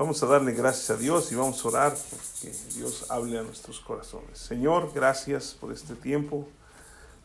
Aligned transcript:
Vamos 0.00 0.22
a 0.22 0.26
darle 0.26 0.52
gracias 0.52 0.88
a 0.88 0.96
Dios 0.96 1.30
y 1.30 1.34
vamos 1.34 1.62
a 1.62 1.68
orar 1.68 1.94
porque 2.08 2.56
Dios 2.74 3.10
hable 3.10 3.38
a 3.38 3.42
nuestros 3.42 3.80
corazones. 3.80 4.38
Señor, 4.38 4.92
gracias 4.94 5.52
por 5.52 5.74
este 5.74 5.94
tiempo 5.94 6.48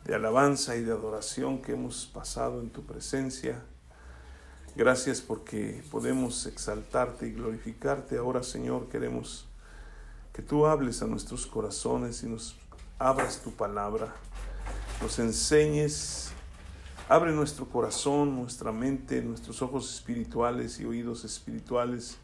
de 0.04 0.14
alabanza 0.14 0.76
y 0.76 0.82
de 0.82 0.92
adoración 0.92 1.62
que 1.62 1.72
hemos 1.72 2.04
pasado 2.04 2.60
en 2.60 2.68
tu 2.68 2.82
presencia. 2.82 3.62
Gracias 4.74 5.22
porque 5.22 5.82
podemos 5.90 6.44
exaltarte 6.44 7.26
y 7.28 7.32
glorificarte. 7.32 8.18
Ahora, 8.18 8.42
Señor, 8.42 8.90
queremos 8.90 9.46
que 10.34 10.42
tú 10.42 10.66
hables 10.66 11.00
a 11.00 11.06
nuestros 11.06 11.46
corazones 11.46 12.24
y 12.24 12.26
nos 12.26 12.58
abras 12.98 13.40
tu 13.40 13.52
palabra, 13.52 14.14
nos 15.00 15.18
enseñes, 15.18 16.28
abre 17.08 17.32
nuestro 17.32 17.64
corazón, 17.70 18.36
nuestra 18.36 18.70
mente, 18.70 19.22
nuestros 19.22 19.62
ojos 19.62 19.94
espirituales 19.94 20.78
y 20.78 20.84
oídos 20.84 21.24
espirituales 21.24 22.18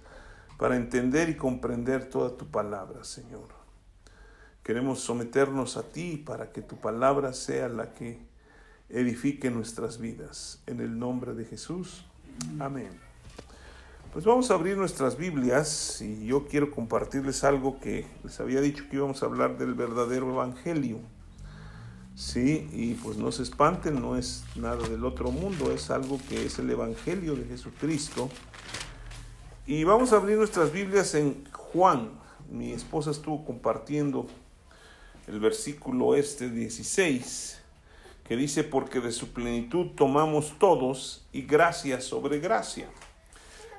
para 0.62 0.76
entender 0.76 1.28
y 1.28 1.34
comprender 1.34 2.08
toda 2.08 2.36
tu 2.36 2.46
palabra, 2.46 3.02
Señor. 3.02 3.48
Queremos 4.62 5.00
someternos 5.00 5.76
a 5.76 5.82
ti 5.82 6.22
para 6.24 6.52
que 6.52 6.62
tu 6.62 6.76
palabra 6.76 7.32
sea 7.32 7.68
la 7.68 7.92
que 7.94 8.20
edifique 8.88 9.50
nuestras 9.50 9.98
vidas. 9.98 10.62
En 10.68 10.78
el 10.78 11.00
nombre 11.00 11.34
de 11.34 11.46
Jesús. 11.46 12.04
Amén. 12.60 12.90
Pues 14.12 14.24
vamos 14.24 14.52
a 14.52 14.54
abrir 14.54 14.76
nuestras 14.76 15.16
Biblias 15.16 16.00
y 16.00 16.26
yo 16.26 16.46
quiero 16.46 16.70
compartirles 16.70 17.42
algo 17.42 17.80
que 17.80 18.06
les 18.22 18.38
había 18.38 18.60
dicho 18.60 18.84
que 18.88 18.98
íbamos 18.98 19.24
a 19.24 19.26
hablar 19.26 19.58
del 19.58 19.74
verdadero 19.74 20.30
Evangelio. 20.30 21.00
Sí, 22.14 22.68
y 22.70 22.94
pues 23.02 23.16
no 23.16 23.32
se 23.32 23.42
espanten, 23.42 24.00
no 24.00 24.16
es 24.16 24.44
nada 24.54 24.88
del 24.88 25.04
otro 25.04 25.32
mundo, 25.32 25.72
es 25.72 25.90
algo 25.90 26.20
que 26.28 26.46
es 26.46 26.60
el 26.60 26.70
Evangelio 26.70 27.34
de 27.34 27.46
Jesucristo. 27.46 28.30
Y 29.64 29.84
vamos 29.84 30.12
a 30.12 30.16
abrir 30.16 30.36
nuestras 30.36 30.72
Biblias 30.72 31.14
en 31.14 31.44
Juan. 31.52 32.10
Mi 32.50 32.72
esposa 32.72 33.12
estuvo 33.12 33.44
compartiendo 33.44 34.26
el 35.28 35.38
versículo 35.38 36.16
este 36.16 36.50
16 36.50 37.60
que 38.24 38.34
dice, 38.34 38.64
porque 38.64 38.98
de 38.98 39.12
su 39.12 39.32
plenitud 39.32 39.92
tomamos 39.94 40.58
todos 40.58 41.24
y 41.32 41.42
gracia 41.42 42.00
sobre 42.00 42.40
gracia. 42.40 42.88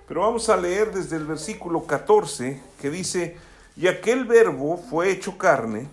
Pero 0.07 0.21
vamos 0.21 0.47
a 0.47 0.55
leer 0.55 0.93
desde 0.93 1.17
el 1.17 1.25
versículo 1.25 1.85
14 1.85 2.61
que 2.79 2.89
dice, 2.89 3.35
y 3.75 3.87
aquel 3.87 4.23
verbo 4.23 4.77
fue 4.77 5.11
hecho 5.11 5.37
carne 5.37 5.89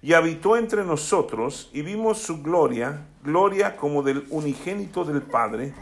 y 0.00 0.12
habitó 0.12 0.56
entre 0.56 0.84
nosotros 0.84 1.70
y 1.72 1.82
vimos 1.82 2.18
su 2.18 2.40
gloria, 2.40 3.04
gloria 3.24 3.76
como 3.76 4.04
del 4.04 4.26
unigénito 4.30 5.04
del 5.04 5.22
Padre, 5.22 5.74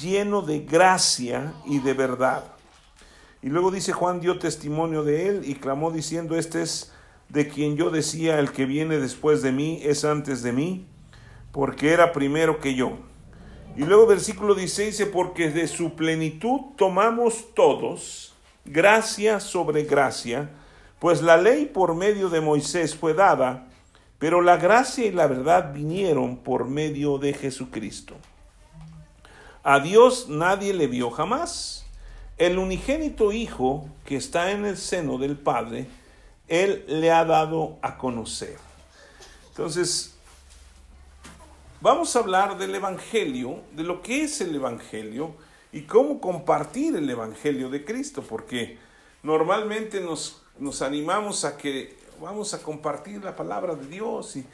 lleno 0.00 0.42
de 0.42 0.58
gracia 0.58 1.54
y 1.64 1.78
de 1.78 1.94
verdad. 1.94 2.42
Y 3.42 3.48
luego 3.48 3.70
dice 3.70 3.92
Juan 3.92 4.20
dio 4.20 4.38
testimonio 4.38 5.02
de 5.02 5.28
él 5.28 5.42
y 5.44 5.56
clamó 5.56 5.90
diciendo, 5.90 6.36
este 6.36 6.62
es 6.62 6.92
de 7.28 7.48
quien 7.48 7.76
yo 7.76 7.90
decía, 7.90 8.38
el 8.38 8.52
que 8.52 8.66
viene 8.66 8.98
después 8.98 9.42
de 9.42 9.52
mí 9.52 9.80
es 9.82 10.04
antes 10.04 10.42
de 10.42 10.52
mí 10.52 10.86
porque 11.52 11.92
era 11.92 12.12
primero 12.12 12.58
que 12.58 12.74
yo. 12.74 12.98
Y 13.76 13.84
luego 13.84 14.06
versículo 14.06 14.54
16 14.54 14.98
dice, 14.98 15.06
porque 15.06 15.50
de 15.50 15.68
su 15.68 15.94
plenitud 15.94 16.60
tomamos 16.76 17.54
todos 17.54 18.34
gracia 18.64 19.40
sobre 19.40 19.84
gracia, 19.84 20.50
pues 20.98 21.22
la 21.22 21.36
ley 21.36 21.66
por 21.66 21.94
medio 21.94 22.28
de 22.28 22.40
Moisés 22.40 22.94
fue 22.94 23.14
dada, 23.14 23.68
pero 24.18 24.40
la 24.40 24.56
gracia 24.56 25.06
y 25.06 25.10
la 25.10 25.26
verdad 25.26 25.72
vinieron 25.72 26.36
por 26.38 26.66
medio 26.66 27.18
de 27.18 27.34
Jesucristo. 27.34 28.14
A 29.62 29.80
Dios 29.80 30.28
nadie 30.28 30.72
le 30.74 30.86
vio 30.86 31.10
jamás. 31.10 31.86
El 32.42 32.58
unigénito 32.58 33.32
Hijo 33.32 33.88
que 34.04 34.16
está 34.16 34.50
en 34.50 34.64
el 34.64 34.76
seno 34.76 35.18
del 35.18 35.36
Padre, 35.36 35.86
Él 36.48 36.84
le 36.88 37.10
ha 37.10 37.24
dado 37.24 37.78
a 37.82 37.96
conocer. 37.98 38.56
Entonces, 39.50 40.12
Vamos 41.82 42.14
a 42.14 42.20
hablar 42.20 42.58
del 42.58 42.72
Evangelio, 42.76 43.58
de 43.74 43.82
lo 43.82 44.02
que 44.02 44.22
es 44.22 44.40
el 44.40 44.54
Evangelio 44.54 45.34
y 45.72 45.82
cómo 45.82 46.20
compartir 46.20 46.94
el 46.94 47.10
Evangelio 47.10 47.70
de 47.70 47.84
Cristo, 47.84 48.22
porque 48.22 48.78
normalmente 49.24 50.00
nos, 50.00 50.42
nos 50.60 50.80
animamos 50.80 51.44
a 51.44 51.56
que 51.56 51.96
vamos 52.20 52.54
a 52.54 52.62
compartir 52.62 53.24
la 53.24 53.34
palabra 53.34 53.74
de 53.74 53.88
Dios 53.88 54.36
y, 54.36 54.46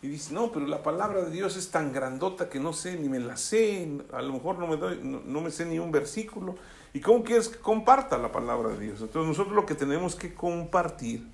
y 0.00 0.06
dice, 0.06 0.32
no, 0.32 0.52
pero 0.52 0.68
la 0.68 0.84
palabra 0.84 1.22
de 1.22 1.32
Dios 1.32 1.56
es 1.56 1.72
tan 1.72 1.92
grandota 1.92 2.48
que 2.48 2.60
no 2.60 2.72
sé, 2.72 2.96
ni 2.96 3.08
me 3.08 3.18
la 3.18 3.36
sé, 3.36 3.88
a 4.12 4.22
lo 4.22 4.34
mejor 4.34 4.60
no 4.60 4.68
me, 4.68 4.76
doy, 4.76 5.00
no, 5.02 5.40
me 5.40 5.50
sé 5.50 5.66
ni 5.66 5.80
un 5.80 5.90
versículo. 5.90 6.54
¿Y 6.96 7.00
cómo 7.00 7.22
quieres 7.22 7.50
que 7.50 7.58
comparta 7.58 8.16
la 8.16 8.32
palabra 8.32 8.70
de 8.70 8.86
Dios? 8.86 9.02
Entonces 9.02 9.28
nosotros 9.28 9.54
lo 9.54 9.66
que 9.66 9.74
tenemos 9.74 10.14
que 10.14 10.32
compartir 10.32 11.26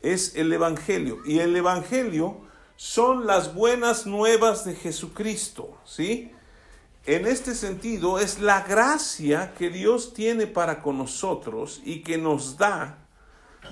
es 0.00 0.36
el 0.36 0.52
Evangelio. 0.52 1.18
Y 1.26 1.40
el 1.40 1.56
Evangelio 1.56 2.36
son 2.76 3.26
las 3.26 3.52
buenas 3.52 4.06
nuevas 4.06 4.64
de 4.64 4.76
Jesucristo, 4.76 5.76
¿sí? 5.84 6.30
En 7.04 7.26
este 7.26 7.56
sentido 7.56 8.20
es 8.20 8.38
la 8.38 8.60
gracia 8.62 9.54
que 9.58 9.70
Dios 9.70 10.14
tiene 10.14 10.46
para 10.46 10.80
con 10.82 10.98
nosotros 10.98 11.82
y 11.84 12.04
que 12.04 12.16
nos 12.16 12.56
da 12.56 12.96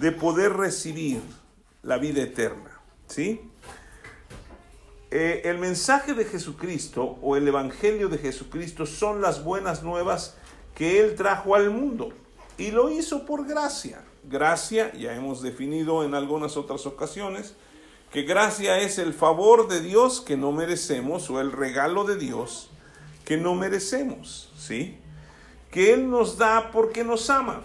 de 0.01 0.11
poder 0.11 0.55
recibir 0.55 1.23
la 1.85 1.99
vida 1.99 2.23
eterna, 2.23 2.81
¿sí? 3.07 3.41
Eh, 5.13 5.43
el 5.45 5.59
mensaje 5.59 6.15
de 6.15 6.25
Jesucristo 6.25 7.21
o 7.23 7.37
el 7.37 7.47
Evangelio 7.47 8.09
de 8.09 8.19
Jesucristo 8.19 8.85
son 8.85 9.21
las 9.21 9.45
buenas 9.45 9.85
nuevas 9.85 10.37
que 10.81 10.99
Él 10.99 11.15
trajo 11.15 11.55
al 11.55 11.69
mundo 11.69 12.09
y 12.57 12.71
lo 12.71 12.89
hizo 12.89 13.27
por 13.27 13.47
gracia. 13.47 14.03
Gracia, 14.25 14.91
ya 14.95 15.15
hemos 15.15 15.43
definido 15.43 16.05
en 16.05 16.15
algunas 16.15 16.57
otras 16.57 16.87
ocasiones, 16.87 17.55
que 18.11 18.23
gracia 18.23 18.79
es 18.79 18.97
el 18.97 19.13
favor 19.13 19.69
de 19.69 19.83
Dios 19.83 20.23
que 20.23 20.39
no 20.39 20.53
merecemos 20.53 21.29
o 21.29 21.39
el 21.39 21.53
regalo 21.53 22.05
de 22.05 22.17
Dios 22.17 22.71
que 23.27 23.37
no 23.37 23.55
merecemos, 23.55 24.51
¿sí? 24.57 24.97
Que 25.71 25.93
Él 25.93 26.09
nos 26.09 26.39
da 26.39 26.71
porque 26.73 27.05
nos 27.05 27.29
ama. 27.29 27.61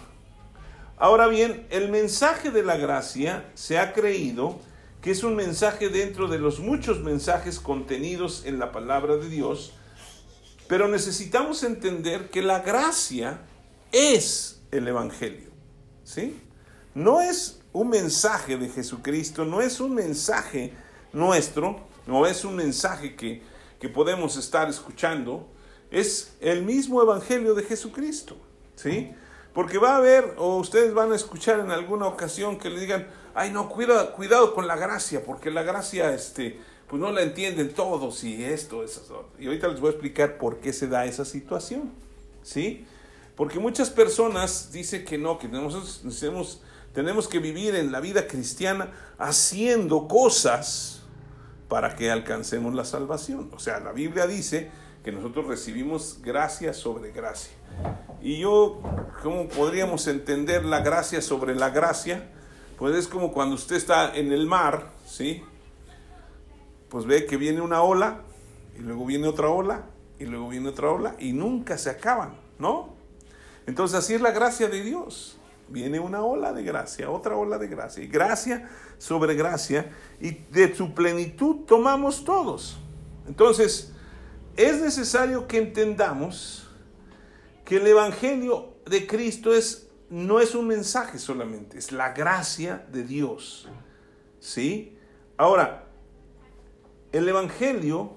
Ahora 0.98 1.26
bien, 1.26 1.66
el 1.70 1.88
mensaje 1.88 2.50
de 2.50 2.64
la 2.64 2.76
gracia 2.76 3.50
se 3.54 3.78
ha 3.78 3.94
creído 3.94 4.58
que 5.00 5.12
es 5.12 5.24
un 5.24 5.36
mensaje 5.36 5.88
dentro 5.88 6.28
de 6.28 6.38
los 6.38 6.60
muchos 6.60 7.00
mensajes 7.00 7.60
contenidos 7.60 8.44
en 8.44 8.58
la 8.58 8.72
palabra 8.72 9.16
de 9.16 9.30
Dios, 9.30 9.72
pero 10.68 10.88
necesitamos 10.88 11.62
entender 11.62 12.30
que 12.30 12.42
la 12.42 12.60
gracia 12.60 13.40
es 13.92 14.60
el 14.70 14.88
Evangelio, 14.88 15.50
¿sí? 16.04 16.40
No 16.94 17.20
es 17.20 17.60
un 17.72 17.90
mensaje 17.90 18.56
de 18.56 18.68
Jesucristo, 18.68 19.44
no 19.44 19.60
es 19.60 19.80
un 19.80 19.94
mensaje 19.94 20.72
nuestro, 21.12 21.86
no 22.06 22.26
es 22.26 22.44
un 22.44 22.56
mensaje 22.56 23.14
que, 23.16 23.42
que 23.80 23.88
podemos 23.88 24.36
estar 24.36 24.68
escuchando, 24.68 25.48
es 25.90 26.36
el 26.40 26.62
mismo 26.62 27.02
Evangelio 27.02 27.54
de 27.54 27.62
Jesucristo, 27.62 28.36
¿sí? 28.74 29.12
Porque 29.52 29.78
va 29.78 29.94
a 29.94 29.96
haber, 29.96 30.34
o 30.36 30.56
ustedes 30.56 30.92
van 30.92 31.12
a 31.12 31.16
escuchar 31.16 31.60
en 31.60 31.70
alguna 31.70 32.06
ocasión 32.06 32.58
que 32.58 32.70
le 32.70 32.80
digan, 32.80 33.08
ay 33.34 33.50
no, 33.52 33.68
cuida, 33.68 34.12
cuidado 34.12 34.54
con 34.54 34.66
la 34.66 34.76
gracia, 34.76 35.24
porque 35.24 35.50
la 35.50 35.62
gracia, 35.62 36.12
este, 36.12 36.60
pues 36.88 37.00
no 37.00 37.10
la 37.12 37.22
entienden 37.22 37.72
todos 37.72 38.22
y 38.24 38.44
esto, 38.44 38.82
eso. 38.84 39.28
Y 39.38 39.46
ahorita 39.46 39.68
les 39.68 39.80
voy 39.80 39.88
a 39.88 39.90
explicar 39.92 40.38
por 40.38 40.60
qué 40.60 40.72
se 40.72 40.88
da 40.88 41.04
esa 41.04 41.24
situación, 41.24 41.92
¿sí? 42.42 42.86
Porque 43.34 43.58
muchas 43.58 43.90
personas 43.90 44.72
dicen 44.72 45.04
que 45.04 45.18
no, 45.18 45.38
que 45.38 45.48
nosotros 45.48 46.02
necesitamos 46.04 46.60
tenemos 46.96 47.28
que 47.28 47.40
vivir 47.40 47.74
en 47.74 47.92
la 47.92 48.00
vida 48.00 48.26
cristiana 48.26 48.90
haciendo 49.18 50.08
cosas 50.08 51.02
para 51.68 51.94
que 51.94 52.10
alcancemos 52.10 52.74
la 52.74 52.86
salvación. 52.86 53.50
O 53.54 53.58
sea, 53.58 53.80
la 53.80 53.92
Biblia 53.92 54.26
dice 54.26 54.70
que 55.04 55.12
nosotros 55.12 55.46
recibimos 55.46 56.20
gracia 56.22 56.72
sobre 56.72 57.12
gracia. 57.12 57.52
Y 58.22 58.38
yo, 58.38 58.80
¿cómo 59.22 59.46
podríamos 59.46 60.06
entender 60.06 60.64
la 60.64 60.80
gracia 60.80 61.20
sobre 61.20 61.54
la 61.54 61.68
gracia? 61.68 62.30
Pues 62.78 62.96
es 62.96 63.08
como 63.08 63.30
cuando 63.30 63.56
usted 63.56 63.76
está 63.76 64.16
en 64.16 64.32
el 64.32 64.46
mar, 64.46 64.90
¿sí? 65.06 65.44
Pues 66.88 67.06
ve 67.06 67.26
que 67.26 67.36
viene 67.36 67.60
una 67.60 67.82
ola, 67.82 68.22
y 68.78 68.82
luego 68.82 69.06
viene 69.06 69.26
otra 69.28 69.48
ola, 69.48 69.86
y 70.18 70.24
luego 70.24 70.48
viene 70.48 70.68
otra 70.68 70.90
ola, 70.90 71.16
y 71.18 71.32
nunca 71.32 71.78
se 71.78 71.90
acaban, 71.90 72.36
¿no? 72.58 72.94
Entonces 73.66 73.98
así 73.98 74.14
es 74.14 74.20
la 74.20 74.30
gracia 74.30 74.68
de 74.68 74.82
Dios 74.82 75.38
viene 75.68 75.98
una 76.00 76.22
ola 76.22 76.52
de 76.52 76.62
gracia, 76.62 77.10
otra 77.10 77.36
ola 77.36 77.58
de 77.58 77.68
gracia, 77.68 78.02
y 78.02 78.08
gracia 78.08 78.68
sobre 78.98 79.34
gracia, 79.34 79.90
y 80.20 80.32
de 80.50 80.74
su 80.74 80.94
plenitud 80.94 81.64
tomamos 81.66 82.24
todos. 82.24 82.78
Entonces, 83.26 83.92
es 84.56 84.80
necesario 84.80 85.46
que 85.46 85.58
entendamos 85.58 86.68
que 87.64 87.76
el 87.76 87.86
Evangelio 87.86 88.74
de 88.86 89.06
Cristo 89.06 89.54
es, 89.54 89.88
no 90.08 90.40
es 90.40 90.54
un 90.54 90.68
mensaje 90.68 91.18
solamente, 91.18 91.78
es 91.78 91.90
la 91.92 92.12
gracia 92.12 92.86
de 92.92 93.02
Dios. 93.02 93.68
¿Sí? 94.38 94.96
Ahora, 95.36 95.85
el 97.12 97.28
Evangelio 97.28 98.12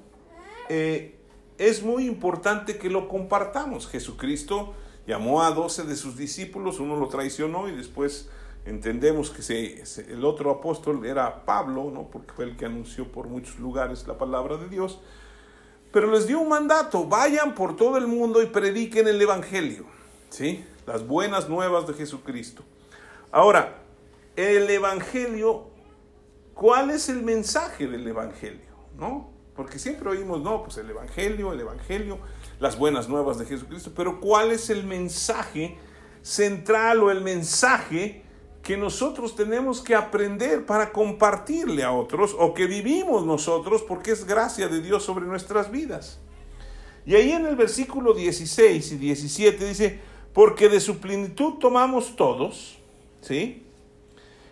eh, 0.69 1.18
es 1.57 1.83
muy 1.83 2.06
importante 2.06 2.77
que 2.77 2.89
lo 2.89 3.07
compartamos. 3.07 3.88
Jesucristo 3.88 4.74
Llamó 5.09 5.41
a 5.41 5.50
doce 5.50 5.86
de 5.86 5.95
sus 5.95 6.18
discípulos, 6.18 6.80
uno 6.80 6.95
lo 6.95 7.07
traicionó 7.07 7.68
y 7.68 7.71
después 7.71 8.30
entendemos 8.63 9.31
que 9.31 9.83
el 10.07 10.24
otro 10.24 10.51
apóstol 10.51 11.03
era 11.03 11.45
Pablo, 11.45 11.89
¿no? 11.91 12.12
porque 12.12 12.31
fue 12.31 12.45
el 12.45 12.56
que 12.56 12.65
anunció 12.65 13.12
por 13.12 13.27
muchos 13.27 13.57
lugares 13.57 14.06
la 14.06 14.19
palabra 14.19 14.57
de 14.57 14.69
Dios. 14.69 15.00
Pero 15.91 16.12
les 16.12 16.27
dio 16.27 16.39
un 16.39 16.50
mandato, 16.50 17.06
vayan 17.06 17.56
por 17.56 17.75
todo 17.75 17.97
el 17.97 18.06
mundo 18.06 18.44
y 18.44 18.45
prediquen 18.45 19.07
el 19.07 19.19
Evangelio, 19.19 19.88
¿sí? 20.30 20.63
las 20.86 21.07
buenas 21.07 21.50
nuevas 21.50 21.88
de 21.88 21.95
Jesucristo. 21.95 22.62
Ahora, 23.31 23.81
el 24.36 24.69
Evangelio, 24.69 25.69
¿cuál 26.53 26.91
es 26.91 27.09
el 27.09 27.24
mensaje 27.24 27.88
del 27.88 28.07
Evangelio? 28.07 28.69
¿No? 29.00 29.30
Porque 29.56 29.80
siempre 29.80 30.10
oímos, 30.10 30.42
no, 30.42 30.63
pues 30.63 30.78
el 30.78 30.90
Evangelio, 30.90 31.51
el 31.51 31.60
Evangelio, 31.60 32.19
las 32.60 32.78
buenas 32.78 33.10
nuevas 33.10 33.38
de 33.40 33.46
Jesucristo, 33.46 33.92
pero 33.96 34.19
¿cuál 34.19 34.51
es 34.51 34.69
el 34.69 34.84
mensaje 34.86 35.78
central 36.22 37.04
o 37.04 37.12
el 37.12 37.22
mensaje 37.22 38.24
que 38.62 38.78
nosotros 38.78 39.36
tenemos 39.36 39.81
que 39.81 39.96
aprender 39.96 40.66
para 40.66 40.92
compartirle 40.92 41.84
a 41.84 41.92
otros 41.92 42.36
o 42.38 42.54
que 42.54 42.68
vivimos 42.68 43.25
nosotros 43.25 43.84
porque 43.88 44.12
es 44.12 44.25
gracia 44.25 44.68
de 44.68 44.81
Dios 44.81 45.04
sobre 45.04 45.25
nuestras 45.25 45.72
vidas? 45.72 46.19
Y 47.06 47.16
ahí 47.16 47.31
en 47.31 47.46
el 47.46 47.56
versículo 47.56 48.13
16 48.13 48.92
y 48.92 48.98
17 48.98 49.68
dice, 49.68 50.00
porque 50.34 50.69
de 50.69 50.80
su 50.80 51.00
plenitud 51.00 51.56
tomamos 51.56 52.16
todos, 52.16 52.78
¿sí? 53.22 53.66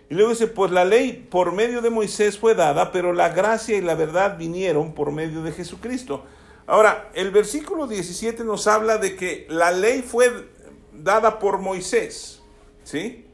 Y 0.09 0.15
luego 0.15 0.29
dice, 0.31 0.47
pues 0.47 0.71
la 0.71 0.85
ley 0.85 1.27
por 1.29 1.51
medio 1.51 1.81
de 1.81 1.89
Moisés 1.89 2.37
fue 2.37 2.55
dada, 2.55 2.91
pero 2.91 3.11
la 3.11 3.29
gracia 3.29 3.77
y 3.77 3.81
la 3.81 3.95
verdad 3.95 4.37
vinieron 4.37 4.93
por 4.93 5.11
medio 5.11 5.43
de 5.43 5.51
Jesucristo. 5.51 6.23
Ahora, 6.65 7.11
el 7.13 7.31
versículo 7.31 7.87
17 7.87 8.43
nos 8.43 8.67
habla 8.67 8.97
de 8.97 9.15
que 9.15 9.47
la 9.49 9.71
ley 9.71 10.01
fue 10.01 10.49
dada 10.93 11.39
por 11.39 11.59
Moisés, 11.59 12.41
¿sí? 12.83 13.25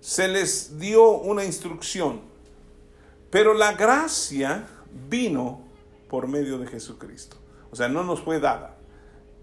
Se 0.00 0.28
les 0.28 0.78
dio 0.78 1.10
una 1.10 1.44
instrucción, 1.44 2.20
pero 3.30 3.54
la 3.54 3.72
gracia 3.72 4.66
vino 5.08 5.62
por 6.08 6.28
medio 6.28 6.58
de 6.58 6.66
Jesucristo. 6.66 7.36
O 7.70 7.76
sea, 7.76 7.88
no 7.88 8.04
nos 8.04 8.20
fue 8.20 8.38
dada, 8.38 8.76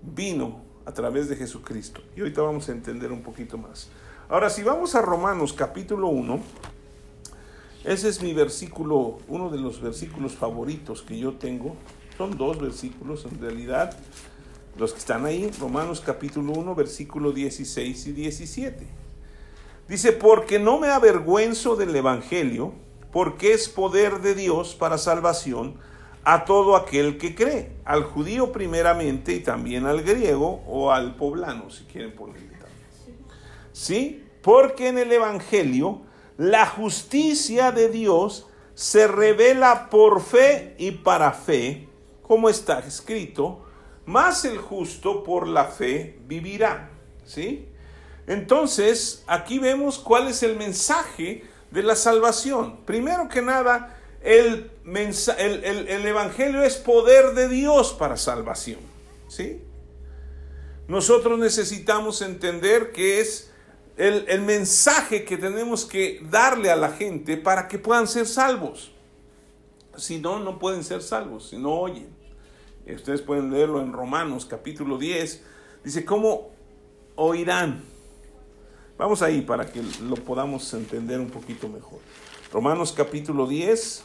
vino 0.02 0.64
a 0.86 0.94
través 0.94 1.28
de 1.30 1.36
Jesucristo. 1.36 2.02
Y 2.16 2.22
ahorita 2.22 2.42
vamos 2.42 2.70
a 2.70 2.72
entender 2.72 3.12
un 3.12 3.24
poquito 3.24 3.58
más. 3.58 3.90
Ahora, 4.32 4.50
si 4.50 4.64
vamos 4.64 4.96
a 4.96 5.02
Romanos 5.02 5.52
capítulo 5.52 6.08
1, 6.08 6.40
ese 7.84 8.08
es 8.08 8.22
mi 8.22 8.34
versículo, 8.34 9.18
uno 9.28 9.50
de 9.50 9.58
los 9.58 9.82
versículos 9.82 10.36
favoritos 10.36 11.02
que 11.02 11.20
yo 11.20 11.34
tengo. 11.34 11.76
Son 12.18 12.38
dos 12.38 12.58
versículos 12.58 13.26
en 13.30 13.42
realidad, 13.42 13.94
los 14.78 14.94
que 14.94 15.00
están 15.00 15.26
ahí, 15.26 15.52
Romanos 15.60 16.00
capítulo 16.00 16.54
1, 16.54 16.76
versículo 16.76 17.34
16 17.34 18.08
y 18.08 18.12
17. 18.14 18.88
Dice, 19.90 20.14
porque 20.14 20.60
no 20.60 20.80
me 20.80 20.88
avergüenzo 20.88 21.76
del 21.76 21.94
Evangelio, 21.94 22.72
porque 23.12 23.52
es 23.52 23.68
poder 23.68 24.22
de 24.22 24.34
Dios 24.34 24.76
para 24.76 24.98
salvación 24.98 25.76
a 26.24 26.46
todo 26.46 26.78
aquel 26.78 27.18
que 27.18 27.36
cree, 27.36 27.74
al 27.84 28.06
judío 28.06 28.54
primeramente 28.54 29.34
y 29.34 29.42
también 29.42 29.86
al 29.88 30.04
griego 30.04 30.64
o 30.68 30.94
al 30.94 31.18
poblano, 31.18 31.70
si 31.70 31.84
quieren 31.84 32.16
ponerle 32.16 32.51
¿Sí? 33.74 34.26
Porque 34.42 34.88
en 34.88 34.98
el 34.98 35.12
Evangelio 35.12 36.02
la 36.38 36.66
justicia 36.66 37.72
de 37.72 37.90
Dios 37.90 38.48
se 38.74 39.08
revela 39.08 39.90
por 39.90 40.22
fe 40.22 40.76
y 40.78 40.92
para 40.92 41.34
fe, 41.34 41.88
como 42.24 42.50
está 42.50 42.80
escrito, 42.80 43.66
más 44.06 44.46
el 44.46 44.58
justo 44.58 45.24
por 45.24 45.48
la 45.48 45.66
fe 45.66 46.20
vivirá. 46.26 46.90
¿Sí? 47.26 47.68
Entonces, 48.28 49.24
aquí 49.28 49.60
vemos 49.60 50.00
cuál 50.00 50.28
es 50.28 50.42
el 50.44 50.56
mensaje 50.56 51.44
de 51.70 51.84
la 51.84 51.96
salvación. 51.96 52.78
Primero 52.86 53.28
que 53.30 53.42
nada, 53.42 53.98
el, 54.22 54.72
el, 54.86 55.88
el, 55.88 56.06
Evangelio 56.06 56.64
es 56.64 56.78
poder 56.78 57.34
de 57.34 57.48
Dios 57.50 57.94
para 57.94 58.18
salvación. 58.18 58.80
¿Sí? 59.28 59.62
Nosotros 60.88 61.40
necesitamos 61.40 62.22
entender 62.22 62.92
que 62.92 63.22
es 63.22 63.51
el, 64.02 64.42
mensaje 64.42 65.26
que 65.26 65.38
tenemos 65.38 65.86
que 65.86 66.26
darle 66.30 66.72
a 66.72 66.76
la 66.76 66.90
gente 66.90 67.38
para 67.38 67.68
que 67.68 67.78
puedan 67.78 68.08
ser 68.08 68.26
salvos. 68.26 68.92
Si 69.96 70.20
no, 70.20 70.40
no 70.40 70.58
pueden 70.58 70.84
ser 70.84 71.04
salvos, 71.04 71.50
si 71.50 71.58
no 71.58 71.72
oyen. 71.74 72.10
Ustedes 72.88 73.22
pueden 73.22 73.52
leerlo 73.52 73.80
en 73.80 73.94
Romanos 73.94 74.46
capítulo 74.46 74.98
10. 74.98 75.44
Dice, 75.84 76.04
¿cómo 76.04 76.50
oirán? 77.16 77.84
Vamos 78.98 79.22
ahí 79.22 79.42
para 79.42 79.72
que 79.72 79.84
lo 80.02 80.16
podamos 80.16 80.74
entender 80.74 81.20
un 81.20 81.30
poquito 81.30 81.70
mejor. 81.70 82.00
Romanos 82.52 82.94
capítulo 82.94 83.46
10, 83.48 84.04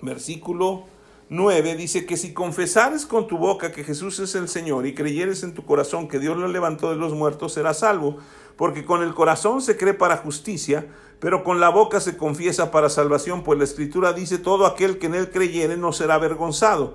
versículo 0.00 0.86
9 1.28 1.74
dice 1.74 2.06
que 2.06 2.16
si 2.16 2.32
confesares 2.32 3.04
con 3.04 3.26
tu 3.26 3.36
boca 3.36 3.72
que 3.72 3.82
Jesús 3.82 4.20
es 4.20 4.36
el 4.36 4.48
Señor 4.48 4.86
y 4.86 4.94
creyeres 4.94 5.42
en 5.42 5.54
tu 5.54 5.64
corazón 5.64 6.06
que 6.06 6.20
Dios 6.20 6.36
lo 6.36 6.46
levantó 6.46 6.90
de 6.90 6.96
los 6.96 7.14
muertos, 7.14 7.54
serás 7.54 7.80
salvo 7.80 8.18
porque 8.56 8.84
con 8.84 9.02
el 9.02 9.14
corazón 9.14 9.60
se 9.60 9.76
cree 9.76 9.94
para 9.94 10.16
justicia, 10.16 10.86
pero 11.20 11.44
con 11.44 11.60
la 11.60 11.68
boca 11.68 12.00
se 12.00 12.16
confiesa 12.16 12.70
para 12.70 12.88
salvación, 12.88 13.42
pues 13.42 13.58
la 13.58 13.64
escritura 13.64 14.12
dice, 14.12 14.38
todo 14.38 14.66
aquel 14.66 14.98
que 14.98 15.06
en 15.06 15.14
él 15.14 15.30
creyere 15.30 15.76
no 15.76 15.92
será 15.92 16.14
avergonzado, 16.14 16.94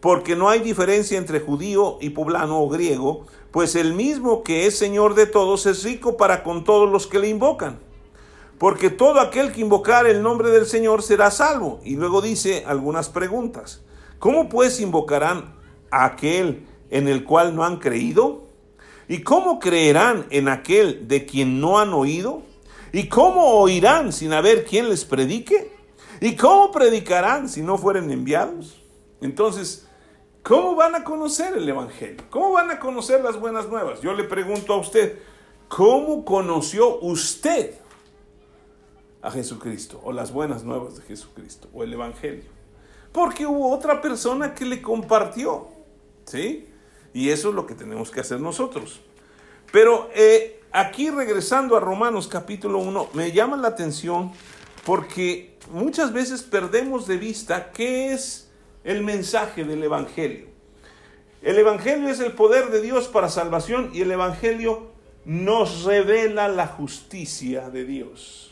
porque 0.00 0.36
no 0.36 0.48
hay 0.48 0.60
diferencia 0.60 1.18
entre 1.18 1.40
judío 1.40 1.98
y 2.00 2.10
poblano 2.10 2.60
o 2.60 2.68
griego, 2.68 3.26
pues 3.50 3.76
el 3.76 3.94
mismo 3.94 4.42
que 4.42 4.66
es 4.66 4.78
Señor 4.78 5.14
de 5.14 5.26
todos 5.26 5.66
es 5.66 5.84
rico 5.84 6.16
para 6.16 6.42
con 6.42 6.64
todos 6.64 6.90
los 6.90 7.06
que 7.06 7.18
le 7.18 7.28
invocan. 7.28 7.89
Porque 8.60 8.90
todo 8.90 9.20
aquel 9.20 9.52
que 9.52 9.62
invocar 9.62 10.06
el 10.06 10.22
nombre 10.22 10.50
del 10.50 10.66
Señor 10.66 11.02
será 11.02 11.30
salvo. 11.30 11.80
Y 11.82 11.96
luego 11.96 12.20
dice 12.20 12.62
algunas 12.66 13.08
preguntas. 13.08 13.80
¿Cómo 14.18 14.50
pues 14.50 14.80
invocarán 14.80 15.54
a 15.90 16.04
aquel 16.04 16.66
en 16.90 17.08
el 17.08 17.24
cual 17.24 17.56
no 17.56 17.64
han 17.64 17.78
creído? 17.78 18.48
¿Y 19.08 19.22
cómo 19.22 19.60
creerán 19.60 20.26
en 20.28 20.48
aquel 20.48 21.08
de 21.08 21.24
quien 21.24 21.58
no 21.58 21.78
han 21.78 21.94
oído? 21.94 22.42
¿Y 22.92 23.08
cómo 23.08 23.46
oirán 23.54 24.12
sin 24.12 24.34
haber 24.34 24.66
quien 24.66 24.90
les 24.90 25.06
predique? 25.06 25.74
¿Y 26.20 26.36
cómo 26.36 26.70
predicarán 26.70 27.48
si 27.48 27.62
no 27.62 27.78
fueren 27.78 28.10
enviados? 28.10 28.82
Entonces, 29.22 29.88
¿cómo 30.42 30.74
van 30.74 30.94
a 30.96 31.02
conocer 31.02 31.56
el 31.56 31.66
Evangelio? 31.66 32.24
¿Cómo 32.28 32.52
van 32.52 32.70
a 32.70 32.78
conocer 32.78 33.24
las 33.24 33.40
buenas 33.40 33.70
nuevas? 33.70 34.02
Yo 34.02 34.12
le 34.12 34.24
pregunto 34.24 34.74
a 34.74 34.76
usted, 34.76 35.18
¿cómo 35.66 36.26
conoció 36.26 36.98
usted 37.00 37.80
a 39.22 39.30
Jesucristo 39.30 40.00
o 40.02 40.12
las 40.12 40.32
buenas 40.32 40.64
nuevas 40.64 40.96
de 40.96 41.02
Jesucristo 41.02 41.68
o 41.72 41.82
el 41.82 41.92
Evangelio? 41.92 42.50
Porque 43.12 43.46
hubo 43.46 43.70
otra 43.70 44.00
persona 44.00 44.54
que 44.54 44.64
le 44.64 44.80
compartió, 44.80 45.68
¿sí? 46.24 46.68
Y 47.12 47.30
eso 47.30 47.48
es 47.48 47.54
lo 47.54 47.66
que 47.66 47.74
tenemos 47.74 48.10
que 48.10 48.20
hacer 48.20 48.40
nosotros. 48.40 49.00
Pero 49.72 50.08
eh, 50.14 50.60
aquí 50.72 51.10
regresando 51.10 51.76
a 51.76 51.80
Romanos 51.80 52.28
capítulo 52.28 52.78
1, 52.78 53.10
me 53.14 53.32
llama 53.32 53.56
la 53.56 53.68
atención 53.68 54.32
porque 54.84 55.58
muchas 55.70 56.12
veces 56.12 56.42
perdemos 56.42 57.06
de 57.06 57.16
vista 57.16 57.72
qué 57.72 58.12
es 58.12 58.50
el 58.84 59.02
mensaje 59.02 59.64
del 59.64 59.82
Evangelio. 59.82 60.46
El 61.42 61.58
Evangelio 61.58 62.08
es 62.08 62.20
el 62.20 62.32
poder 62.32 62.70
de 62.70 62.82
Dios 62.82 63.08
para 63.08 63.28
salvación 63.28 63.90
y 63.94 64.02
el 64.02 64.10
Evangelio 64.10 64.90
nos 65.24 65.84
revela 65.84 66.48
la 66.48 66.66
justicia 66.66 67.70
de 67.70 67.84
Dios. 67.84 68.49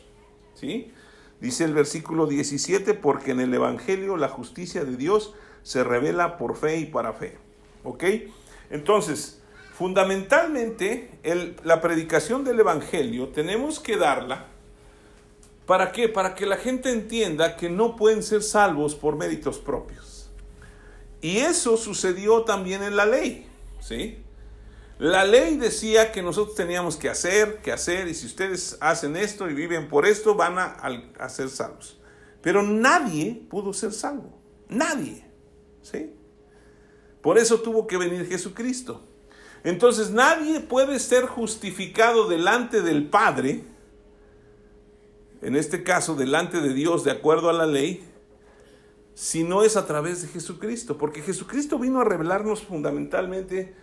¿Sí? 0.59 0.93
Dice 1.41 1.65
el 1.65 1.73
versículo 1.73 2.27
17, 2.27 2.95
porque 2.95 3.31
en 3.31 3.41
el 3.41 3.55
Evangelio 3.55 4.17
la 4.17 4.29
justicia 4.29 4.85
de 4.85 4.97
Dios 4.97 5.35
se 5.63 5.85
revela 5.85 6.37
por 6.37 6.57
fe 6.57 6.79
y 6.79 6.87
para 6.87 7.13
fe. 7.13 7.37
¿Ok? 7.85 8.05
Entonces, 8.71 9.41
fundamentalmente, 9.73 11.11
la 11.63 11.81
predicación 11.81 12.43
del 12.43 12.59
Evangelio 12.61 13.29
tenemos 13.29 13.79
que 13.79 13.97
darla. 13.97 14.47
¿Para 15.67 15.93
qué? 15.93 16.09
Para 16.09 16.35
que 16.35 16.47
la 16.47 16.57
gente 16.57 16.91
entienda 16.91 17.57
que 17.57 17.71
no 17.71 17.95
pueden 17.95 18.23
ser 18.23 18.43
salvos 18.43 18.95
por 18.95 19.17
méritos 19.17 19.59
propios. 19.59 20.31
Y 21.21 21.39
eso 21.39 21.77
sucedió 21.77 22.43
también 22.43 22.83
en 22.83 22.97
la 22.97 23.07
ley. 23.07 23.47
¿sí? 23.81 24.19
La 24.99 25.25
ley 25.25 25.57
decía 25.57 26.11
que 26.11 26.23
nosotros 26.23 26.57
teníamos 26.57 26.97
que 26.97 27.09
hacer, 27.09 27.61
que 27.63 27.71
hacer, 27.71 28.09
y 28.09 28.15
si 28.15 28.27
ustedes 28.27 28.77
hacen 28.81 29.17
esto 29.17 29.49
y 29.49 29.55
viven 29.55 29.89
por 29.89 30.07
esto, 30.07 30.35
van 30.35 30.59
a, 30.59 31.29
ser 31.29 31.49
salvos. 31.51 32.01
Pero 32.43 32.63
nadie 32.65 33.41
pudo 33.49 33.73
ser 33.73 33.93
salvo. 33.93 34.41
Nadie. 34.69 35.25
¿Sí? 35.83 36.13
Por 37.23 37.39
eso 37.39 37.61
tuvo 37.61 37.87
que 37.87 37.97
venir 37.97 38.27
Jesucristo. 38.27 39.05
Entonces 39.63 40.11
nadie 40.11 40.61
puede 40.61 40.99
ser 40.99 41.27
justificado 41.27 42.29
delante 42.29 42.83
del 42.83 43.09
Padre, 43.09 43.65
en 45.43 45.55
este 45.55 45.85
caso 45.85 46.17
delante 46.17 46.61
de 46.61 46.75
Dios 46.75 47.05
de 47.05 47.13
acuerdo 47.13 47.51
a 47.51 47.53
la 47.53 47.67
ley, 47.67 48.05
si 49.15 49.45
no 49.45 49.63
es 49.63 49.77
a 49.77 49.87
través 49.87 50.23
de 50.23 50.29
Jesucristo, 50.29 50.99
porque 50.99 51.23
Jesucristo 51.23 51.79
vino 51.79 52.01
a 52.01 52.05
revelarnos 52.05 52.63
fundamentalmente 52.63 53.75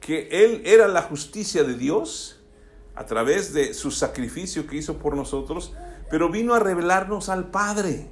que 0.00 0.28
Él 0.30 0.62
era 0.64 0.88
la 0.88 1.02
justicia 1.02 1.64
de 1.64 1.74
Dios 1.74 2.40
a 2.94 3.06
través 3.06 3.52
de 3.52 3.74
su 3.74 3.90
sacrificio 3.90 4.66
que 4.66 4.76
hizo 4.76 4.98
por 4.98 5.14
nosotros, 5.14 5.72
pero 6.10 6.30
vino 6.30 6.54
a 6.54 6.58
revelarnos 6.58 7.28
al 7.28 7.50
Padre. 7.50 8.08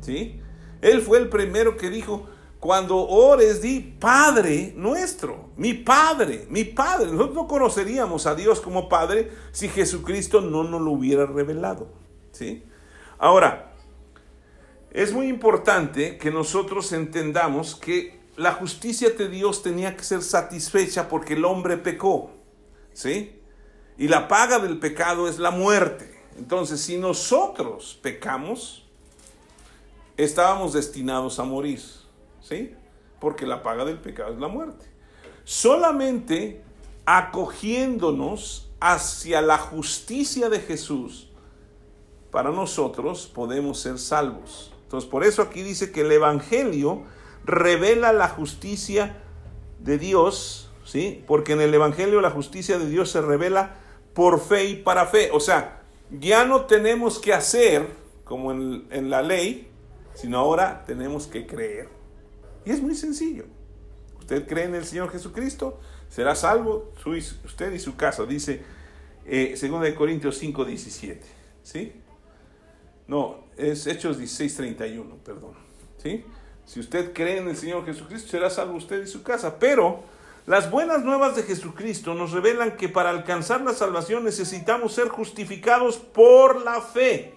¿sí? 0.00 0.40
Él 0.80 1.00
fue 1.02 1.18
el 1.18 1.28
primero 1.28 1.76
que 1.76 1.90
dijo, 1.90 2.28
cuando 2.60 3.06
ores, 3.06 3.62
di 3.62 3.80
Padre 3.80 4.72
nuestro, 4.76 5.50
mi 5.56 5.74
Padre, 5.74 6.46
mi 6.50 6.64
Padre. 6.64 7.06
Nosotros 7.06 7.34
no 7.34 7.46
conoceríamos 7.46 8.26
a 8.26 8.34
Dios 8.34 8.60
como 8.60 8.88
Padre 8.88 9.30
si 9.52 9.68
Jesucristo 9.68 10.40
no 10.40 10.64
nos 10.64 10.80
lo 10.80 10.90
hubiera 10.90 11.26
revelado. 11.26 11.88
¿sí? 12.32 12.64
Ahora, 13.18 13.74
es 14.90 15.12
muy 15.12 15.28
importante 15.28 16.18
que 16.18 16.30
nosotros 16.30 16.92
entendamos 16.92 17.74
que 17.76 18.17
la 18.38 18.52
justicia 18.52 19.10
de 19.10 19.28
Dios 19.28 19.62
tenía 19.64 19.96
que 19.96 20.04
ser 20.04 20.22
satisfecha 20.22 21.08
porque 21.08 21.34
el 21.34 21.44
hombre 21.44 21.76
pecó. 21.76 22.30
¿sí? 22.92 23.36
Y 23.98 24.06
la 24.06 24.28
paga 24.28 24.60
del 24.60 24.78
pecado 24.78 25.28
es 25.28 25.40
la 25.40 25.50
muerte. 25.50 26.22
Entonces, 26.38 26.80
si 26.80 26.98
nosotros 26.98 27.98
pecamos, 28.00 28.86
estábamos 30.16 30.72
destinados 30.72 31.40
a 31.40 31.44
morir. 31.44 31.82
¿sí? 32.40 32.76
Porque 33.18 33.44
la 33.44 33.64
paga 33.64 33.84
del 33.84 33.98
pecado 33.98 34.32
es 34.32 34.38
la 34.38 34.46
muerte. 34.46 34.86
Solamente 35.42 36.62
acogiéndonos 37.06 38.70
hacia 38.78 39.42
la 39.42 39.58
justicia 39.58 40.48
de 40.48 40.60
Jesús, 40.60 41.28
para 42.30 42.50
nosotros 42.50 43.26
podemos 43.26 43.80
ser 43.80 43.98
salvos. 43.98 44.72
Entonces, 44.84 45.10
por 45.10 45.24
eso 45.24 45.42
aquí 45.42 45.62
dice 45.62 45.90
que 45.90 46.02
el 46.02 46.12
Evangelio 46.12 47.02
revela 47.44 48.12
la 48.12 48.28
justicia 48.28 49.16
de 49.80 49.98
Dios, 49.98 50.70
¿sí? 50.84 51.24
Porque 51.26 51.52
en 51.52 51.60
el 51.60 51.72
Evangelio 51.74 52.20
la 52.20 52.30
justicia 52.30 52.78
de 52.78 52.88
Dios 52.88 53.10
se 53.10 53.20
revela 53.20 53.76
por 54.14 54.40
fe 54.40 54.64
y 54.64 54.76
para 54.76 55.06
fe. 55.06 55.30
O 55.32 55.40
sea, 55.40 55.82
ya 56.10 56.44
no 56.44 56.66
tenemos 56.66 57.18
que 57.18 57.32
hacer 57.32 57.86
como 58.24 58.52
en, 58.52 58.86
en 58.90 59.10
la 59.10 59.22
ley, 59.22 59.68
sino 60.14 60.38
ahora 60.38 60.84
tenemos 60.84 61.26
que 61.26 61.46
creer. 61.46 61.88
Y 62.64 62.70
es 62.70 62.82
muy 62.82 62.94
sencillo. 62.94 63.44
Usted 64.18 64.46
cree 64.46 64.64
en 64.64 64.74
el 64.74 64.84
Señor 64.84 65.10
Jesucristo, 65.10 65.80
será 66.10 66.34
salvo 66.34 66.92
usted 67.06 67.72
y 67.72 67.78
su 67.78 67.96
casa, 67.96 68.26
dice 68.26 68.62
eh, 69.24 69.58
2 69.60 69.94
Corintios 69.94 70.38
5, 70.38 70.64
17. 70.64 71.20
¿Sí? 71.62 71.92
No, 73.06 73.44
es 73.56 73.86
Hechos 73.86 74.18
16, 74.18 74.56
31, 74.56 75.16
perdón. 75.24 75.52
¿Sí? 75.98 76.24
Si 76.68 76.80
usted 76.80 77.14
cree 77.14 77.38
en 77.38 77.48
el 77.48 77.56
Señor 77.56 77.86
Jesucristo, 77.86 78.28
será 78.28 78.50
salvo 78.50 78.76
usted 78.76 79.02
y 79.02 79.06
su 79.06 79.22
casa. 79.22 79.58
Pero 79.58 80.02
las 80.44 80.70
buenas 80.70 81.02
nuevas 81.02 81.34
de 81.34 81.42
Jesucristo 81.42 82.12
nos 82.12 82.32
revelan 82.32 82.76
que 82.76 82.90
para 82.90 83.08
alcanzar 83.08 83.62
la 83.62 83.72
salvación 83.72 84.22
necesitamos 84.22 84.92
ser 84.92 85.08
justificados 85.08 85.96
por 85.96 86.62
la 86.62 86.82
fe. 86.82 87.32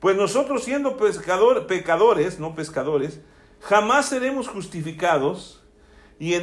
Pues 0.00 0.18
nosotros 0.18 0.64
siendo 0.64 0.98
pecadores, 0.98 2.38
no 2.38 2.54
pescadores, 2.54 3.20
jamás 3.60 4.10
seremos 4.10 4.48
justificados 4.48 5.62
y, 6.18 6.34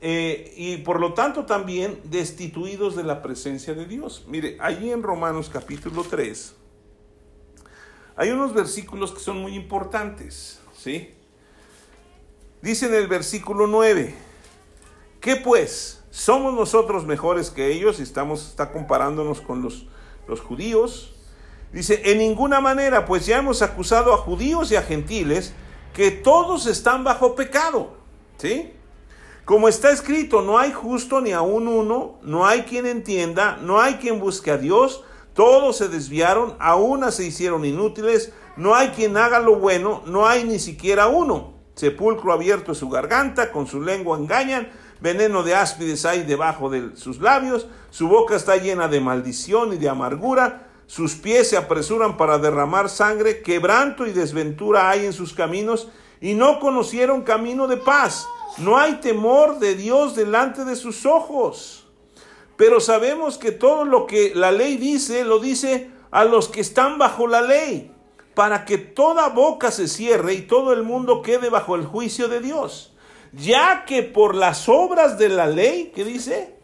eh, 0.00 0.54
y 0.56 0.78
por 0.78 0.98
lo 0.98 1.12
tanto 1.12 1.44
también 1.44 2.00
destituidos 2.04 2.96
de 2.96 3.04
la 3.04 3.20
presencia 3.20 3.74
de 3.74 3.84
Dios. 3.84 4.24
Mire, 4.28 4.56
allí 4.60 4.90
en 4.90 5.02
Romanos 5.02 5.50
capítulo 5.52 6.04
3 6.08 6.56
hay 8.16 8.30
unos 8.30 8.54
versículos 8.54 9.12
que 9.12 9.20
son 9.20 9.42
muy 9.42 9.54
importantes, 9.54 10.62
¿sí? 10.74 11.14
Dice 12.64 12.86
en 12.86 12.94
el 12.94 13.08
versículo 13.08 13.66
9, 13.66 14.14
¿qué 15.20 15.36
pues? 15.36 16.02
¿Somos 16.10 16.54
nosotros 16.54 17.04
mejores 17.04 17.50
que 17.50 17.70
ellos? 17.70 18.00
Estamos, 18.00 18.48
está 18.48 18.72
comparándonos 18.72 19.42
con 19.42 19.60
los, 19.60 19.84
los 20.26 20.40
judíos. 20.40 21.14
Dice, 21.74 22.00
en 22.06 22.16
ninguna 22.16 22.62
manera, 22.62 23.04
pues 23.04 23.26
ya 23.26 23.36
hemos 23.36 23.60
acusado 23.60 24.14
a 24.14 24.16
judíos 24.16 24.72
y 24.72 24.76
a 24.76 24.82
gentiles 24.82 25.52
que 25.92 26.10
todos 26.10 26.66
están 26.66 27.04
bajo 27.04 27.34
pecado. 27.34 27.98
¿Sí? 28.38 28.72
Como 29.44 29.68
está 29.68 29.90
escrito, 29.90 30.40
no 30.40 30.56
hay 30.56 30.72
justo 30.72 31.20
ni 31.20 31.32
aún 31.32 31.68
uno, 31.68 32.18
no 32.22 32.46
hay 32.46 32.62
quien 32.62 32.86
entienda, 32.86 33.58
no 33.60 33.78
hay 33.78 33.96
quien 33.96 34.20
busque 34.20 34.50
a 34.50 34.56
Dios, 34.56 35.04
todos 35.34 35.76
se 35.76 35.88
desviaron, 35.88 36.56
a 36.60 36.76
una 36.76 37.10
se 37.10 37.26
hicieron 37.26 37.66
inútiles, 37.66 38.32
no 38.56 38.74
hay 38.74 38.88
quien 38.88 39.18
haga 39.18 39.38
lo 39.38 39.56
bueno, 39.56 40.02
no 40.06 40.26
hay 40.26 40.44
ni 40.44 40.58
siquiera 40.58 41.08
uno. 41.08 41.53
Sepulcro 41.74 42.32
abierto 42.32 42.72
es 42.72 42.78
su 42.78 42.88
garganta, 42.88 43.50
con 43.50 43.66
su 43.66 43.80
lengua 43.80 44.16
engañan, 44.16 44.70
veneno 45.00 45.42
de 45.42 45.54
áspides 45.54 46.04
hay 46.04 46.22
debajo 46.22 46.70
de 46.70 46.96
sus 46.96 47.18
labios, 47.18 47.66
su 47.90 48.08
boca 48.08 48.36
está 48.36 48.56
llena 48.56 48.88
de 48.88 49.00
maldición 49.00 49.72
y 49.72 49.76
de 49.76 49.88
amargura, 49.88 50.68
sus 50.86 51.14
pies 51.14 51.50
se 51.50 51.56
apresuran 51.56 52.16
para 52.16 52.38
derramar 52.38 52.88
sangre, 52.88 53.42
quebranto 53.42 54.06
y 54.06 54.12
desventura 54.12 54.90
hay 54.90 55.06
en 55.06 55.12
sus 55.12 55.32
caminos, 55.32 55.88
y 56.20 56.34
no 56.34 56.58
conocieron 56.60 57.22
camino 57.22 57.66
de 57.66 57.76
paz. 57.76 58.26
No 58.58 58.78
hay 58.78 58.94
temor 58.94 59.58
de 59.58 59.74
Dios 59.74 60.14
delante 60.14 60.64
de 60.64 60.76
sus 60.76 61.06
ojos. 61.06 61.86
Pero 62.56 62.80
sabemos 62.80 63.36
que 63.36 63.50
todo 63.52 63.84
lo 63.84 64.06
que 64.06 64.32
la 64.34 64.52
ley 64.52 64.76
dice, 64.76 65.24
lo 65.24 65.40
dice 65.40 65.90
a 66.10 66.24
los 66.24 66.48
que 66.48 66.60
están 66.60 66.98
bajo 66.98 67.26
la 67.26 67.42
ley, 67.42 67.92
para 68.34 68.64
que 68.64 68.78
toda 68.78 69.28
boca 69.28 69.70
se 69.70 69.88
cierre 69.88 70.34
y 70.34 70.42
todo 70.42 70.72
el 70.72 70.82
mundo 70.82 71.22
quede 71.22 71.50
bajo 71.50 71.74
el 71.76 71.84
juicio 71.84 72.28
de 72.28 72.40
Dios. 72.40 72.92
Ya 73.32 73.84
que 73.84 74.02
por 74.02 74.34
las 74.34 74.68
obras 74.68 75.18
de 75.18 75.28
la 75.28 75.46
ley, 75.46 75.92
¿qué 75.94 76.04
dice? 76.04 76.54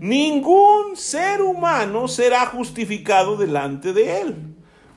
ningún 0.00 0.96
ser 0.96 1.42
humano 1.42 2.08
será 2.08 2.46
justificado 2.46 3.36
delante 3.36 3.92
de 3.92 4.20
él, 4.20 4.36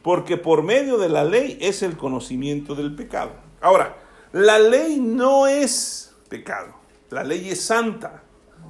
porque 0.02 0.38
por 0.38 0.64
medio 0.64 0.98
de 0.98 1.10
la 1.10 1.24
ley 1.24 1.58
es 1.62 1.84
el 1.84 1.98
conocimiento 1.98 2.76
del 2.76 2.96
pecado. 2.96 3.32
Ahora, 3.62 3.98
la 4.32 4.60
ley 4.60 5.00
no 5.00 5.48
es 5.48 6.14
pecado, 6.28 6.76
la 7.10 7.24
ley 7.24 7.50
es 7.50 7.62
santa, 7.62 8.24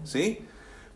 ¿sí? 0.03 0.46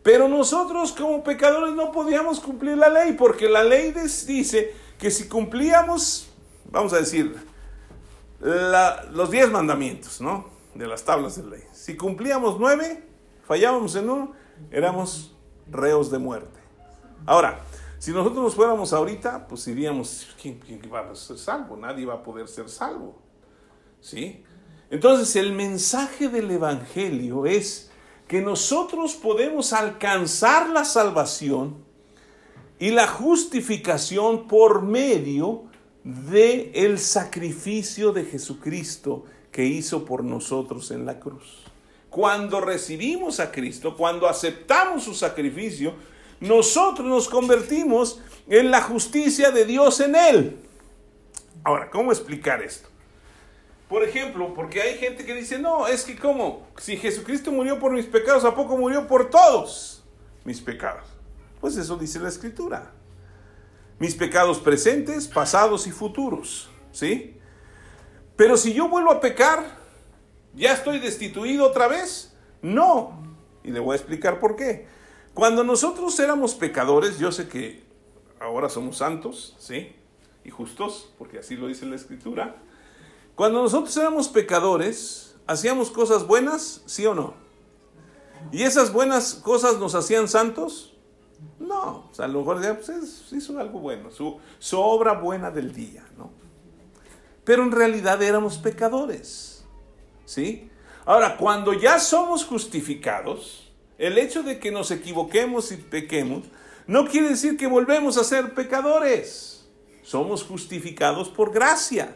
Pero 0.01 0.27
nosotros 0.27 0.91
como 0.91 1.23
pecadores 1.23 1.73
no 1.73 1.91
podíamos 1.91 2.39
cumplir 2.39 2.77
la 2.77 2.89
ley, 2.89 3.13
porque 3.13 3.47
la 3.47 3.63
ley 3.63 3.93
dice 4.27 4.73
que 4.97 5.09
si 5.12 5.27
cumplíamos, 5.27 6.32
vamos 6.74 6.92
a 6.92 6.98
decir, 6.98 7.36
los 8.42 9.32
diez 9.32 9.50
mandamientos, 9.50 10.20
¿no? 10.20 10.50
De 10.74 10.88
las 10.88 11.03
tablas 11.03 11.38
de 11.38 11.50
ley. 11.50 11.63
Si 11.72 11.96
cumplíamos 11.96 12.60
nueve, 12.60 13.08
fallábamos 13.46 13.96
en 13.96 14.10
uno, 14.10 14.34
éramos 14.72 15.36
reos 15.70 16.10
de 16.10 16.18
muerte. 16.18 16.60
Ahora, 17.27 17.62
si 18.00 18.12
nosotros 18.12 18.44
nos 18.44 18.56
fuéramos 18.56 18.92
ahorita, 18.92 19.48
pues 19.48 19.65
diríamos, 19.65 20.27
¿quién, 20.42 20.60
va 20.92 21.12
a 21.12 21.15
ser 21.15 21.38
salvo? 21.38 21.77
Nadie 21.77 22.08
va 22.08 22.15
a 22.15 22.24
poder 22.24 22.48
ser 22.48 22.68
salvo. 22.68 23.22
¿Sí? 24.01 24.44
Entonces 24.89 25.36
el 25.36 25.53
mensaje 25.53 26.27
del 26.27 26.50
Evangelio 26.50 27.46
es 27.46 27.92
que 28.27 28.42
nosotros 28.42 29.13
podemos 29.13 29.74
alcanzar 29.74 30.70
la 30.70 30.86
salvación 30.86 31.86
y 32.80 32.89
la 32.89 33.08
justificación 33.08 34.48
por 34.48 34.82
medio 34.82 35.72
de 36.03 36.72
el 36.74 37.00
sacrificio 37.00 38.12
de 38.12 38.25
Jesucristo 38.25 39.25
que 39.51 39.65
hizo 39.65 40.03
por 40.03 40.24
nosotros 40.24 40.91
en 40.91 41.05
la 41.05 41.19
cruz. 41.19 41.63
Cuando 42.10 42.62
recibimos 42.62 43.39
a 43.39 43.51
Cristo, 43.51 43.95
cuando 43.95 44.27
aceptamos 44.27 45.03
su 45.03 45.13
sacrificio, 45.13 45.95
nosotros 46.39 47.07
nos 47.07 47.29
convertimos 47.29 48.19
en 48.48 48.69
la 48.69 48.81
justicia 48.81 49.51
de 49.51 49.65
Dios 49.65 50.00
en 50.00 50.15
Él. 50.15 50.57
Ahora, 51.63 51.89
¿cómo 51.89 52.12
explicar 52.12 52.62
esto? 52.62 52.89
Por 53.88 54.03
ejemplo, 54.03 54.53
porque 54.53 54.81
hay 54.81 54.98
gente 54.98 55.25
que 55.25 55.33
dice, 55.33 55.60
no, 55.60 55.88
es 55.88 56.03
que 56.03 56.17
como, 56.17 56.67
si 56.77 56.98
Jesucristo 56.98 57.51
murió 57.51 57.79
por 57.79 57.93
mis 57.93 58.05
pecados, 58.05 58.43
¿a 58.43 58.55
poco 58.55 58.75
murió 58.75 59.07
por 59.07 59.29
todos 59.29 60.03
mis 60.43 60.60
pecados? 60.60 61.07
Pues 61.62 61.77
eso 61.77 61.95
dice 61.95 62.19
la 62.19 62.29
Escritura. 62.29 62.91
Mis 64.03 64.15
pecados 64.15 64.60
presentes, 64.60 65.29
pasados 65.29 65.88
y 65.88 65.91
futuros, 65.91 66.69
¿sí? 66.91 67.38
Pero 68.36 68.57
si 68.57 68.74
yo 68.74 68.89
vuelvo 68.89 69.12
a 69.12 69.22
pecar, 69.22 69.83
¿Ya 70.55 70.74
estoy 70.74 71.00
destituido 71.00 71.65
otra 71.65 71.88
vez? 71.88 72.33
No. 72.62 73.24
Y 73.63 73.72
le 73.72 73.79
voy 73.79 73.93
a 73.93 73.98
explicar 73.98 74.39
por 74.39 74.55
qué. 74.55 74.88
Cuando 75.33 75.63
nosotros 75.63 76.19
éramos 76.19 76.53
pecadores, 76.53 77.17
yo 77.17 77.31
sé 77.31 77.48
que 77.48 77.83
ahora 78.39 78.69
somos 78.69 78.98
santos, 78.98 79.55
¿sí? 79.57 79.95
Y 80.45 80.51
justos, 80.51 81.12
porque 81.17 81.39
así 81.39 81.55
lo 81.55 81.67
dice 81.67 81.86
la 81.88 81.95
Escritura. 81.95 82.57
Cuando 83.36 83.63
nosotros 83.63 83.98
éramos 83.98 84.27
pecadores, 84.27 85.36
¿hacíamos 85.48 85.89
cosas 85.89 86.27
buenas, 86.27 86.83
sí 86.86 87.05
o 87.07 87.15
no? 87.15 87.33
¿Y 88.51 88.63
esas 88.63 88.93
buenas 88.93 89.33
cosas 89.33 89.79
nos 89.79 89.95
hacían 89.95 90.27
santos? 90.27 90.92
No, 91.59 92.09
o 92.09 92.13
sea, 92.13 92.25
a 92.25 92.27
lo 92.27 92.39
mejor 92.39 92.62
pues 92.75 93.31
hizo 93.31 93.59
algo 93.59 93.79
bueno, 93.79 94.12
su, 94.12 94.39
su 94.59 94.79
obra 94.79 95.13
buena 95.13 95.50
del 95.50 95.73
día, 95.73 96.05
¿no? 96.17 96.31
Pero 97.43 97.63
en 97.63 97.71
realidad 97.71 98.21
éramos 98.21 98.57
pecadores. 98.57 99.65
¿Sí? 100.25 100.69
Ahora, 101.05 101.38
cuando 101.38 101.73
ya 101.73 102.00
somos 102.00 102.45
justificados, 102.45 103.71
el 103.97 104.17
hecho 104.17 104.43
de 104.43 104.59
que 104.59 104.71
nos 104.71 104.91
equivoquemos 104.91 105.71
y 105.71 105.77
pequemos, 105.77 106.43
no 106.88 107.05
quiere 107.05 107.29
decir 107.29 107.57
que 107.57 107.67
volvemos 107.67 108.17
a 108.17 108.23
ser 108.23 108.53
pecadores. 108.53 109.65
Somos 110.01 110.43
justificados 110.43 111.29
por 111.29 111.53
gracia. 111.53 112.15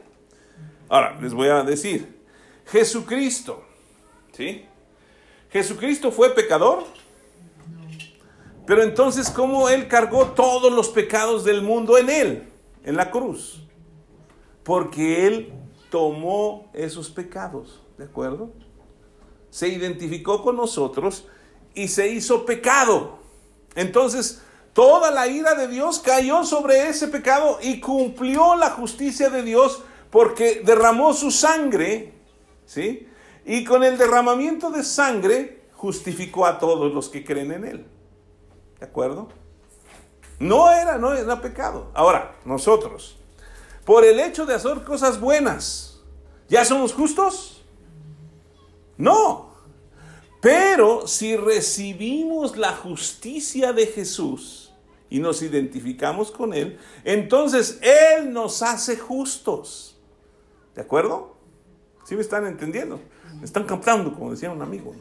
Ahora, 0.89 1.17
les 1.21 1.33
voy 1.33 1.47
a 1.49 1.63
decir, 1.63 2.21
Jesucristo, 2.65 3.63
¿sí? 4.31 4.65
¿Jesucristo 5.49 6.11
fue 6.11 6.33
pecador? 6.33 6.85
Pero 8.67 8.83
entonces, 8.83 9.29
¿cómo 9.29 9.69
Él 9.69 9.87
cargó 9.87 10.27
todos 10.31 10.73
los 10.73 10.89
pecados 10.89 11.45
del 11.45 11.61
mundo 11.61 11.97
en 11.97 12.09
Él, 12.09 12.51
en 12.83 12.97
la 12.97 13.09
cruz? 13.09 13.63
Porque 14.63 15.25
Él 15.25 15.53
tomó 15.89 16.69
esos 16.73 17.09
pecados, 17.09 17.81
¿de 17.97 18.03
acuerdo? 18.03 18.51
Se 19.49 19.69
identificó 19.69 20.43
con 20.43 20.57
nosotros 20.57 21.29
y 21.73 21.87
se 21.87 22.09
hizo 22.09 22.45
pecado. 22.45 23.19
Entonces, 23.73 24.41
toda 24.73 25.11
la 25.11 25.29
ira 25.29 25.55
de 25.55 25.69
Dios 25.69 25.99
cayó 25.99 26.43
sobre 26.43 26.89
ese 26.89 27.07
pecado 27.07 27.59
y 27.61 27.79
cumplió 27.79 28.57
la 28.57 28.71
justicia 28.71 29.29
de 29.29 29.43
Dios 29.43 29.81
porque 30.11 30.61
derramó 30.65 31.13
su 31.13 31.31
sangre, 31.31 32.15
¿sí? 32.65 33.07
Y 33.45 33.63
con 33.63 33.85
el 33.85 33.97
derramamiento 33.97 34.71
de 34.71 34.83
sangre 34.83 35.61
justificó 35.71 36.45
a 36.45 36.59
todos 36.59 36.93
los 36.93 37.07
que 37.07 37.23
creen 37.23 37.53
en 37.53 37.63
Él. 37.63 37.85
¿De 38.79 38.85
acuerdo? 38.85 39.29
No 40.39 40.71
era, 40.71 40.97
no 40.97 41.13
era 41.13 41.41
pecado. 41.41 41.91
Ahora, 41.93 42.35
nosotros, 42.45 43.17
por 43.85 44.05
el 44.05 44.19
hecho 44.19 44.45
de 44.45 44.53
hacer 44.53 44.83
cosas 44.83 45.19
buenas, 45.19 46.01
¿ya 46.47 46.63
somos 46.63 46.93
justos? 46.93 47.63
No. 48.97 49.47
Pero 50.41 51.07
si 51.07 51.35
recibimos 51.35 52.57
la 52.57 52.73
justicia 52.73 53.73
de 53.73 53.87
Jesús 53.87 54.73
y 55.09 55.19
nos 55.19 55.41
identificamos 55.41 56.31
con 56.31 56.53
Él, 56.53 56.77
entonces 57.03 57.79
Él 57.81 58.31
nos 58.31 58.61
hace 58.61 58.97
justos. 58.97 59.97
¿De 60.75 60.81
acuerdo? 60.81 61.35
¿Sí 62.05 62.15
me 62.15 62.21
están 62.21 62.45
entendiendo? 62.45 62.99
Me 63.39 63.45
están 63.45 63.63
captando, 63.63 64.13
como 64.13 64.31
decía 64.31 64.51
un 64.51 64.61
amigo. 64.61 64.93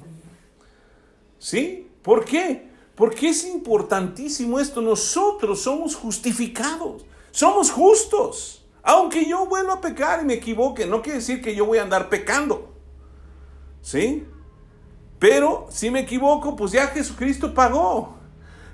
¿Sí? 1.38 1.90
¿Por 2.02 2.24
qué? 2.24 2.70
Porque 2.96 3.28
es 3.28 3.44
importantísimo 3.44 4.58
esto. 4.58 4.80
Nosotros 4.80 5.60
somos 5.60 5.94
justificados. 5.94 7.04
Somos 7.30 7.70
justos. 7.70 8.64
Aunque 8.82 9.26
yo 9.26 9.46
vuelva 9.46 9.74
a 9.74 9.80
pecar 9.80 10.22
y 10.22 10.24
me 10.24 10.34
equivoque, 10.34 10.86
no 10.86 11.02
quiere 11.02 11.18
decir 11.18 11.42
que 11.42 11.54
yo 11.54 11.66
voy 11.66 11.78
a 11.78 11.82
andar 11.82 12.08
pecando. 12.08 12.72
¿Sí? 13.82 14.26
Pero 15.18 15.66
si 15.70 15.90
me 15.90 16.00
equivoco, 16.00 16.56
pues 16.56 16.72
ya 16.72 16.88
Jesucristo 16.88 17.52
pagó. 17.52 18.16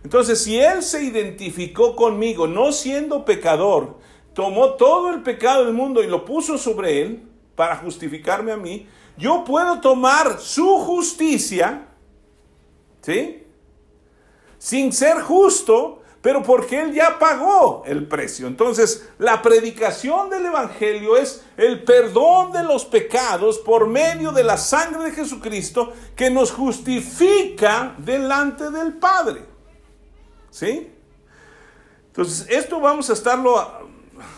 Entonces, 0.04 0.42
si 0.42 0.58
Él 0.58 0.82
se 0.82 1.02
identificó 1.02 1.94
conmigo, 1.94 2.46
no 2.46 2.72
siendo 2.72 3.24
pecador, 3.24 3.98
tomó 4.34 4.74
todo 4.74 5.10
el 5.10 5.22
pecado 5.22 5.64
del 5.64 5.74
mundo 5.74 6.02
y 6.02 6.06
lo 6.06 6.24
puso 6.24 6.58
sobre 6.58 7.02
Él 7.02 7.22
para 7.54 7.76
justificarme 7.76 8.52
a 8.52 8.56
mí, 8.56 8.86
yo 9.16 9.44
puedo 9.44 9.80
tomar 9.80 10.40
su 10.40 10.78
justicia, 10.78 11.88
¿sí? 13.02 13.41
Sin 14.62 14.92
ser 14.92 15.22
justo, 15.22 16.02
pero 16.20 16.40
porque 16.44 16.80
Él 16.80 16.92
ya 16.92 17.18
pagó 17.18 17.82
el 17.84 18.06
precio. 18.06 18.46
Entonces, 18.46 19.08
la 19.18 19.42
predicación 19.42 20.30
del 20.30 20.46
Evangelio 20.46 21.16
es 21.16 21.44
el 21.56 21.82
perdón 21.82 22.52
de 22.52 22.62
los 22.62 22.84
pecados 22.84 23.58
por 23.58 23.88
medio 23.88 24.30
de 24.30 24.44
la 24.44 24.56
sangre 24.56 25.02
de 25.02 25.10
Jesucristo 25.10 25.92
que 26.14 26.30
nos 26.30 26.52
justifica 26.52 27.96
delante 27.98 28.70
del 28.70 28.92
Padre. 28.92 29.40
¿Sí? 30.50 30.92
Entonces, 32.06 32.46
esto 32.48 32.78
vamos 32.78 33.10
a 33.10 33.14
estarlo 33.14 33.58
ah, 33.58 33.80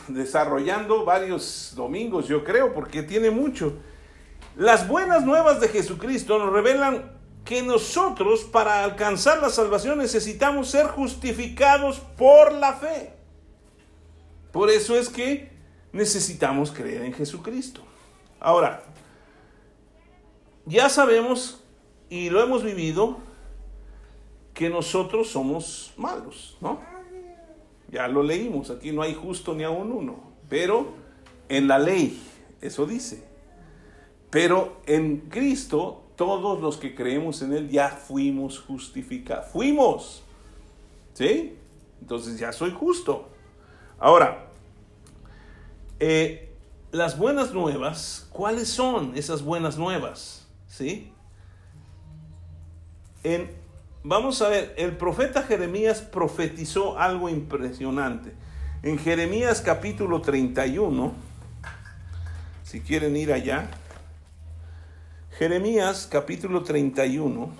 desarrollando 0.08 1.04
varios 1.04 1.74
domingos, 1.76 2.28
yo 2.28 2.42
creo, 2.44 2.72
porque 2.72 3.02
tiene 3.02 3.30
mucho. 3.30 3.74
Las 4.56 4.88
buenas 4.88 5.22
nuevas 5.22 5.60
de 5.60 5.68
Jesucristo 5.68 6.38
nos 6.38 6.50
revelan 6.50 7.12
que 7.44 7.62
nosotros 7.62 8.44
para 8.44 8.84
alcanzar 8.84 9.40
la 9.40 9.50
salvación 9.50 9.98
necesitamos 9.98 10.68
ser 10.68 10.86
justificados 10.86 12.00
por 12.16 12.52
la 12.52 12.74
fe. 12.74 13.12
Por 14.50 14.70
eso 14.70 14.96
es 14.96 15.08
que 15.08 15.50
necesitamos 15.92 16.70
creer 16.70 17.02
en 17.02 17.12
Jesucristo. 17.12 17.82
Ahora, 18.40 18.82
ya 20.64 20.88
sabemos 20.88 21.62
y 22.08 22.30
lo 22.30 22.42
hemos 22.42 22.62
vivido 22.62 23.18
que 24.54 24.70
nosotros 24.70 25.28
somos 25.28 25.92
malos, 25.96 26.56
¿no? 26.60 26.80
Ya 27.90 28.08
lo 28.08 28.22
leímos, 28.22 28.70
aquí 28.70 28.92
no 28.92 29.02
hay 29.02 29.14
justo 29.14 29.54
ni 29.54 29.64
aún 29.64 29.92
uno, 29.92 30.32
pero 30.48 30.94
en 31.48 31.68
la 31.68 31.78
ley, 31.78 32.22
eso 32.60 32.86
dice. 32.86 33.24
Pero 34.30 34.80
en 34.86 35.28
Cristo 35.28 36.03
todos 36.16 36.60
los 36.60 36.76
que 36.76 36.94
creemos 36.94 37.42
en 37.42 37.52
Él 37.52 37.70
ya 37.70 37.88
fuimos 37.88 38.60
justificados. 38.60 39.46
Fuimos. 39.46 40.22
¿Sí? 41.12 41.56
Entonces 42.00 42.38
ya 42.38 42.52
soy 42.52 42.70
justo. 42.72 43.28
Ahora, 43.98 44.46
eh, 46.00 46.52
las 46.92 47.18
buenas 47.18 47.52
nuevas, 47.52 48.28
¿cuáles 48.30 48.68
son 48.68 49.12
esas 49.16 49.42
buenas 49.42 49.78
nuevas? 49.78 50.46
¿Sí? 50.66 51.12
En, 53.22 53.50
vamos 54.02 54.42
a 54.42 54.48
ver, 54.48 54.74
el 54.76 54.96
profeta 54.96 55.42
Jeremías 55.42 56.02
profetizó 56.02 56.98
algo 56.98 57.28
impresionante. 57.28 58.34
En 58.82 58.98
Jeremías 58.98 59.62
capítulo 59.62 60.20
31, 60.20 61.14
si 62.64 62.80
quieren 62.80 63.16
ir 63.16 63.32
allá, 63.32 63.70
Jeremías 65.38 66.06
capítulo 66.08 66.62
31. 66.62 67.50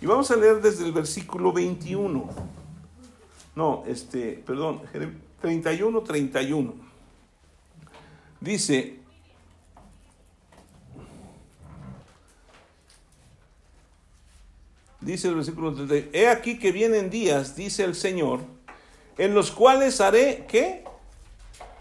Y 0.00 0.06
vamos 0.06 0.28
a 0.32 0.36
leer 0.36 0.60
desde 0.60 0.84
el 0.84 0.92
versículo 0.92 1.52
21. 1.52 2.28
No, 3.54 3.84
este, 3.86 4.42
perdón, 4.44 4.82
31, 5.40 6.00
31. 6.02 6.74
Dice, 8.40 8.98
dice 15.00 15.28
el 15.28 15.36
versículo 15.36 15.72
31, 15.72 16.08
he 16.12 16.28
aquí 16.28 16.58
que 16.58 16.72
vienen 16.72 17.08
días, 17.08 17.54
dice 17.54 17.84
el 17.84 17.94
Señor, 17.94 18.40
en 19.16 19.32
los 19.32 19.52
cuales 19.52 20.00
haré, 20.00 20.44
¿qué? 20.48 20.82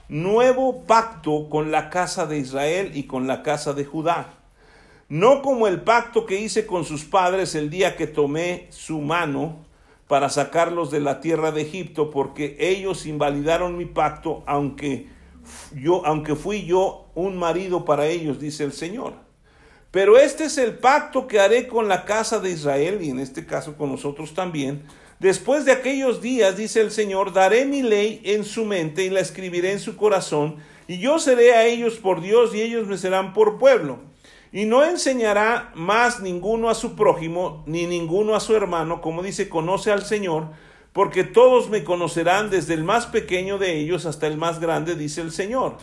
Nuevo 0.07 0.83
pacto 0.83 1.49
con 1.49 1.71
la 1.71 1.89
casa 1.89 2.27
de 2.27 2.37
Israel 2.37 2.91
y 2.93 3.07
con 3.07 3.25
la 3.25 3.41
casa 3.41 3.73
de 3.73 3.85
Judá 3.85 4.42
no 5.13 5.43
como 5.43 5.67
el 5.67 5.81
pacto 5.81 6.25
que 6.25 6.41
hice 6.41 6.65
con 6.65 6.85
sus 6.85 7.03
padres 7.03 7.53
el 7.53 7.69
día 7.69 7.95
que 7.95 8.07
tomé 8.07 8.65
su 8.71 8.99
mano 8.99 9.63
para 10.07 10.27
sacarlos 10.27 10.89
de 10.89 11.01
la 11.01 11.21
tierra 11.21 11.51
de 11.51 11.61
Egipto, 11.61 12.09
porque 12.09 12.57
ellos 12.59 13.05
invalidaron 13.05 13.77
mi 13.77 13.85
pacto, 13.85 14.41
aunque 14.47 15.05
yo, 15.75 16.03
aunque 16.03 16.33
fui 16.33 16.65
yo 16.65 17.05
un 17.13 17.37
marido 17.37 17.85
para 17.85 18.07
ellos, 18.07 18.39
dice 18.39 18.63
el 18.63 18.73
Señor. 18.73 19.13
Pero 19.91 20.17
este 20.17 20.45
es 20.45 20.57
el 20.57 20.79
pacto 20.79 21.27
que 21.27 21.39
haré 21.39 21.67
con 21.67 21.87
la 21.87 22.05
casa 22.05 22.39
de 22.39 22.49
Israel, 22.49 22.97
y 23.03 23.11
en 23.11 23.19
este 23.19 23.45
caso 23.45 23.77
con 23.77 23.91
nosotros 23.91 24.33
también. 24.33 24.81
Después 25.19 25.63
de 25.63 25.73
aquellos 25.73 26.23
días, 26.23 26.57
dice 26.57 26.81
el 26.81 26.89
Señor, 26.89 27.33
daré 27.33 27.65
mi 27.65 27.83
ley 27.83 28.19
en 28.23 28.45
su 28.45 28.65
mente 28.65 29.05
y 29.05 29.11
la 29.11 29.19
escribiré 29.19 29.73
en 29.73 29.79
su 29.79 29.95
corazón, 29.95 30.55
y 30.87 30.97
yo 30.97 31.19
seré 31.19 31.53
a 31.53 31.67
ellos 31.67 31.97
por 31.97 32.19
Dios 32.19 32.55
y 32.55 32.63
ellos 32.63 32.87
me 32.87 32.97
serán 32.97 33.33
por 33.33 33.59
pueblo. 33.59 34.11
Y 34.53 34.65
no 34.65 34.83
enseñará 34.83 35.71
más 35.73 36.19
ninguno 36.19 36.69
a 36.69 36.75
su 36.75 36.95
prójimo, 36.95 37.63
ni 37.65 37.87
ninguno 37.87 38.35
a 38.35 38.39
su 38.39 38.55
hermano, 38.55 39.01
como 39.01 39.23
dice, 39.23 39.49
conoce 39.49 39.91
al 39.91 40.05
Señor, 40.05 40.49
porque 40.93 41.23
todos 41.23 41.71
me 41.71 41.83
conocerán 41.83 42.51
desde 42.51 42.75
el 42.75 42.83
más 42.83 43.07
pequeño 43.07 43.57
de 43.57 43.79
ellos 43.79 44.05
hasta 44.05 44.27
el 44.27 44.37
más 44.37 44.59
grande, 44.59 44.93
dice 44.93 45.21
el 45.21 45.31
Señor. 45.31 45.77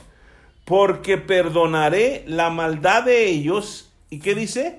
Porque 0.64 1.18
perdonaré 1.18 2.22
la 2.28 2.48
maldad 2.48 3.02
de 3.02 3.26
ellos. 3.26 3.90
¿Y 4.08 4.20
qué 4.20 4.36
dice? 4.36 4.78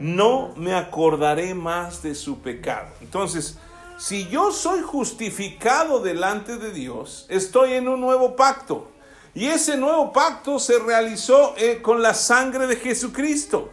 No 0.00 0.54
me 0.56 0.72
acordaré 0.72 1.54
más 1.54 2.02
de 2.02 2.14
su 2.14 2.38
pecado. 2.38 2.88
Entonces, 3.02 3.58
si 3.98 4.28
yo 4.28 4.50
soy 4.50 4.80
justificado 4.80 6.00
delante 6.00 6.56
de 6.56 6.72
Dios, 6.72 7.26
estoy 7.28 7.74
en 7.74 7.86
un 7.86 8.00
nuevo 8.00 8.34
pacto. 8.34 8.91
Y 9.34 9.46
ese 9.46 9.76
nuevo 9.76 10.12
pacto 10.12 10.58
se 10.58 10.78
realizó 10.78 11.54
eh, 11.56 11.80
con 11.80 12.02
la 12.02 12.14
sangre 12.14 12.66
de 12.66 12.76
Jesucristo. 12.76 13.70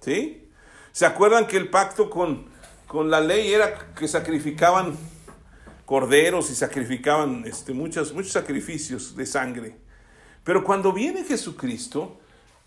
¿Sí? 0.00 0.48
¿Se 0.92 1.06
acuerdan 1.06 1.46
que 1.46 1.56
el 1.56 1.70
pacto 1.70 2.10
con, 2.10 2.46
con 2.86 3.10
la 3.10 3.20
ley 3.20 3.52
era 3.52 3.92
que 3.94 4.06
sacrificaban 4.06 4.96
corderos 5.84 6.50
y 6.50 6.54
sacrificaban 6.54 7.44
este, 7.46 7.72
muchos, 7.72 8.12
muchos 8.12 8.32
sacrificios 8.32 9.16
de 9.16 9.26
sangre? 9.26 9.76
Pero 10.44 10.62
cuando 10.64 10.92
viene 10.92 11.24
Jesucristo, 11.24 12.18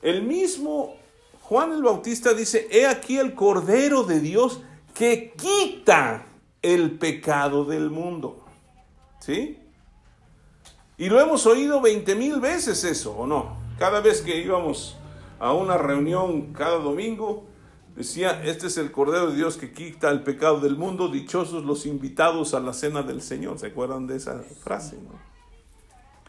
el 0.01 0.23
mismo 0.23 0.95
Juan 1.41 1.71
el 1.73 1.83
Bautista 1.83 2.33
dice, 2.33 2.67
he 2.71 2.87
aquí 2.87 3.17
el 3.17 3.35
Cordero 3.35 4.03
de 4.03 4.19
Dios 4.19 4.61
que 4.95 5.33
quita 5.37 6.25
el 6.61 6.97
pecado 6.97 7.65
del 7.65 7.91
mundo. 7.91 8.43
¿Sí? 9.19 9.59
Y 10.97 11.09
lo 11.09 11.19
hemos 11.19 11.45
oído 11.45 11.81
veinte 11.81 12.15
mil 12.15 12.39
veces 12.39 12.83
eso, 12.83 13.15
¿o 13.17 13.27
no? 13.27 13.57
Cada 13.77 13.99
vez 13.99 14.21
que 14.21 14.37
íbamos 14.37 14.95
a 15.39 15.51
una 15.51 15.77
reunión 15.77 16.53
cada 16.53 16.77
domingo, 16.77 17.45
decía, 17.95 18.41
este 18.45 18.67
es 18.67 18.77
el 18.77 18.91
Cordero 18.91 19.27
de 19.31 19.35
Dios 19.35 19.57
que 19.57 19.73
quita 19.73 20.09
el 20.09 20.23
pecado 20.23 20.61
del 20.61 20.77
mundo, 20.77 21.09
dichosos 21.09 21.65
los 21.65 21.85
invitados 21.85 22.53
a 22.53 22.61
la 22.61 22.71
cena 22.71 23.03
del 23.03 23.21
Señor. 23.21 23.59
¿Se 23.59 23.67
acuerdan 23.67 24.07
de 24.07 24.15
esa 24.15 24.41
frase? 24.63 24.97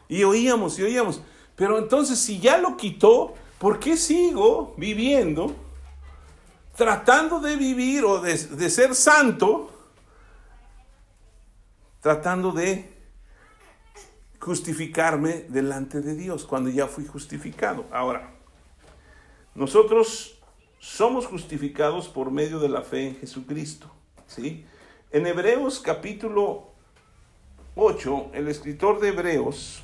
Y 0.08 0.24
oíamos 0.24 0.78
y 0.80 0.82
oíamos. 0.82 1.20
Pero 1.54 1.78
entonces, 1.78 2.18
si 2.18 2.40
ya 2.40 2.58
lo 2.58 2.76
quitó, 2.76 3.34
¿por 3.58 3.78
qué 3.78 3.96
sigo 3.96 4.74
viviendo, 4.76 5.54
tratando 6.76 7.38
de 7.38 7.54
vivir 7.54 8.04
o 8.04 8.20
de 8.20 8.36
ser 8.70 8.96
santo, 8.96 9.70
tratando 12.00 12.50
de 12.50 12.95
justificarme 14.46 15.44
delante 15.48 16.00
de 16.00 16.14
Dios 16.14 16.44
cuando 16.44 16.70
ya 16.70 16.86
fui 16.86 17.04
justificado? 17.04 17.84
Ahora, 17.90 18.32
nosotros 19.56 20.38
somos 20.78 21.26
justificados 21.26 22.06
por 22.06 22.30
medio 22.30 22.60
de 22.60 22.68
la 22.68 22.82
fe 22.82 23.08
en 23.08 23.16
Jesucristo. 23.16 23.90
¿sí? 24.28 24.64
En 25.10 25.26
Hebreos 25.26 25.80
capítulo 25.80 26.68
8, 27.74 28.30
el 28.34 28.46
escritor 28.46 29.00
de 29.00 29.08
Hebreos 29.08 29.82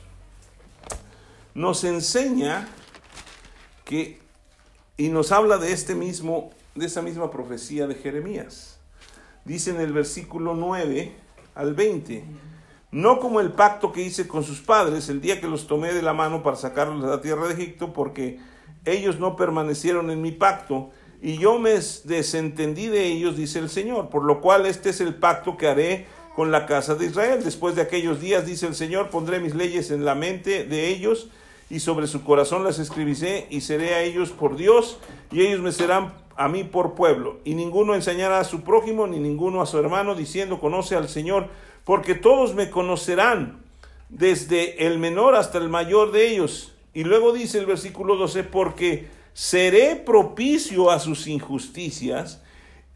nos 1.55 1.83
enseña 1.83 2.69
que 3.85 4.21
y 4.97 5.09
nos 5.09 5.33
habla 5.33 5.59
de 5.59 5.73
este 5.73 5.97
mismo 5.97 6.53
de 6.77 6.87
esa 6.87 7.03
misma 7.03 7.33
profecía 7.33 7.89
de 7.89 7.97
Jeremías. 7.97 8.79
Dice 9.45 9.71
en 9.71 9.81
el 9.81 9.93
versículo 9.93 10.55
9 10.55 11.17
al 11.57 11.75
20, 11.75 12.25
no 12.93 13.19
como 13.19 13.41
el 13.41 13.53
pacto 13.53 13.91
que 13.91 14.03
hice 14.03 14.29
con 14.29 14.45
sus 14.45 14.61
padres 14.61 15.09
el 15.09 15.21
día 15.21 15.41
que 15.41 15.49
los 15.49 15.67
tomé 15.67 15.93
de 15.95 16.03
la 16.03 16.13
mano 16.13 16.43
para 16.43 16.57
sacarlos 16.57 17.03
de 17.03 17.09
la 17.09 17.23
tierra 17.23 17.49
de 17.49 17.55
Egipto, 17.55 17.93
porque 17.93 18.39
ellos 18.85 19.19
no 19.19 19.35
permanecieron 19.35 20.11
en 20.11 20.21
mi 20.21 20.31
pacto, 20.31 20.91
y 21.23 21.39
yo 21.39 21.59
me 21.59 21.71
desentendí 21.71 22.89
de 22.89 23.07
ellos, 23.07 23.37
dice 23.37 23.61
el 23.61 23.71
Señor, 23.71 24.11
por 24.11 24.25
lo 24.25 24.41
cual 24.41 24.67
este 24.67 24.91
es 24.91 25.01
el 25.01 25.15
pacto 25.15 25.57
que 25.57 25.69
haré 25.69 26.07
con 26.35 26.51
la 26.51 26.67
casa 26.67 26.95
de 26.95 27.07
Israel. 27.07 27.45
Después 27.45 27.77
de 27.77 27.83
aquellos 27.83 28.21
días, 28.21 28.45
dice 28.45 28.67
el 28.67 28.75
Señor, 28.75 29.09
pondré 29.09 29.39
mis 29.39 29.55
leyes 29.55 29.91
en 29.91 30.05
la 30.05 30.15
mente 30.15 30.65
de 30.65 30.89
ellos, 30.89 31.29
y 31.71 31.81
sobre 31.81 32.09
su 32.09 32.25
corazón 32.25 32.65
las 32.65 32.79
escribiré, 32.79 33.47
y 33.51 33.61
seré 33.61 33.95
a 33.95 34.03
ellos 34.03 34.31
por 34.31 34.57
Dios, 34.57 34.99
y 35.31 35.43
ellos 35.43 35.61
me 35.61 35.73
serán 35.73 36.13
a 36.37 36.49
mí 36.49 36.65
por 36.65 36.95
pueblo. 36.95 37.39
Y 37.45 37.55
ninguno 37.55 37.95
enseñará 37.95 38.41
a 38.41 38.45
su 38.45 38.63
prójimo, 38.63 39.07
ni 39.07 39.19
ninguno 39.19 39.63
a 39.63 39.67
su 39.67 39.79
hermano, 39.79 40.15
diciendo, 40.15 40.59
conoce 40.59 40.97
al 40.97 41.09
Señor, 41.09 41.49
porque 41.85 42.15
todos 42.15 42.55
me 42.55 42.71
conocerán, 42.71 43.63
desde 44.09 44.87
el 44.87 44.99
menor 44.99 45.35
hasta 45.35 45.59
el 45.59 45.71
mayor 45.71 46.13
de 46.13 46.29
ellos 46.29 46.73
y 46.95 47.05
luego 47.05 47.33
dice 47.33 47.59
el 47.59 47.67
versículo 47.67 48.17
12, 48.17 48.45
porque 48.45 49.09
seré 49.33 49.97
propicio 49.97 50.91
a 50.91 50.99
sus 50.99 51.27
injusticias 51.27 52.43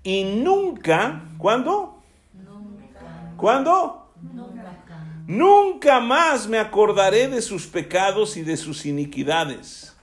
y 0.03 0.25
nunca, 0.25 1.22
¿cuándo? 1.38 1.99
Nunca. 2.35 3.33
¿Cuándo? 3.37 4.11
Nunca. 4.20 4.46
Nunca 5.27 6.01
más 6.01 6.46
me 6.46 6.59
acordaré 6.59 7.27
de 7.29 7.42
sus 7.42 7.66
pecados 7.66 8.37
y 8.37 8.42
de 8.42 8.57
sus 8.57 8.87
iniquidades. 8.87 9.96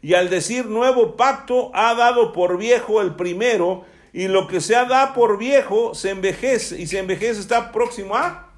Y 0.00 0.14
al 0.14 0.30
decir 0.30 0.66
nuevo 0.66 1.16
pacto, 1.16 1.70
ha 1.74 1.94
dado 1.94 2.32
por 2.32 2.56
viejo 2.56 3.02
el 3.02 3.16
primero, 3.16 3.84
y 4.12 4.28
lo 4.28 4.46
que 4.46 4.60
se 4.60 4.72
dado 4.72 5.14
por 5.14 5.38
viejo 5.38 5.94
se 5.94 6.10
envejece, 6.10 6.80
y 6.80 6.86
se 6.86 6.98
envejece 6.98 7.40
está 7.40 7.70
próximo 7.70 8.16
a... 8.16 8.48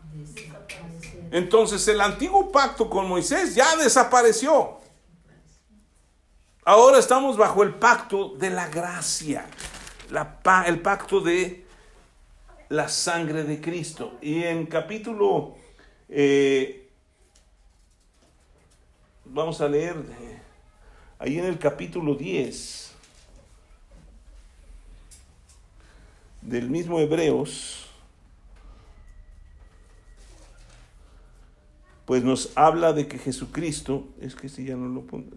Entonces 1.31 1.87
el 1.89 2.01
antiguo 2.01 2.53
pacto 2.53 2.91
con 2.91 3.09
Moisés 3.09 3.55
ya 3.55 3.77
desapareció. 3.77 4.81
Ahora 6.65 6.99
estamos 6.99 7.37
bajo 7.37 7.63
el 7.63 7.75
pacto 7.75 8.35
de 8.37 8.51
la 8.51 8.69
gracia, 8.69 9.47
el 10.67 10.81
pacto 10.81 11.21
de 11.21 11.65
la 12.69 12.89
sangre 12.89 13.45
de 13.45 13.61
Cristo. 13.61 14.19
Y 14.21 14.43
en 14.45 14.67
capítulo, 14.67 15.57
eh, 16.09 16.89
vamos 19.25 19.61
a 19.61 19.69
leer, 19.69 19.97
ahí 21.19 21.39
en 21.39 21.47
el 21.47 21.59
capítulo 21.59 22.15
10 22.15 22.92
del 26.43 26.69
mismo 26.71 27.01
Hebreos, 27.01 27.87
pues 32.05 32.25
nos 32.25 32.51
habla 32.57 32.93
de 32.93 33.07
que 33.07 33.19
Jesucristo, 33.19 34.07
es 34.21 34.35
que 34.35 34.49
si 34.49 34.65
ya 34.65 34.77
no 34.77 34.89
lo 34.89 35.03
pongo. 35.03 35.37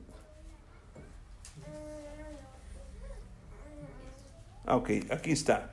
Ah, 4.66 4.78
ok, 4.78 4.90
aquí 5.12 5.32
está. 5.32 5.72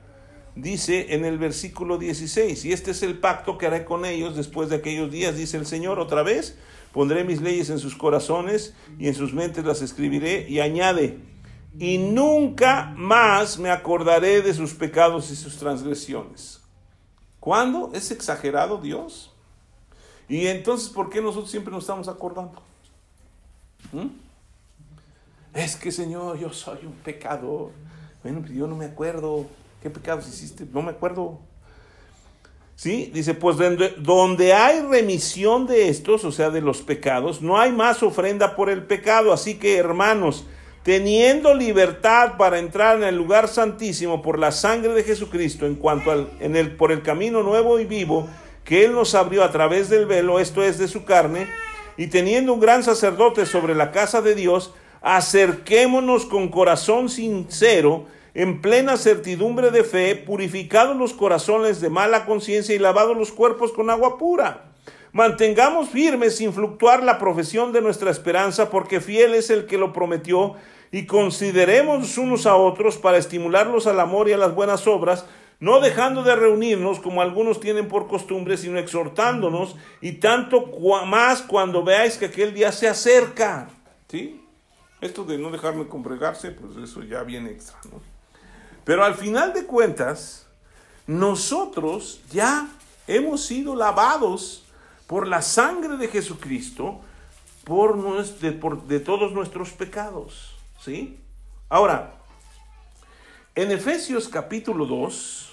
Dice 0.55 1.15
en 1.15 1.25
el 1.25 1.39
versículo 1.39 1.97
16, 1.97 2.63
y 2.65 2.73
este 2.73 2.91
es 2.91 3.01
el 3.01 3.17
pacto 3.17 3.57
que 3.57 3.65
haré 3.65 3.85
con 3.85 4.05
ellos 4.05 4.35
después 4.35 4.69
de 4.69 4.75
aquellos 4.75 5.11
días, 5.11 5.35
dice 5.35 5.57
el 5.57 5.65
Señor 5.65 5.97
otra 5.97 6.21
vez, 6.21 6.59
pondré 6.91 7.23
mis 7.23 7.41
leyes 7.41 7.71
en 7.71 7.79
sus 7.79 7.95
corazones 7.95 8.75
y 8.99 9.07
en 9.07 9.15
sus 9.15 9.33
mentes 9.33 9.65
las 9.65 9.81
escribiré, 9.81 10.47
y 10.47 10.59
añade, 10.59 11.17
y 11.79 11.97
nunca 11.97 12.93
más 12.95 13.57
me 13.57 13.69
acordaré 13.71 14.41
de 14.41 14.53
sus 14.53 14.73
pecados 14.73 15.31
y 15.31 15.35
sus 15.35 15.57
transgresiones. 15.57 16.61
¿Cuándo? 17.39 17.91
¿Es 17.93 18.11
exagerado 18.11 18.77
Dios? 18.77 19.33
Y 20.29 20.47
entonces, 20.47 20.89
¿por 20.89 21.09
qué 21.09 21.21
nosotros 21.21 21.51
siempre 21.51 21.71
nos 21.71 21.83
estamos 21.83 22.07
acordando? 22.07 22.61
¿Mm? 23.91 24.07
Es 25.53 25.75
que 25.75 25.91
Señor, 25.91 26.39
yo 26.39 26.51
soy 26.51 26.85
un 26.85 26.93
pecador. 26.93 27.71
Bueno, 28.23 28.39
pues 28.41 28.53
yo 28.53 28.67
no 28.67 28.75
me 28.75 28.85
acuerdo. 28.85 29.45
¿Qué 29.81 29.89
pecados 29.89 30.27
hiciste? 30.27 30.65
No 30.71 30.81
me 30.81 30.91
acuerdo. 30.91 31.39
¿Sí? 32.75 33.11
Dice, 33.13 33.33
pues 33.33 33.57
donde, 33.99 34.53
hay 34.53 34.81
remisión 34.81 35.67
de 35.67 35.89
estos, 35.89 36.25
o 36.25 36.31
sea, 36.31 36.49
de 36.49 36.61
los 36.61 36.81
pecados, 36.81 37.41
no 37.41 37.59
hay 37.59 37.71
más 37.71 38.01
ofrenda 38.01 38.55
por 38.55 38.69
el 38.69 38.83
pecado. 38.83 39.31
Así 39.31 39.59
que, 39.59 39.77
hermanos, 39.77 40.45
teniendo 40.83 41.53
libertad 41.53 42.33
para 42.37 42.59
entrar 42.59 42.97
en 42.97 43.03
el 43.03 43.15
lugar 43.15 43.47
santísimo 43.47 44.21
por 44.21 44.37
la 44.37 44.51
sangre 44.51 44.93
de 44.93 45.03
Jesucristo, 45.03 45.65
en 45.65 45.75
cuanto 45.75 46.11
al, 46.11 46.29
en 46.39 46.55
el, 46.55 46.75
por 46.75 46.91
el 46.91 47.01
camino 47.01 47.41
nuevo 47.41 47.79
y 47.79 47.85
vivo 47.85 48.27
que 48.63 48.85
Él 48.85 48.93
nos 48.93 49.15
abrió 49.15 49.43
a 49.43 49.51
través 49.51 49.89
del 49.89 50.05
velo, 50.05 50.39
esto 50.39 50.63
es 50.63 50.77
de 50.77 50.87
su 50.87 51.03
carne, 51.05 51.47
y 51.97 52.07
teniendo 52.07 52.53
un 52.53 52.59
gran 52.59 52.83
sacerdote 52.83 53.45
sobre 53.45 53.75
la 53.75 53.91
casa 53.91 54.21
de 54.21 54.35
Dios, 54.35 54.73
acerquémonos 55.01 56.25
con 56.25 56.49
corazón 56.49 57.09
sincero, 57.09 58.05
en 58.33 58.61
plena 58.61 58.97
certidumbre 58.97 59.69
de 59.69 59.83
fe, 59.83 60.15
purificados 60.15 60.97
los 60.97 61.13
corazones 61.13 61.81
de 61.81 61.89
mala 61.89 62.25
conciencia 62.25 62.73
y 62.73 62.79
lavados 62.79 63.15
los 63.15 63.31
cuerpos 63.31 63.71
con 63.73 63.89
agua 63.89 64.17
pura. 64.17 64.71
Mantengamos 65.11 65.89
firmes 65.89 66.37
sin 66.37 66.53
fluctuar 66.53 67.03
la 67.03 67.19
profesión 67.19 67.71
de 67.71 67.81
nuestra 67.81 68.09
esperanza, 68.09 68.71
porque 68.71 69.01
fiel 69.01 69.35
es 69.35 69.51
el 69.51 69.67
que 69.67 69.77
lo 69.77 69.93
prometió, 69.93 70.55
y 70.93 71.07
consideremos 71.07 72.19
unos 72.19 72.45
a 72.45 72.55
otros 72.55 72.97
para 72.97 73.17
estimularlos 73.17 73.87
al 73.87 73.99
amor 73.99 74.29
y 74.29 74.33
a 74.33 74.37
las 74.37 74.53
buenas 74.53 74.85
obras, 74.85 75.25
no 75.59 75.79
dejando 75.79 76.21
de 76.21 76.35
reunirnos 76.35 76.99
como 76.99 77.23
algunos 77.23 77.59
tienen 77.59 77.87
por 77.87 78.07
costumbre, 78.07 78.57
sino 78.57 78.77
exhortándonos, 78.77 79.75
y 80.01 80.13
tanto 80.13 80.69
más 81.07 81.41
cuando 81.41 81.83
veáis 81.83 82.17
que 82.17 82.27
aquel 82.27 82.53
día 82.53 82.71
se 82.71 82.87
acerca. 82.87 83.69
¿Sí? 84.07 84.45
Esto 85.01 85.23
de 85.23 85.39
no 85.39 85.49
dejarme 85.49 85.87
congregarse, 85.87 86.51
pues 86.51 86.77
eso 86.77 87.01
ya 87.01 87.23
viene 87.23 87.49
extra, 87.49 87.79
¿no? 87.91 87.99
Pero 88.85 89.03
al 89.03 89.15
final 89.15 89.51
de 89.51 89.65
cuentas, 89.65 90.45
nosotros 91.07 92.21
ya 92.31 92.67
hemos 93.07 93.43
sido 93.43 93.75
lavados 93.75 94.63
por 95.07 95.27
la 95.27 95.41
sangre 95.41 95.97
de 95.97 96.07
Jesucristo 96.07 97.01
por, 97.63 97.97
de 98.35 98.99
todos 98.99 99.31
nuestros 99.31 99.71
pecados, 99.71 100.52
¿sí? 100.83 101.17
Ahora, 101.69 102.13
en 103.55 103.71
Efesios 103.71 104.27
capítulo 104.27 104.85
2, 104.85 105.51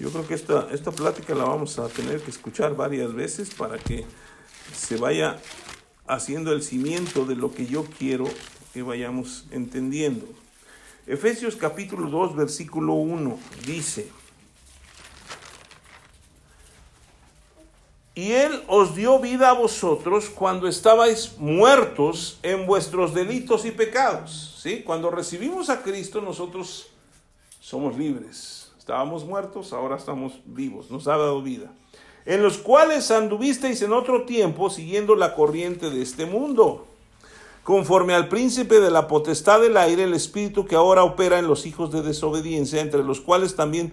yo 0.00 0.10
creo 0.10 0.26
que 0.26 0.34
esta, 0.34 0.68
esta 0.72 0.90
plática 0.90 1.34
la 1.34 1.44
vamos 1.44 1.78
a 1.78 1.88
tener 1.88 2.20
que 2.20 2.30
escuchar 2.30 2.74
varias 2.74 3.14
veces 3.14 3.54
para 3.54 3.78
que 3.78 4.04
se 4.74 4.96
vaya 4.96 5.38
haciendo 6.06 6.52
el 6.52 6.62
cimiento 6.62 7.24
de 7.24 7.36
lo 7.36 7.52
que 7.52 7.66
yo 7.66 7.84
quiero 7.84 8.26
que 8.74 8.82
vayamos 8.82 9.46
entendiendo. 9.50 10.26
Efesios 11.06 11.54
capítulo 11.54 12.10
2, 12.10 12.34
versículo 12.34 12.94
1 12.94 13.38
dice, 13.64 14.10
y 18.16 18.32
Él 18.32 18.62
os 18.66 18.94
dio 18.94 19.18
vida 19.18 19.50
a 19.50 19.52
vosotros 19.52 20.30
cuando 20.30 20.66
estabais 20.66 21.36
muertos 21.38 22.38
en 22.42 22.66
vuestros 22.66 23.12
delitos 23.12 23.66
y 23.66 23.70
pecados. 23.70 24.58
¿Sí? 24.60 24.82
Cuando 24.82 25.10
recibimos 25.10 25.68
a 25.68 25.82
Cristo 25.82 26.22
nosotros 26.22 26.88
somos 27.60 27.96
libres. 27.96 28.72
Estábamos 28.78 29.24
muertos, 29.26 29.74
ahora 29.74 29.96
estamos 29.96 30.32
vivos, 30.46 30.90
nos 30.90 31.06
ha 31.08 31.18
dado 31.18 31.42
vida. 31.42 31.70
En 32.24 32.42
los 32.42 32.56
cuales 32.56 33.10
anduvisteis 33.10 33.82
en 33.82 33.92
otro 33.92 34.24
tiempo 34.24 34.70
siguiendo 34.70 35.14
la 35.14 35.34
corriente 35.34 35.90
de 35.90 36.00
este 36.00 36.24
mundo 36.24 36.86
conforme 37.64 38.14
al 38.14 38.28
príncipe 38.28 38.80
de 38.80 38.92
la 38.92 39.08
potestad 39.08 39.60
del 39.60 39.76
aire, 39.76 40.04
el 40.04 40.14
espíritu 40.14 40.66
que 40.66 40.76
ahora 40.76 41.02
opera 41.02 41.38
en 41.38 41.48
los 41.48 41.66
hijos 41.66 41.90
de 41.90 42.00
desobediencia, 42.00 42.80
entre 42.80 43.02
los 43.02 43.20
cuales 43.20 43.56
también 43.56 43.92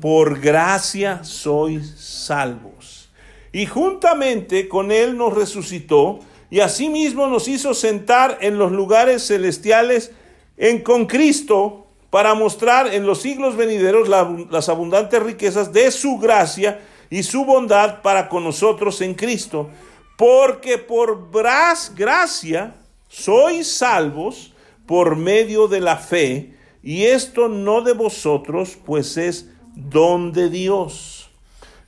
por 0.00 0.40
gracia 0.40 1.24
sois 1.24 1.94
salvos. 1.98 3.10
Y 3.52 3.66
juntamente 3.66 4.68
con 4.68 4.92
Él 4.92 5.16
nos 5.16 5.34
resucitó 5.34 6.20
y 6.50 6.60
asimismo 6.60 7.26
nos 7.26 7.48
hizo 7.48 7.74
sentar 7.74 8.38
en 8.40 8.58
los 8.58 8.72
lugares 8.72 9.26
celestiales 9.26 10.12
en 10.56 10.82
con 10.82 11.06
Cristo 11.06 11.86
para 12.10 12.34
mostrar 12.34 12.92
en 12.92 13.06
los 13.06 13.20
siglos 13.20 13.56
venideros 13.56 14.08
las 14.08 14.68
abundantes 14.68 15.22
riquezas 15.22 15.72
de 15.72 15.90
su 15.90 16.18
gracia 16.18 16.80
y 17.10 17.22
su 17.22 17.44
bondad 17.44 18.02
para 18.02 18.28
con 18.28 18.44
nosotros 18.44 19.00
en 19.00 19.14
Cristo. 19.14 19.70
Porque 20.16 20.78
por 20.78 21.30
gracia 21.94 22.74
sois 23.08 23.70
salvos 23.70 24.52
por 24.86 25.16
medio 25.16 25.68
de 25.68 25.80
la 25.80 25.96
fe, 25.96 26.54
y 26.82 27.04
esto 27.04 27.48
no 27.48 27.82
de 27.82 27.92
vosotros, 27.92 28.78
pues 28.84 29.18
es 29.18 29.50
don 29.78 30.32
de 30.32 30.50
Dios. 30.50 31.30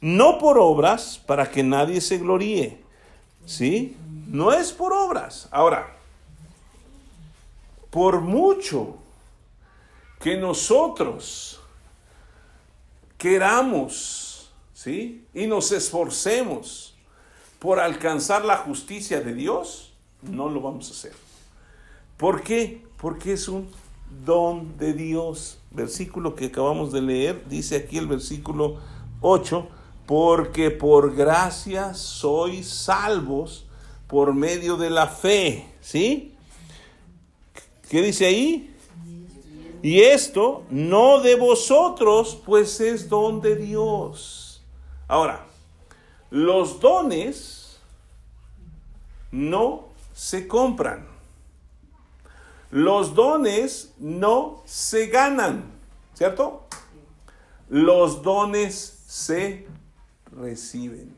No 0.00 0.38
por 0.38 0.58
obras, 0.58 1.20
para 1.26 1.50
que 1.50 1.62
nadie 1.62 2.00
se 2.00 2.18
gloríe. 2.18 2.80
¿Sí? 3.46 3.96
No 4.28 4.52
es 4.52 4.72
por 4.72 4.92
obras. 4.92 5.48
Ahora, 5.50 5.96
por 7.90 8.20
mucho 8.20 8.96
que 10.20 10.36
nosotros 10.36 11.60
queramos, 13.18 14.50
¿sí? 14.72 15.24
Y 15.34 15.46
nos 15.46 15.72
esforcemos 15.72 16.94
por 17.58 17.80
alcanzar 17.80 18.44
la 18.44 18.58
justicia 18.58 19.20
de 19.20 19.34
Dios, 19.34 19.92
no 20.22 20.48
lo 20.48 20.60
vamos 20.60 20.88
a 20.88 20.92
hacer. 20.92 21.12
¿Por 22.16 22.42
qué? 22.42 22.82
porque 23.00 23.32
es 23.32 23.48
un 23.48 23.70
don 24.24 24.76
de 24.76 24.92
Dios. 24.92 25.58
Versículo 25.70 26.34
que 26.34 26.46
acabamos 26.46 26.92
de 26.92 27.00
leer, 27.00 27.44
dice 27.48 27.76
aquí 27.76 27.98
el 27.98 28.06
versículo 28.06 28.78
8, 29.20 29.68
porque 30.06 30.70
por 30.70 31.14
gracia 31.14 31.94
sois 31.94 32.68
salvos 32.68 33.66
por 34.08 34.34
medio 34.34 34.76
de 34.76 34.90
la 34.90 35.06
fe. 35.06 35.66
¿Sí? 35.80 36.34
¿Qué 37.88 38.02
dice 38.02 38.26
ahí? 38.26 38.74
Y 39.82 40.00
esto 40.00 40.64
no 40.70 41.20
de 41.20 41.36
vosotros, 41.36 42.40
pues 42.44 42.80
es 42.80 43.08
don 43.08 43.40
de 43.40 43.56
Dios. 43.56 44.62
Ahora, 45.08 45.46
los 46.30 46.80
dones 46.80 47.80
no 49.32 49.88
se 50.12 50.46
compran. 50.46 51.09
Los 52.70 53.14
dones 53.14 53.94
no 53.98 54.62
se 54.64 55.06
ganan, 55.08 55.64
¿cierto? 56.14 56.68
Los 57.68 58.22
dones 58.22 59.02
se 59.06 59.66
reciben. 60.30 61.14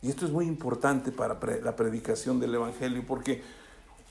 Y 0.00 0.10
esto 0.10 0.26
es 0.26 0.32
muy 0.32 0.46
importante 0.46 1.12
para 1.12 1.38
la 1.62 1.76
predicación 1.76 2.40
del 2.40 2.54
Evangelio, 2.54 3.04
porque, 3.06 3.42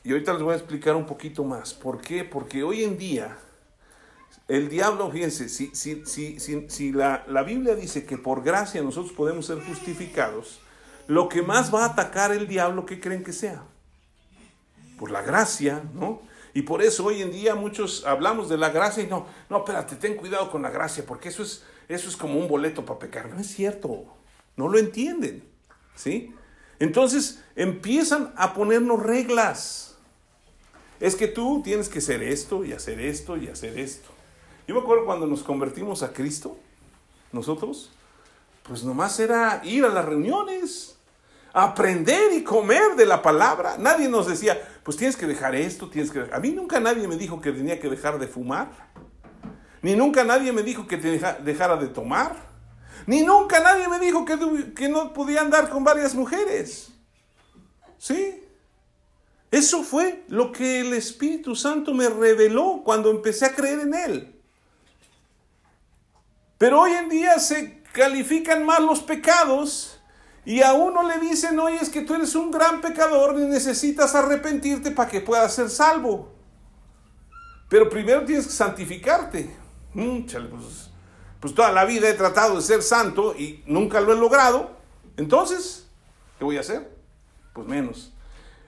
y 0.03 0.11
ahorita 0.11 0.33
les 0.33 0.41
voy 0.41 0.53
a 0.53 0.57
explicar 0.57 0.95
un 0.95 1.05
poquito 1.05 1.43
más, 1.43 1.73
¿por 1.73 2.01
qué? 2.01 2.23
Porque 2.23 2.63
hoy 2.63 2.83
en 2.83 2.97
día, 2.97 3.37
el 4.47 4.69
diablo, 4.69 5.09
fíjense, 5.11 5.49
si, 5.49 5.67
si, 5.75 6.03
si, 6.05 6.39
si 6.39 6.91
la, 6.91 7.23
la 7.27 7.43
Biblia 7.43 7.75
dice 7.75 8.05
que 8.05 8.17
por 8.17 8.43
gracia 8.43 8.81
nosotros 8.81 9.13
podemos 9.13 9.45
ser 9.45 9.63
justificados, 9.63 10.59
lo 11.07 11.29
que 11.29 11.41
más 11.41 11.73
va 11.73 11.83
a 11.83 11.89
atacar 11.89 12.31
el 12.31 12.47
diablo, 12.47 12.85
¿qué 12.85 12.99
creen 12.99 13.23
que 13.23 13.33
sea? 13.33 13.63
Por 14.97 15.11
la 15.11 15.21
gracia, 15.21 15.83
¿no? 15.93 16.21
Y 16.53 16.61
por 16.63 16.83
eso 16.83 17.05
hoy 17.05 17.21
en 17.21 17.31
día 17.31 17.55
muchos 17.55 18.05
hablamos 18.05 18.47
de 18.47 18.57
la 18.57 18.69
gracia 18.69 19.03
y 19.03 19.07
no, 19.07 19.25
no, 19.49 19.57
espérate, 19.59 19.95
ten 19.95 20.15
cuidado 20.15 20.51
con 20.51 20.61
la 20.61 20.69
gracia, 20.69 21.03
porque 21.05 21.29
eso 21.29 21.41
es, 21.41 21.63
eso 21.87 22.09
es 22.09 22.15
como 22.15 22.39
un 22.39 22.47
boleto 22.47 22.85
para 22.85 22.99
pecar. 22.99 23.29
No 23.29 23.39
es 23.39 23.47
cierto, 23.47 24.05
no 24.55 24.69
lo 24.69 24.77
entienden, 24.77 25.43
¿sí? 25.95 26.33
Entonces 26.79 27.43
empiezan 27.55 28.33
a 28.35 28.53
ponernos 28.53 29.01
reglas. 29.01 29.95
Es 30.99 31.15
que 31.15 31.27
tú 31.27 31.61
tienes 31.63 31.89
que 31.89 31.99
hacer 31.99 32.21
esto 32.21 32.63
y 32.63 32.73
hacer 32.73 32.99
esto 32.99 33.35
y 33.35 33.47
hacer 33.47 33.79
esto. 33.79 34.09
Yo 34.67 34.75
me 34.75 34.81
acuerdo 34.81 35.05
cuando 35.05 35.25
nos 35.27 35.43
convertimos 35.43 36.03
a 36.03 36.13
Cristo, 36.13 36.57
nosotros, 37.31 37.91
pues 38.63 38.83
nomás 38.83 39.19
era 39.19 39.61
ir 39.65 39.83
a 39.85 39.89
las 39.89 40.05
reuniones, 40.05 40.97
aprender 41.53 42.33
y 42.33 42.43
comer 42.43 42.95
de 42.97 43.05
la 43.05 43.21
palabra. 43.21 43.77
Nadie 43.77 44.09
nos 44.09 44.27
decía, 44.27 44.59
pues 44.83 44.97
tienes 44.97 45.15
que 45.15 45.27
dejar 45.27 45.55
esto, 45.55 45.87
tienes 45.89 46.11
que... 46.11 46.27
A 46.33 46.39
mí 46.39 46.49
nunca 46.49 46.79
nadie 46.79 47.07
me 47.07 47.15
dijo 47.15 47.39
que 47.39 47.51
tenía 47.51 47.79
que 47.79 47.89
dejar 47.89 48.17
de 48.17 48.27
fumar. 48.27 48.69
Ni 49.83 49.95
nunca 49.95 50.23
nadie 50.23 50.51
me 50.51 50.63
dijo 50.63 50.87
que 50.87 50.97
dejara 50.97 51.77
de 51.77 51.87
tomar. 51.87 52.35
Ni 53.05 53.21
nunca 53.21 53.59
nadie 53.59 53.87
me 53.87 53.99
dijo 53.99 54.25
que, 54.25 54.73
que 54.73 54.89
no 54.89 55.13
podía 55.13 55.41
andar 55.41 55.69
con 55.69 55.83
varias 55.83 56.15
mujeres. 56.15 56.89
¿Sí? 57.99 58.43
Eso 59.51 59.83
fue 59.83 60.23
lo 60.29 60.51
que 60.51 60.79
el 60.79 60.93
Espíritu 60.93 61.55
Santo 61.55 61.93
me 61.93 62.09
reveló 62.09 62.81
cuando 62.83 63.11
empecé 63.11 63.45
a 63.45 63.53
creer 63.53 63.81
en 63.81 63.93
Él. 63.93 64.41
Pero 66.57 66.81
hoy 66.81 66.93
en 66.93 67.09
día 67.09 67.37
se 67.37 67.83
califican 67.91 68.65
más 68.65 68.79
los 68.79 69.01
pecados 69.01 69.92
y 70.45 70.61
a 70.61 70.73
uno 70.73 71.03
le 71.03 71.19
dicen, 71.19 71.57
oye, 71.59 71.77
es 71.81 71.89
que 71.89 72.01
tú 72.01 72.15
eres 72.15 72.35
un 72.35 72.51
gran 72.51 72.81
pecador 72.81 73.39
y 73.39 73.45
necesitas 73.45 74.13
arrepentirte 74.13 74.91
para 74.91 75.09
que 75.09 75.21
puedas 75.21 75.53
ser 75.53 75.69
salvo. 75.69 76.33
Pero 77.69 77.89
primero 77.89 78.25
tienes 78.25 78.47
que 78.47 78.51
santificarte. 78.51 79.55
Mm, 79.93 80.23
pues, 80.23 80.89
pues, 81.39 81.55
toda 81.55 81.71
la 81.71 81.85
vida 81.85 82.09
he 82.09 82.13
tratado 82.13 82.57
de 82.57 82.61
ser 82.61 82.81
santo 82.81 83.33
y 83.37 83.63
nunca 83.65 84.01
lo 84.01 84.13
he 84.13 84.17
logrado. 84.17 84.71
Entonces, 85.15 85.87
¿qué 86.37 86.43
voy 86.43 86.57
a 86.57 86.61
hacer? 86.61 86.93
Pues 87.53 87.67
menos. 87.67 88.13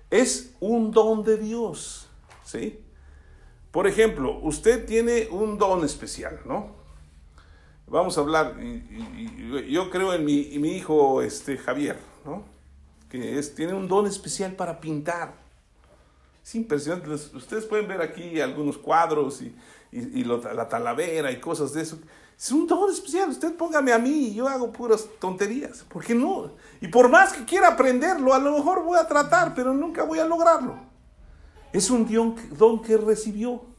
Es 0.10 0.54
un 0.62 0.92
don 0.92 1.24
de 1.24 1.38
Dios. 1.38 2.08
¿Sí? 2.46 2.80
Por 3.72 3.88
ejemplo, 3.88 4.40
usted 4.42 4.86
tiene 4.86 5.28
un 5.30 5.58
don 5.58 5.84
especial, 5.84 6.40
¿no? 6.46 6.85
Vamos 7.88 8.18
a 8.18 8.22
hablar, 8.22 8.56
yo 9.70 9.90
creo 9.90 10.14
en 10.14 10.26
mi, 10.26 10.58
mi, 10.60 10.78
hijo 10.78 11.22
este, 11.22 11.58
Javier, 11.58 12.00
¿no? 12.26 12.44
que 13.10 13.38
es, 13.38 13.54
tiene 13.56 13.74
un 13.74 13.88
don 13.88 14.08
especial 14.08 14.54
para 14.54 14.80
pintar. 14.80 15.34
Es 16.44 16.54
impresionante. 16.56 17.10
Ustedes 17.10 17.66
pueden 17.66 17.88
ver 17.88 18.02
aquí 18.02 18.40
algunos 18.40 18.78
cuadros 18.78 19.42
y, 19.42 19.56
y 19.92 20.24
la 20.24 20.70
talavera 20.70 21.32
y 21.32 21.40
cosas 21.40 21.74
de 21.74 21.82
eso. 21.82 21.98
Es 22.38 22.52
un 22.52 22.68
don 22.68 22.92
especial. 22.92 23.30
Usted 23.30 23.56
póngame 23.56 23.94
a 23.94 23.98
mí 23.98 24.28
y 24.28 24.36
yo 24.36 24.48
hago 24.48 24.72
puras 24.72 25.08
tonterías. 25.20 25.84
¿Por 25.84 26.04
qué 26.04 26.14
no? 26.14 26.52
Y 26.82 26.88
por 26.88 27.10
más 27.10 27.34
que 27.34 27.46
quiera 27.46 27.70
aprenderlo, 27.70 28.34
a 28.34 28.40
lo 28.40 28.52
mejor 28.52 28.84
voy 28.84 29.00
a 29.00 29.08
tratar, 29.08 29.56
pero 29.56 29.74
nunca 29.74 30.04
voy 30.04 30.20
a 30.20 30.26
lograrlo. 30.26 30.76
Es 31.72 31.90
un 31.90 32.06
don 32.52 32.82
que 32.82 32.98
recibió. 32.98 33.75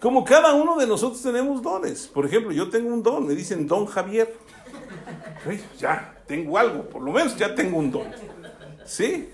Como 0.00 0.24
cada 0.24 0.54
uno 0.54 0.76
de 0.76 0.86
nosotros 0.86 1.22
tenemos 1.22 1.62
dones. 1.62 2.06
Por 2.08 2.24
ejemplo, 2.24 2.52
yo 2.52 2.70
tengo 2.70 2.88
un 2.88 3.02
don, 3.02 3.26
me 3.26 3.34
dicen 3.34 3.66
don 3.66 3.86
Javier. 3.86 4.34
ya, 5.78 6.16
tengo 6.26 6.56
algo, 6.56 6.88
por 6.88 7.02
lo 7.02 7.12
menos 7.12 7.36
ya 7.36 7.54
tengo 7.54 7.78
un 7.78 7.90
don. 7.90 8.10
¿Sí? 8.86 9.30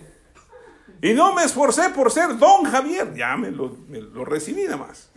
Y 1.01 1.13
no 1.13 1.35
me 1.35 1.45
esforcé 1.45 1.91
por 1.91 2.11
ser 2.11 2.37
don 2.37 2.65
Javier, 2.65 3.15
ya 3.15 3.37
me 3.37 3.51
lo, 3.51 3.77
lo 3.89 4.25
recibí 4.25 4.65
nada 4.65 4.79
más. 4.79 5.11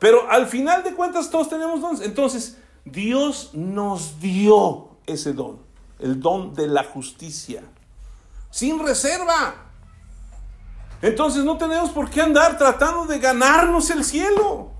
Pero 0.00 0.28
al 0.28 0.46
final 0.46 0.82
de 0.82 0.94
cuentas 0.94 1.30
todos 1.30 1.48
tenemos 1.48 1.80
dones. 1.80 2.00
Entonces, 2.00 2.58
Dios 2.84 3.50
nos 3.54 4.18
dio 4.20 4.96
ese 5.06 5.32
don. 5.32 5.60
el 5.98 6.18
don 6.18 6.54
de 6.54 6.66
la 6.66 6.82
justicia, 6.82 7.62
sin 8.50 8.78
reserva. 8.78 9.54
Entonces 11.02 11.44
no 11.44 11.56
tenemos 11.58 11.90
por 11.90 12.10
qué 12.10 12.22
andar 12.22 12.58
tratando 12.58 13.04
de 13.04 13.18
ganarnos 13.18 13.90
el 13.90 14.04
cielo. 14.04 14.79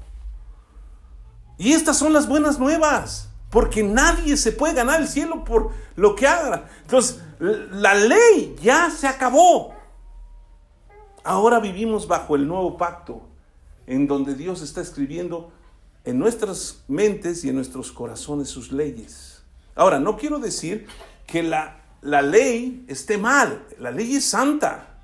Y 1.60 1.74
estas 1.74 1.98
son 1.98 2.14
las 2.14 2.26
buenas 2.26 2.58
nuevas, 2.58 3.28
porque 3.50 3.82
nadie 3.82 4.38
se 4.38 4.50
puede 4.50 4.72
ganar 4.72 4.98
el 5.02 5.06
cielo 5.06 5.44
por 5.44 5.72
lo 5.94 6.16
que 6.16 6.26
haga. 6.26 6.70
Entonces, 6.80 7.20
la 7.38 7.92
ley 7.92 8.56
ya 8.62 8.88
se 8.90 9.06
acabó. 9.06 9.74
Ahora 11.22 11.60
vivimos 11.60 12.08
bajo 12.08 12.34
el 12.34 12.48
nuevo 12.48 12.78
pacto, 12.78 13.28
en 13.86 14.06
donde 14.06 14.34
Dios 14.36 14.62
está 14.62 14.80
escribiendo 14.80 15.52
en 16.06 16.18
nuestras 16.18 16.82
mentes 16.88 17.44
y 17.44 17.50
en 17.50 17.56
nuestros 17.56 17.92
corazones 17.92 18.48
sus 18.48 18.72
leyes. 18.72 19.42
Ahora, 19.74 20.00
no 20.00 20.16
quiero 20.16 20.38
decir 20.38 20.86
que 21.26 21.42
la, 21.42 21.82
la 22.00 22.22
ley 22.22 22.86
esté 22.88 23.18
mal, 23.18 23.66
la 23.78 23.90
ley 23.90 24.16
es 24.16 24.24
santa. 24.24 25.02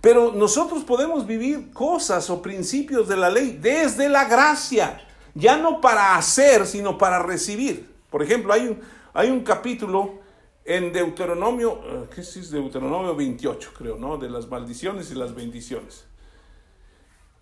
Pero 0.00 0.32
nosotros 0.32 0.82
podemos 0.82 1.24
vivir 1.24 1.72
cosas 1.72 2.28
o 2.30 2.42
principios 2.42 3.06
de 3.06 3.16
la 3.16 3.30
ley 3.30 3.60
desde 3.62 4.08
la 4.08 4.24
gracia, 4.24 5.00
ya 5.34 5.56
no 5.56 5.80
para 5.80 6.16
hacer, 6.16 6.66
sino 6.66 6.96
para 6.96 7.22
recibir. 7.22 7.92
Por 8.10 8.22
ejemplo, 8.22 8.52
hay 8.52 8.68
un, 8.68 8.80
hay 9.12 9.30
un 9.30 9.42
capítulo 9.42 10.20
en 10.64 10.92
Deuteronomio, 10.92 11.80
eh, 11.84 12.08
¿qué 12.14 12.22
es 12.22 12.50
Deuteronomio 12.50 13.14
28, 13.14 13.72
creo, 13.76 13.96
¿no? 13.98 14.16
De 14.16 14.30
las 14.30 14.48
maldiciones 14.48 15.10
y 15.10 15.14
las 15.14 15.34
bendiciones. 15.34 16.06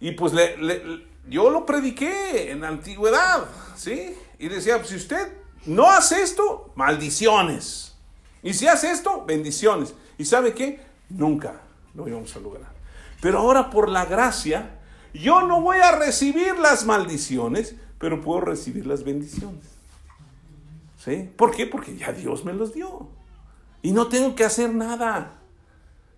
Y 0.00 0.12
pues 0.12 0.32
yo 1.28 1.50
lo 1.50 1.64
prediqué 1.64 2.50
en 2.50 2.62
la 2.62 2.68
antigüedad, 2.68 3.46
¿sí? 3.76 4.16
Y 4.38 4.48
decía, 4.48 4.82
si 4.84 4.96
usted 4.96 5.32
no 5.66 5.88
hace 5.88 6.22
esto, 6.22 6.72
maldiciones. 6.74 7.94
Y 8.42 8.54
si 8.54 8.66
hace 8.66 8.90
esto, 8.90 9.24
bendiciones. 9.24 9.94
¿Y 10.18 10.24
sabe 10.24 10.54
qué? 10.54 10.80
Nunca 11.08 11.60
lo 11.94 12.08
íbamos 12.08 12.34
a 12.34 12.40
lograr. 12.40 12.72
Pero 13.20 13.38
ahora 13.38 13.70
por 13.70 13.88
la 13.88 14.04
gracia, 14.04 14.80
yo 15.14 15.42
no 15.42 15.60
voy 15.60 15.78
a 15.78 15.92
recibir 15.92 16.58
las 16.58 16.86
maldiciones, 16.86 17.74
pero 17.98 18.20
puedo 18.20 18.40
recibir 18.40 18.86
las 18.86 19.04
bendiciones. 19.04 19.64
¿Sí? 20.98 21.28
¿Por 21.36 21.54
qué? 21.54 21.66
Porque 21.66 21.96
ya 21.96 22.12
Dios 22.12 22.44
me 22.44 22.52
los 22.52 22.72
dio. 22.72 23.08
Y 23.82 23.92
no 23.92 24.08
tengo 24.08 24.34
que 24.34 24.44
hacer 24.44 24.72
nada. 24.72 25.38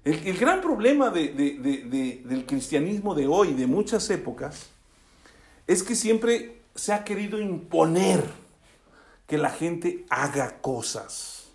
El, 0.04 0.36
gran 0.36 0.60
problema 0.60 1.08
del 1.08 2.44
cristianismo 2.46 3.14
de 3.14 3.26
hoy, 3.26 3.54
de 3.54 3.66
muchas 3.66 4.08
épocas, 4.10 4.66
es 5.66 5.82
que 5.82 5.94
siempre 5.94 6.60
se 6.74 6.92
ha 6.92 7.04
querido 7.04 7.40
imponer 7.40 8.22
que 9.26 9.38
la 9.38 9.48
gente 9.48 10.04
haga 10.10 10.60
cosas. 10.60 11.48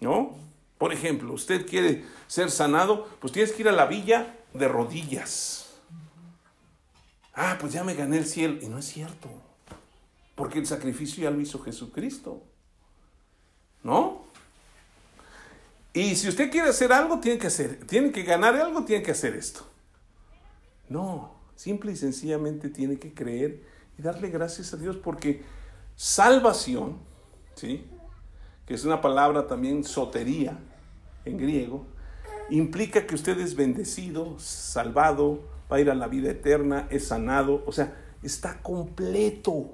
¿No? 0.00 0.36
Por 0.78 0.92
ejemplo, 0.92 1.32
usted 1.32 1.66
quiere 1.66 2.04
ser 2.28 2.50
sanado, 2.50 3.08
pues 3.20 3.32
tienes 3.32 3.52
que 3.52 3.62
ir 3.62 3.68
a 3.68 3.72
la 3.72 3.86
villa 3.86 4.36
de 4.54 4.68
rodillas. 4.68 5.61
Ah, 7.34 7.56
pues 7.60 7.72
ya 7.72 7.84
me 7.84 7.94
gané 7.94 8.18
el 8.18 8.26
cielo. 8.26 8.58
Y 8.60 8.68
no 8.68 8.78
es 8.78 8.86
cierto. 8.86 9.28
Porque 10.34 10.58
el 10.58 10.66
sacrificio 10.66 11.22
ya 11.22 11.30
lo 11.30 11.40
hizo 11.40 11.58
Jesucristo. 11.60 12.42
¿No? 13.82 14.22
Y 15.92 16.16
si 16.16 16.28
usted 16.28 16.50
quiere 16.50 16.68
hacer 16.68 16.92
algo, 16.92 17.20
tiene 17.20 17.38
que 17.38 17.48
hacer, 17.48 17.86
tiene 17.86 18.12
que 18.12 18.22
ganar 18.22 18.56
algo, 18.56 18.84
tiene 18.84 19.02
que 19.02 19.10
hacer 19.10 19.34
esto. 19.34 19.66
No, 20.88 21.34
simple 21.54 21.92
y 21.92 21.96
sencillamente 21.96 22.70
tiene 22.70 22.98
que 22.98 23.12
creer 23.12 23.62
y 23.98 24.02
darle 24.02 24.30
gracias 24.30 24.72
a 24.72 24.78
Dios 24.78 24.96
porque 24.96 25.42
salvación, 25.96 26.98
¿sí? 27.54 27.86
que 28.66 28.74
es 28.74 28.84
una 28.84 29.00
palabra 29.00 29.46
también 29.46 29.84
sotería, 29.84 30.58
en 31.24 31.36
griego, 31.36 31.86
implica 32.50 33.06
que 33.06 33.14
usted 33.14 33.38
es 33.38 33.54
bendecido, 33.54 34.38
salvado, 34.38 35.40
va 35.72 35.78
a 35.78 35.80
ir 35.80 35.90
a 35.90 35.94
la 35.94 36.06
vida 36.06 36.30
eterna, 36.30 36.86
es 36.90 37.08
sanado, 37.08 37.64
o 37.66 37.72
sea, 37.72 37.96
está 38.22 38.60
completo. 38.60 39.70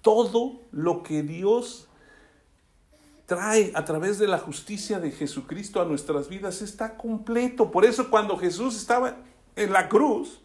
Todo 0.00 0.60
lo 0.72 1.04
que 1.04 1.22
Dios 1.22 1.88
trae 3.26 3.70
a 3.76 3.84
través 3.84 4.18
de 4.18 4.26
la 4.26 4.38
justicia 4.38 4.98
de 4.98 5.12
Jesucristo 5.12 5.80
a 5.80 5.84
nuestras 5.84 6.28
vidas 6.28 6.62
está 6.62 6.96
completo. 6.96 7.70
Por 7.70 7.84
eso 7.84 8.10
cuando 8.10 8.36
Jesús 8.36 8.76
estaba 8.76 9.18
en 9.54 9.72
la 9.72 9.88
cruz, 9.88 10.40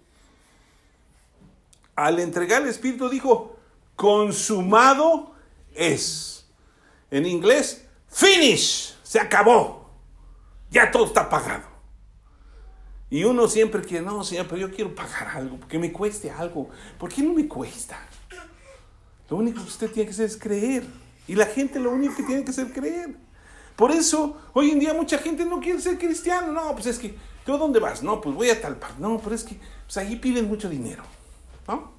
al 1.95 2.19
entregar 2.19 2.61
el 2.61 2.67
Espíritu 2.67 3.09
dijo, 3.09 3.55
consumado 3.95 5.33
es. 5.73 6.47
En 7.09 7.25
inglés, 7.25 7.87
finish, 8.07 8.95
se 9.01 9.19
acabó. 9.19 9.89
Ya 10.69 10.91
todo 10.91 11.05
está 11.05 11.27
pagado. 11.27 11.76
Y 13.09 13.23
uno 13.23 13.47
siempre 13.47 13.81
quiere, 13.81 14.05
no, 14.05 14.23
Señor, 14.23 14.47
pero 14.47 14.67
yo 14.67 14.71
quiero 14.71 14.93
pagar 14.93 15.29
algo, 15.29 15.59
que 15.67 15.79
me 15.79 15.91
cueste 15.93 16.29
algo. 16.29 16.69
¿Por 16.97 17.11
qué 17.13 17.21
no 17.21 17.33
me 17.33 17.47
cuesta? 17.47 17.97
Lo 19.29 19.37
único 19.37 19.61
que 19.61 19.67
usted 19.67 19.91
tiene 19.91 20.07
que 20.07 20.13
hacer 20.13 20.25
es 20.25 20.37
creer. 20.37 20.85
Y 21.27 21.35
la 21.35 21.45
gente 21.45 21.79
lo 21.79 21.91
único 21.91 22.15
que 22.15 22.23
tiene 22.23 22.43
que 22.43 22.51
hacer 22.51 22.67
es 22.67 22.73
creer. 22.73 23.15
Por 23.75 23.91
eso, 23.91 24.37
hoy 24.53 24.71
en 24.71 24.79
día 24.79 24.93
mucha 24.93 25.17
gente 25.19 25.45
no 25.45 25.59
quiere 25.59 25.79
ser 25.79 25.97
cristiano. 25.97 26.51
No, 26.51 26.73
pues 26.73 26.87
es 26.87 26.99
que, 26.99 27.15
¿tú 27.45 27.57
dónde 27.57 27.79
vas? 27.79 28.03
No, 28.03 28.19
pues 28.19 28.35
voy 28.35 28.49
a 28.49 28.59
tal 28.59 28.77
parte. 28.77 28.95
No, 28.99 29.19
pero 29.19 29.35
es 29.35 29.43
que, 29.43 29.57
pues 29.85 29.97
ahí 29.97 30.15
piden 30.17 30.47
mucho 30.47 30.69
dinero. 30.69 31.03
¿No? 31.67 31.91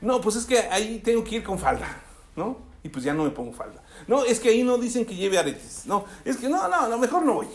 No, 0.00 0.20
pues 0.20 0.36
es 0.36 0.46
que 0.46 0.58
ahí 0.58 1.00
tengo 1.04 1.22
que 1.22 1.36
ir 1.36 1.44
con 1.44 1.58
falda. 1.58 1.86
¿No? 2.34 2.58
Y 2.82 2.88
pues 2.88 3.04
ya 3.04 3.12
no 3.12 3.24
me 3.24 3.30
pongo 3.30 3.52
falda. 3.52 3.82
No, 4.06 4.24
es 4.24 4.40
que 4.40 4.48
ahí 4.48 4.62
no 4.62 4.78
dicen 4.78 5.04
que 5.04 5.14
lleve 5.14 5.38
aretes. 5.38 5.82
No, 5.86 6.04
es 6.24 6.36
que 6.36 6.48
no, 6.48 6.68
no, 6.68 6.80
a 6.80 6.88
lo 6.88 6.98
mejor 6.98 7.24
no 7.24 7.34
voy. 7.34 7.48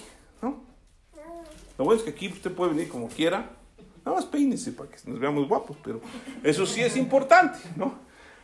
Lo 1.77 1.85
bueno 1.85 1.99
es 1.99 2.03
que 2.03 2.11
aquí 2.11 2.27
usted 2.27 2.51
puede 2.51 2.73
venir 2.73 2.89
como 2.89 3.07
quiera. 3.07 3.49
Nada 4.05 4.17
más 4.17 4.25
peínese 4.25 4.71
para 4.73 4.89
que 4.89 4.97
nos 5.05 5.19
veamos 5.19 5.47
guapos, 5.47 5.77
pero 5.83 6.01
eso 6.43 6.65
sí 6.65 6.81
es 6.81 6.97
importante, 6.97 7.59
¿no? 7.75 7.93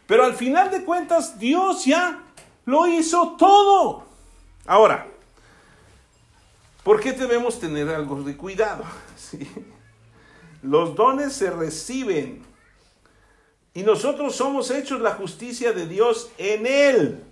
Pero 0.07 0.23
al 0.23 0.33
final 0.33 0.71
de 0.71 0.83
cuentas, 0.83 1.37
Dios 1.37 1.85
ya 1.85 2.23
lo 2.65 2.87
hizo 2.87 3.35
todo. 3.37 4.05
Ahora, 4.65 5.07
¿por 6.83 6.99
qué 6.99 7.11
debemos 7.11 7.59
tener 7.59 7.89
algo 7.89 8.23
de 8.23 8.35
cuidado? 8.37 8.83
Los 10.61 10.95
dones 10.95 11.33
se 11.33 11.51
reciben 11.51 12.41
y 13.73 13.83
nosotros 13.83 14.35
somos 14.35 14.71
hechos 14.71 14.99
la 14.99 15.11
justicia 15.11 15.73
de 15.73 15.87
Dios 15.87 16.31
en 16.37 16.65
Él. 16.65 17.23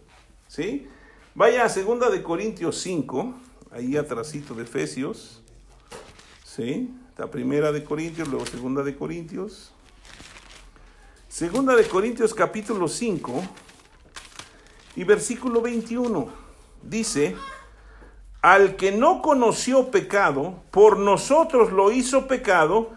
¿Sí? 0.48 0.88
Vaya 1.36 1.66
a 1.66 1.70
segunda 1.70 2.10
de 2.10 2.24
Corintios 2.24 2.80
5, 2.80 3.34
ahí 3.72 3.98
atrásito 3.98 4.54
de 4.54 4.64
Efesios. 4.64 5.44
¿Sí? 6.58 6.90
La 7.20 7.28
primera 7.28 7.72
de 7.72 7.84
Corintios, 7.84 8.28
luego 8.30 8.48
segunda 8.48 8.82
de 8.82 8.96
Corintios. 8.96 9.72
Segunda 11.30 11.76
de 11.76 11.88
Corintios 11.88 12.34
capítulo 12.34 12.88
5 12.88 13.44
y 14.96 15.04
versículo 15.04 15.62
21. 15.62 16.28
Dice, 16.82 17.36
al 18.42 18.76
que 18.76 18.92
no 18.92 19.22
conoció 19.22 19.92
pecado, 19.92 20.64
por 20.72 20.98
nosotros 20.98 21.72
lo 21.72 21.92
hizo 21.92 22.26
pecado, 22.26 22.90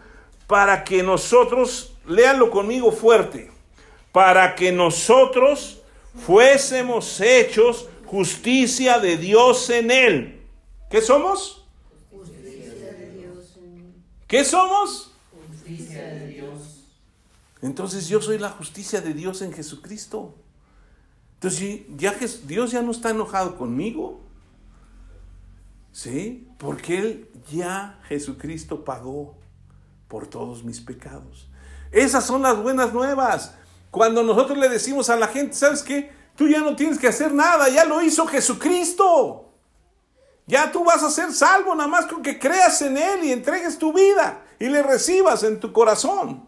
para 0.46 0.82
que 0.82 1.02
nosotros, 1.02 1.98
léanlo 2.06 2.50
conmigo 2.50 2.92
fuerte, 2.92 3.52
para 4.10 4.54
que 4.54 4.72
nosotros 4.72 5.82
fuésemos 6.24 7.20
hechos 7.20 7.90
justicia 8.06 8.98
de 9.00 9.18
Dios 9.18 9.68
en 9.68 9.90
él. 9.90 10.46
¿Qué 10.88 11.02
somos? 11.02 11.59
¿Qué 14.30 14.44
somos? 14.44 15.10
Justicia 15.50 16.04
de 16.04 16.28
Dios. 16.28 16.84
Entonces 17.62 18.06
yo 18.06 18.22
soy 18.22 18.38
la 18.38 18.50
justicia 18.50 19.00
de 19.00 19.12
Dios 19.12 19.42
en 19.42 19.52
Jesucristo. 19.52 20.36
Entonces 21.34 21.80
ya 21.96 22.16
Dios 22.44 22.70
ya 22.70 22.80
no 22.80 22.92
está 22.92 23.10
enojado 23.10 23.56
conmigo. 23.58 24.20
¿Sí? 25.90 26.48
Porque 26.58 26.98
Él 26.98 27.28
ya 27.50 27.98
Jesucristo 28.06 28.84
pagó 28.84 29.36
por 30.06 30.28
todos 30.28 30.62
mis 30.62 30.80
pecados. 30.80 31.48
Esas 31.90 32.24
son 32.24 32.42
las 32.42 32.56
buenas 32.56 32.92
nuevas. 32.92 33.56
Cuando 33.90 34.22
nosotros 34.22 34.58
le 34.58 34.68
decimos 34.68 35.10
a 35.10 35.16
la 35.16 35.26
gente, 35.26 35.54
¿sabes 35.54 35.82
qué? 35.82 36.12
Tú 36.36 36.46
ya 36.46 36.60
no 36.60 36.76
tienes 36.76 37.00
que 37.00 37.08
hacer 37.08 37.34
nada, 37.34 37.68
ya 37.68 37.84
lo 37.84 38.00
hizo 38.00 38.28
Jesucristo. 38.28 39.49
Ya 40.50 40.72
tú 40.72 40.82
vas 40.82 41.00
a 41.04 41.10
ser 41.10 41.32
salvo 41.32 41.76
nada 41.76 41.88
más 41.88 42.06
con 42.06 42.24
que 42.24 42.36
creas 42.36 42.82
en 42.82 42.96
Él 42.96 43.22
y 43.22 43.30
entregues 43.30 43.78
tu 43.78 43.92
vida 43.92 44.42
y 44.58 44.68
le 44.68 44.82
recibas 44.82 45.44
en 45.44 45.60
tu 45.60 45.72
corazón. 45.72 46.44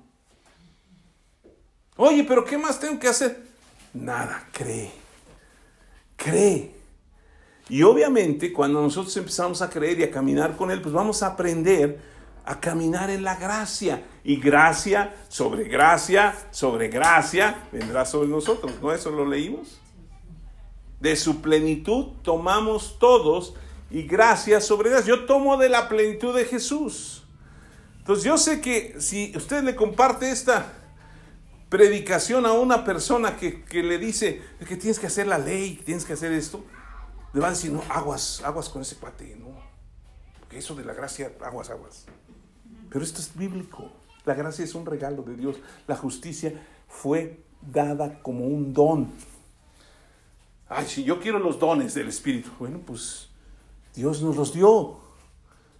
Oye, 1.96 2.24
pero 2.24 2.44
¿qué 2.44 2.58
más 2.58 2.80
tengo 2.80 2.98
que 2.98 3.06
hacer? 3.06 3.46
Nada, 3.94 4.48
cree. 4.50 4.90
Cree. 6.16 6.74
Y 7.68 7.84
obviamente 7.84 8.52
cuando 8.52 8.82
nosotros 8.82 9.16
empezamos 9.16 9.62
a 9.62 9.70
creer 9.70 10.00
y 10.00 10.02
a 10.02 10.10
caminar 10.10 10.56
con 10.56 10.72
Él, 10.72 10.82
pues 10.82 10.92
vamos 10.92 11.22
a 11.22 11.28
aprender 11.28 12.00
a 12.44 12.58
caminar 12.58 13.08
en 13.08 13.22
la 13.22 13.36
gracia. 13.36 14.02
Y 14.24 14.40
gracia 14.40 15.14
sobre 15.28 15.68
gracia 15.68 16.34
sobre 16.50 16.88
gracia 16.88 17.68
vendrá 17.70 18.04
sobre 18.04 18.26
nosotros. 18.26 18.72
¿No 18.82 18.92
eso 18.92 19.12
lo 19.12 19.24
leímos? 19.24 19.78
De 20.98 21.14
su 21.14 21.40
plenitud 21.40 22.06
tomamos 22.24 22.98
todos 22.98 23.54
y 23.92 24.04
gracias 24.04 24.64
sobre 24.64 24.90
ellas. 24.90 25.04
Yo 25.04 25.26
tomo 25.26 25.58
de 25.58 25.68
la 25.68 25.86
plenitud 25.88 26.34
de 26.34 26.46
Jesús. 26.46 27.24
Entonces 27.98 28.24
yo 28.24 28.38
sé 28.38 28.62
que 28.62 28.96
si 28.98 29.32
usted 29.36 29.62
le 29.62 29.76
comparte 29.76 30.30
esta 30.30 30.72
predicación 31.68 32.46
a 32.46 32.52
una 32.52 32.84
persona 32.84 33.36
que, 33.36 33.62
le 33.70 33.98
dice 33.98 34.42
que 34.66 34.76
tienes 34.76 34.98
que 34.98 35.08
hacer 35.08 35.26
la 35.26 35.36
ley, 35.36 35.76
que 35.76 35.84
tienes 35.84 36.06
que 36.06 36.14
hacer 36.14 36.32
esto, 36.32 36.64
le 37.34 37.40
va 37.40 37.48
a 37.48 37.50
decir, 37.50 37.70
no, 37.70 37.82
aguas, 37.90 38.42
aguas 38.42 38.70
con 38.70 38.80
ese 38.80 38.96
cuate, 38.96 39.36
no. 39.38 39.60
Porque 40.40 40.58
eso 40.58 40.74
de 40.74 40.84
la 40.84 40.94
gracia, 40.94 41.30
aguas, 41.44 41.68
aguas. 41.68 42.06
Pero 42.88 43.04
esto 43.04 43.20
es 43.20 43.36
bíblico. 43.36 43.92
La 44.24 44.34
gracia 44.34 44.64
es 44.64 44.74
un 44.74 44.86
regalo 44.86 45.22
de 45.22 45.36
Dios. 45.36 45.56
La 45.86 45.96
justicia 45.96 46.52
fue 46.88 47.44
dada 47.60 48.22
como 48.22 48.46
un 48.46 48.72
don. 48.72 49.12
Ay, 50.68 50.86
si 50.86 51.04
yo 51.04 51.20
quiero 51.20 51.38
los 51.38 51.58
dones 51.58 51.92
del 51.92 52.08
Espíritu, 52.08 52.50
bueno, 52.58 52.80
pues 52.84 53.31
Dios 53.94 54.22
nos 54.22 54.36
los 54.36 54.52
dio. 54.52 54.96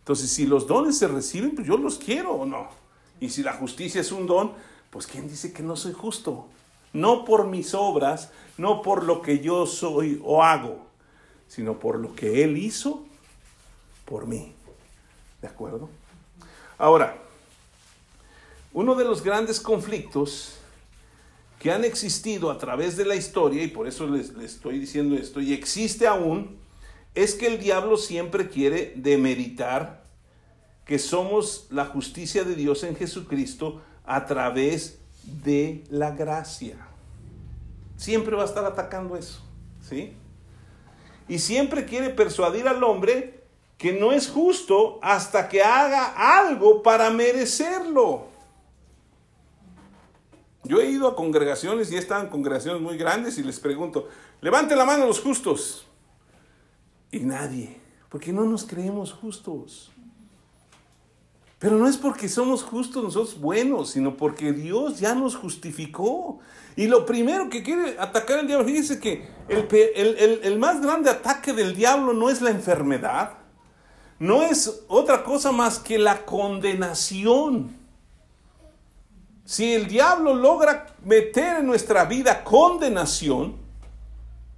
Entonces, 0.00 0.30
si 0.30 0.46
los 0.46 0.66
dones 0.66 0.98
se 0.98 1.08
reciben, 1.08 1.54
pues 1.54 1.66
yo 1.66 1.76
los 1.76 1.98
quiero 1.98 2.32
o 2.32 2.46
no. 2.46 2.68
Y 3.20 3.30
si 3.30 3.42
la 3.42 3.52
justicia 3.52 4.00
es 4.00 4.10
un 4.10 4.26
don, 4.26 4.52
pues 4.90 5.06
¿quién 5.06 5.28
dice 5.28 5.52
que 5.52 5.62
no 5.62 5.76
soy 5.76 5.92
justo? 5.92 6.46
No 6.92 7.24
por 7.24 7.46
mis 7.46 7.72
obras, 7.72 8.30
no 8.58 8.82
por 8.82 9.04
lo 9.04 9.22
que 9.22 9.38
yo 9.40 9.66
soy 9.66 10.20
o 10.24 10.42
hago, 10.42 10.84
sino 11.48 11.78
por 11.78 11.98
lo 11.98 12.14
que 12.14 12.42
Él 12.44 12.58
hizo 12.58 13.04
por 14.04 14.26
mí. 14.26 14.52
¿De 15.40 15.48
acuerdo? 15.48 15.88
Ahora, 16.78 17.16
uno 18.72 18.94
de 18.94 19.04
los 19.04 19.22
grandes 19.22 19.60
conflictos 19.60 20.58
que 21.58 21.70
han 21.70 21.84
existido 21.84 22.50
a 22.50 22.58
través 22.58 22.96
de 22.96 23.04
la 23.04 23.14
historia, 23.14 23.62
y 23.62 23.68
por 23.68 23.86
eso 23.86 24.06
les, 24.08 24.34
les, 24.34 24.54
estoy 24.54 24.80
diciendo 24.80 25.14
esto, 25.14 25.40
y 25.40 25.52
existe 25.52 26.08
aún, 26.08 26.58
es 27.14 27.34
que 27.34 27.46
el 27.46 27.58
diablo 27.58 27.96
siempre 27.96 28.48
quiere 28.48 28.92
demeritar 28.96 30.02
que 30.84 30.98
somos 30.98 31.66
la 31.70 31.86
justicia 31.86 32.44
de 32.44 32.54
Dios 32.54 32.82
en 32.84 32.96
Jesucristo 32.96 33.82
a 34.04 34.26
través 34.26 34.98
de 35.24 35.84
la 35.90 36.10
gracia. 36.10 36.76
Siempre 37.96 38.34
va 38.34 38.42
a 38.42 38.46
estar 38.46 38.64
atacando 38.64 39.16
eso, 39.16 39.40
¿sí? 39.80 40.12
Y 41.28 41.38
siempre 41.38 41.84
quiere 41.84 42.10
persuadir 42.10 42.66
al 42.66 42.82
hombre 42.82 43.42
que 43.78 43.92
no 43.92 44.12
es 44.12 44.28
justo 44.28 44.98
hasta 45.02 45.48
que 45.48 45.62
haga 45.62 46.38
algo 46.38 46.82
para 46.82 47.10
merecerlo. 47.10 48.26
Yo 50.64 50.80
he 50.80 50.86
ido 50.86 51.08
a 51.08 51.16
congregaciones 51.16 51.90
y 51.90 51.96
en 51.96 52.28
congregaciones 52.28 52.80
muy 52.80 52.96
grandes 52.96 53.38
y 53.38 53.42
les 53.42 53.58
pregunto, 53.58 54.08
levante 54.40 54.76
la 54.76 54.84
mano 54.84 55.06
los 55.06 55.20
justos. 55.20 55.86
Y 57.12 57.20
nadie, 57.20 57.78
porque 58.08 58.32
no 58.32 58.44
nos 58.44 58.64
creemos 58.64 59.12
justos. 59.12 59.92
Pero 61.62 61.76
no 61.76 61.86
es 61.86 61.96
porque 61.96 62.28
somos 62.28 62.64
justos 62.64 63.04
nosotros 63.04 63.38
buenos, 63.38 63.90
sino 63.90 64.16
porque 64.16 64.52
Dios 64.52 64.98
ya 64.98 65.14
nos 65.14 65.36
justificó. 65.36 66.40
Y 66.74 66.88
lo 66.88 67.06
primero 67.06 67.48
que 67.48 67.62
quiere 67.62 67.96
atacar 68.00 68.40
el 68.40 68.48
diablo, 68.48 68.66
fíjese 68.66 68.98
que 68.98 69.28
el, 69.48 70.40
el, 70.42 70.58
más 70.58 70.82
grande 70.82 71.08
ataque 71.08 71.52
del 71.52 71.76
diablo 71.76 72.14
no 72.14 72.30
es 72.30 72.42
la 72.42 72.50
enfermedad, 72.50 73.34
no 74.18 74.42
es 74.42 74.82
otra 74.88 75.22
cosa 75.22 75.52
más 75.52 75.78
que 75.78 75.98
la 75.98 76.24
condenación. 76.24 77.76
Si 79.44 79.74
el 79.74 79.86
diablo 79.86 80.34
logra 80.34 80.96
meter 81.04 81.58
en 81.58 81.66
nuestra 81.66 82.06
vida 82.06 82.42
condenación, 82.42 83.56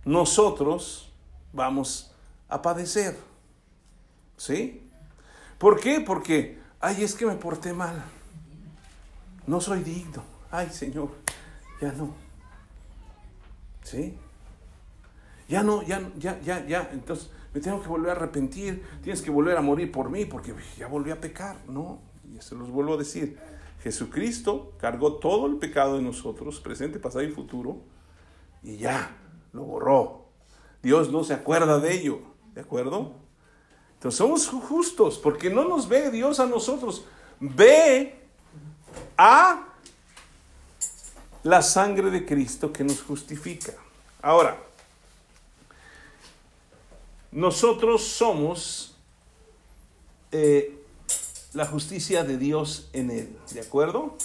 nosotros 0.07 1.13
vamos 1.53 2.14
a 2.49 2.63
padecer. 2.63 3.17
¿Sí? 4.37 4.89
¿Por 5.59 5.81
qué? 5.81 6.01
Porque 6.01 6.59
ay, 6.81 7.03
es 7.03 7.15
que 7.15 7.27
me 7.27 7.35
porté 7.35 7.73
mal. 7.73 8.05
No 9.47 9.61
soy 9.61 9.83
digno. 9.83 10.23
Ay, 10.51 10.69
Señor, 10.71 11.11
ya 11.81 11.93
no. 11.93 12.15
¿Sí? 13.83 14.17
Ya 15.49 15.63
no, 15.63 15.83
ya, 15.83 16.11
ya, 16.19 16.41
ya, 16.41 16.65
ya. 16.67 16.91
Entonces 16.93 17.31
me 17.53 17.61
tengo 17.61 17.83
que 17.83 17.89
volver 17.89 18.11
a 18.11 18.13
arrepentir. 18.13 18.85
Tienes 19.03 19.23
que 19.23 19.31
volver 19.31 19.57
a 19.57 19.61
morir 19.61 19.93
por 19.93 20.11
mí 20.11 20.25
porque 20.25 20.55
ya 20.77 20.87
volví 20.87 21.11
a 21.11 21.21
pecar. 21.21 21.57
No, 21.69 22.01
y 22.33 22.41
se 22.41 22.55
los 22.55 22.71
vuelvo 22.71 22.95
a 22.95 22.97
decir. 22.97 23.39
Jesucristo 23.85 24.73
cargó 24.79 25.17
todo 25.17 25.47
el 25.47 25.57
pecado 25.57 25.97
de 25.97 26.03
nosotros, 26.03 26.59
presente, 26.61 26.99
pasado 26.99 27.23
y 27.23 27.31
futuro, 27.31 27.83
y 28.63 28.79
ya, 28.79 29.15
lo 29.53 29.63
borró. 29.65 30.25
Dios 30.83 31.13
no 31.13 31.23
se 31.23 31.35
acuerda 31.35 31.79
de 31.79 31.93
ello, 31.93 32.21
¿de 32.55 32.61
acuerdo? 32.61 33.13
Entonces 33.95 34.19
somos 34.19 34.49
justos 34.49 35.19
porque 35.19 35.51
no 35.51 35.65
nos 35.65 35.89
ve 35.89 36.11
Dios 36.11 36.39
a 36.41 36.47
nosotros, 36.47 37.05
ve 37.41 38.21
a 39.17 39.69
la 41.43 41.63
sangre 41.63 42.11
de 42.11 42.25
Cristo 42.25 42.73
que 42.73 42.85
nos 42.85 43.03
justifica. 43.03 43.75
Ahora, 44.23 44.59
nosotros 47.33 48.03
somos 48.05 48.97
eh, 50.33 50.79
la 51.53 51.67
justicia 51.67 52.25
de 52.25 52.39
Dios 52.39 52.89
en 52.93 53.11
Él, 53.11 53.37
¿de 53.53 53.61
acuerdo? 53.61 54.17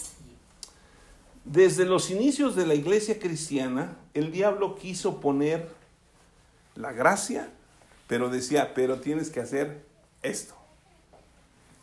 Desde 1.46 1.86
los 1.86 2.12
inicios 2.12 2.56
de 2.56 2.68
la 2.68 2.76
iglesia 2.76 3.18
cristiana, 3.18 3.98
el 4.14 4.32
diablo 4.32 4.76
quiso 4.76 5.20
poner 5.20 5.70
la 6.76 6.92
gracia 6.92 7.52
pero 8.10 8.28
decía, 8.32 8.74
pero 8.74 9.00
tienes 9.00 9.30
que 9.30 9.40
hacer 9.40 9.86
esto. 10.24 10.56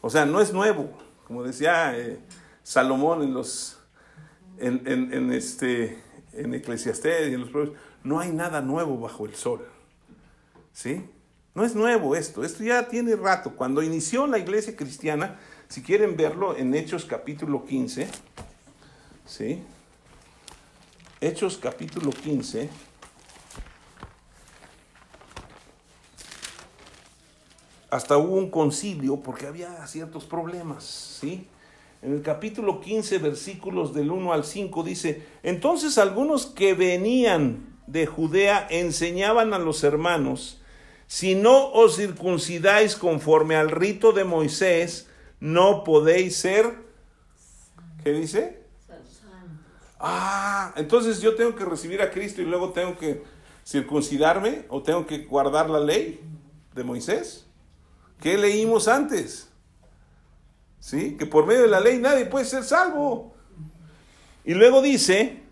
O 0.01 0.11
sea, 0.11 0.27
no 0.27 0.41
es 0.41 0.53
nuevo, 0.53 0.91
como 1.25 1.45
decía 1.45 1.97
eh, 1.97 2.19
Salomón 2.65 3.23
en 3.23 3.33
los 3.33 3.79
en, 4.59 5.33
este 5.33 6.03
en 6.33 6.53
Eclesiastés 6.53 7.31
y 7.31 7.35
en 7.35 7.43
los 7.43 7.51
proverbios, 7.51 7.79
no 8.03 8.19
hay 8.19 8.33
nada 8.33 8.61
nuevo 8.61 8.99
bajo 8.99 9.25
el 9.25 9.37
sol. 9.37 9.65
¿Sí? 10.73 11.09
No 11.55 11.65
es 11.65 11.77
nuevo 11.77 12.17
esto, 12.17 12.43
esto 12.43 12.65
ya 12.65 12.89
tiene 12.89 13.15
rato. 13.15 13.55
Cuando 13.55 13.81
inició 13.81 14.27
la 14.27 14.39
iglesia 14.39 14.75
cristiana, 14.75 15.39
si 15.69 15.81
quieren 15.81 16.17
verlo 16.17 16.57
en 16.57 16.75
Hechos 16.75 17.05
capítulo 17.05 17.65
15, 17.65 18.09
¿sí? 19.27 19.63
Hechos 21.21 21.57
capítulo 21.57 22.11
15. 22.11 22.69
Hasta 27.91 28.19
hubo 28.19 28.37
un 28.37 28.51
concilio 28.51 29.17
porque 29.17 29.47
había 29.47 29.87
ciertos 29.87 30.25
problemas, 30.25 30.85
¿sí? 31.21 31.47
En 32.03 32.13
el 32.13 32.23
capítulo 32.23 32.81
15, 32.81 33.19
versículos 33.19 33.95
del 33.95 34.11
1 34.11 34.33
al 34.33 34.45
5 34.45 34.83
dice, 34.83 35.27
entonces 35.43 35.99
algunos 35.99 36.47
que 36.47 36.75
venían 36.75 37.77
de 37.87 38.07
Judea 38.07 38.67
enseñaban 38.71 39.55
a 39.55 39.59
los 39.59 39.83
hermanos, 39.83 40.61
si 41.07 41.35
no 41.35 41.71
os 41.73 41.97
circuncidáis 41.97 42.97
conforme 42.97 43.57
al 43.57 43.71
rito 43.71 44.13
de 44.13 44.25
Moisés, 44.25 45.09
no 45.41 45.85
podéis 45.85 46.37
ser, 46.37 46.75
¿qué 48.03 48.13
dice? 48.13 48.67
Ah, 49.99 50.73
entonces 50.77 51.21
yo 51.21 51.35
tengo 51.35 51.55
que 51.55 51.65
recibir 51.65 52.03
a 52.03 52.11
Cristo 52.11 52.43
y 52.43 52.45
luego 52.45 52.71
tengo 52.71 52.99
que 52.99 53.23
circuncidarme 53.65 54.65
o 54.69 54.83
tengo 54.83 55.07
que 55.07 55.25
guardar 55.25 55.71
la 55.71 55.81
ley 55.81 56.21
de 56.75 56.85
Moisés. 56.85 57.46
¿Qué 58.21 58.37
leímos 58.39 58.89
antes? 58.89 59.51
¿Sí? 60.81 61.17
Que 61.19 61.27
por 61.27 61.47
medio 61.47 61.63
de 61.63 61.69
la 61.69 61.81
ley 61.81 61.99
nadie 61.99 62.27
puede 62.27 62.45
ser 62.45 62.65
salvo. 62.65 63.35
Y 64.45 64.55
luego 64.55 64.81
dice, 64.83 65.43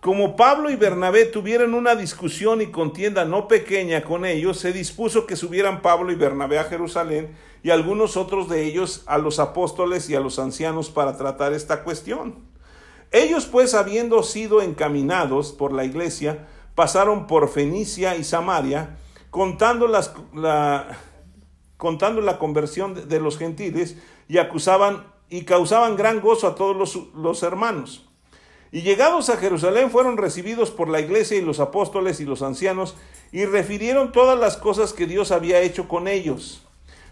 como 0.00 0.36
Pablo 0.36 0.70
y 0.70 0.76
Bernabé 0.76 1.24
tuvieron 1.24 1.74
una 1.74 1.94
discusión 1.94 2.60
y 2.60 2.68
contienda 2.68 3.24
no 3.24 3.48
pequeña 3.48 4.04
con 4.04 4.24
ellos, 4.24 4.58
se 4.58 4.72
dispuso 4.72 5.26
que 5.26 5.36
subieran 5.36 5.82
Pablo 5.82 6.12
y 6.12 6.16
Bernabé 6.16 6.58
a 6.58 6.64
Jerusalén 6.64 7.34
y 7.62 7.70
algunos 7.70 8.16
otros 8.16 8.48
de 8.48 8.64
ellos 8.64 9.02
a 9.06 9.18
los 9.18 9.38
apóstoles 9.38 10.08
y 10.08 10.14
a 10.14 10.20
los 10.20 10.38
ancianos 10.38 10.90
para 10.90 11.16
tratar 11.16 11.52
esta 11.52 11.82
cuestión. 11.82 12.36
Ellos 13.10 13.46
pues, 13.46 13.74
habiendo 13.74 14.22
sido 14.22 14.60
encaminados 14.60 15.52
por 15.52 15.72
la 15.72 15.84
iglesia, 15.84 16.46
pasaron 16.74 17.26
por 17.26 17.48
Fenicia 17.48 18.16
y 18.16 18.22
Samaria, 18.22 18.96
contando 19.30 19.88
las, 19.88 20.12
la, 20.34 20.96
contando 21.78 22.20
la 22.20 22.38
conversión 22.38 23.08
de 23.08 23.20
los 23.20 23.38
gentiles 23.38 23.96
y 24.28 24.36
acusaban 24.36 25.06
y 25.30 25.44
causaban 25.44 25.96
gran 25.96 26.20
gozo 26.20 26.46
a 26.46 26.54
todos 26.54 26.76
los, 26.76 27.14
los 27.14 27.42
hermanos. 27.42 28.04
Y 28.70 28.82
llegados 28.82 29.30
a 29.30 29.38
Jerusalén 29.38 29.90
fueron 29.90 30.18
recibidos 30.18 30.70
por 30.70 30.88
la 30.88 31.00
iglesia 31.00 31.38
y 31.38 31.42
los 31.42 31.60
apóstoles 31.60 32.20
y 32.20 32.24
los 32.24 32.42
ancianos 32.42 32.96
y 33.32 33.46
refirieron 33.46 34.12
todas 34.12 34.38
las 34.38 34.56
cosas 34.56 34.92
que 34.92 35.06
Dios 35.06 35.32
había 35.32 35.60
hecho 35.60 35.88
con 35.88 36.08
ellos. 36.08 36.62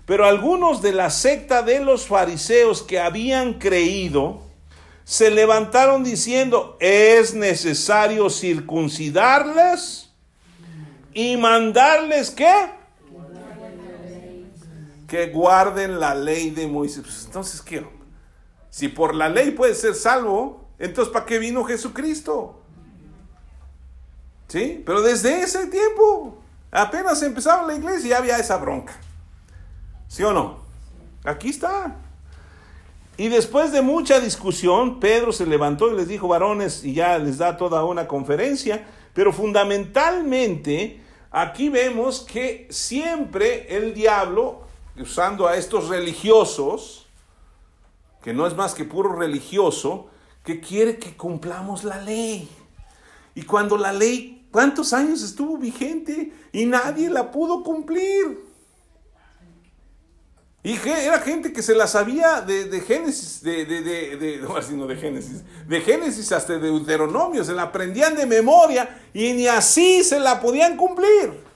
Pero 0.05 0.27
algunos 0.27 0.83
de 0.83 0.93
la 0.93 1.11
secta 1.11 1.63
de 1.63 1.81
los 1.81 2.07
fariseos 2.07 2.83
que 2.83 3.01
habían 3.01 3.55
creído 3.55 4.43
se 5.05 5.31
levantaron 5.31 6.05
diciendo, 6.05 6.77
¿es 6.81 7.35
necesario 7.35 8.29
circuncidarles 8.29 10.11
y 11.15 11.37
mandarles 11.37 12.31
qué? 12.31 12.76
Que 15.07 15.29
guarden 15.29 16.01
la 16.01 16.15
ley 16.15 16.51
de 16.51 16.67
Moisés. 16.67 17.03
Pues, 17.03 17.25
entonces, 17.27 17.63
¿qué? 17.63 17.87
Si 18.71 18.89
por 18.89 19.15
la 19.15 19.29
ley 19.29 19.53
puede 19.53 19.75
ser 19.75 19.95
salvo, 19.95 20.69
entonces 20.79 21.13
¿para 21.13 21.25
qué 21.25 21.39
vino 21.39 21.65
Jesucristo? 21.65 22.61
¿Sí? 24.49 24.83
Pero 24.85 25.03
desde 25.03 25.41
ese 25.41 25.67
tiempo, 25.67 26.39
apenas 26.71 27.23
empezaba 27.23 27.67
la 27.67 27.75
iglesia, 27.75 28.11
ya 28.11 28.19
había 28.19 28.39
esa 28.39 28.59
bronca. 28.59 28.95
¿Sí 30.09 30.23
o 30.23 30.33
no? 30.33 30.59
Aquí 31.25 31.49
está. 31.49 31.97
Y 33.17 33.29
después 33.29 33.73
de 33.73 33.81
mucha 33.81 34.21
discusión, 34.21 35.01
Pedro 35.01 35.33
se 35.33 35.47
levantó 35.47 35.91
y 35.91 35.97
les 35.97 36.07
dijo, 36.07 36.29
varones, 36.29 36.85
y 36.85 36.93
ya 36.93 37.19
les 37.19 37.39
da 37.39 37.57
toda 37.57 37.83
una 37.85 38.07
conferencia, 38.07 38.87
pero 39.15 39.33
fundamentalmente 39.33 41.01
aquí 41.31 41.71
vemos 41.71 42.21
que 42.21 42.69
siempre 42.71 43.75
el 43.75 43.95
diablo, 43.95 44.66
usando 45.01 45.47
a 45.47 45.57
estos 45.57 45.89
religiosos, 45.89 47.07
que 48.23 48.33
no 48.33 48.47
es 48.47 48.55
más 48.57 48.75
que 48.75 48.85
puro 48.85 49.13
religioso, 49.15 50.09
que 50.45 50.61
quiere 50.61 50.99
que 50.99 51.17
cumplamos 51.17 51.85
la 51.85 52.01
ley. 52.01 52.49
Y 53.35 53.43
cuando 53.43 53.77
la 53.77 53.93
ley, 53.93 54.49
¿cuántos 54.51 54.93
años 54.93 55.23
estuvo 55.23 55.59
vigente? 55.59 56.33
Y 56.53 56.67
nadie 56.67 57.11
la 57.11 57.31
pudo 57.31 57.63
cumplir. 57.63 58.47
Y 60.67 60.77
era 60.89 61.21
gente 61.21 61.53
que 61.53 61.63
se 61.63 61.77
la 61.77 61.87
sabía 61.87 62.41
de, 62.41 62.81
Génesis, 62.81 63.41
de, 63.41 63.65
de, 63.65 63.83
de, 64.17 64.39
no, 64.73 64.87
de 64.89 64.97
Génesis, 64.97 65.45
de 65.69 65.81
Génesis 65.81 66.33
hasta 66.33 66.55
de 66.55 66.59
Deuteronomio, 66.59 67.45
se 67.45 67.53
la 67.53 67.63
aprendían 67.63 68.17
de 68.17 68.27
memoria 68.27 69.01
y 69.15 69.33
ni 69.33 69.47
así 69.47 70.03
se 70.03 70.19
la 70.19 70.41
podían 70.41 70.77
cumplir. 70.77 71.47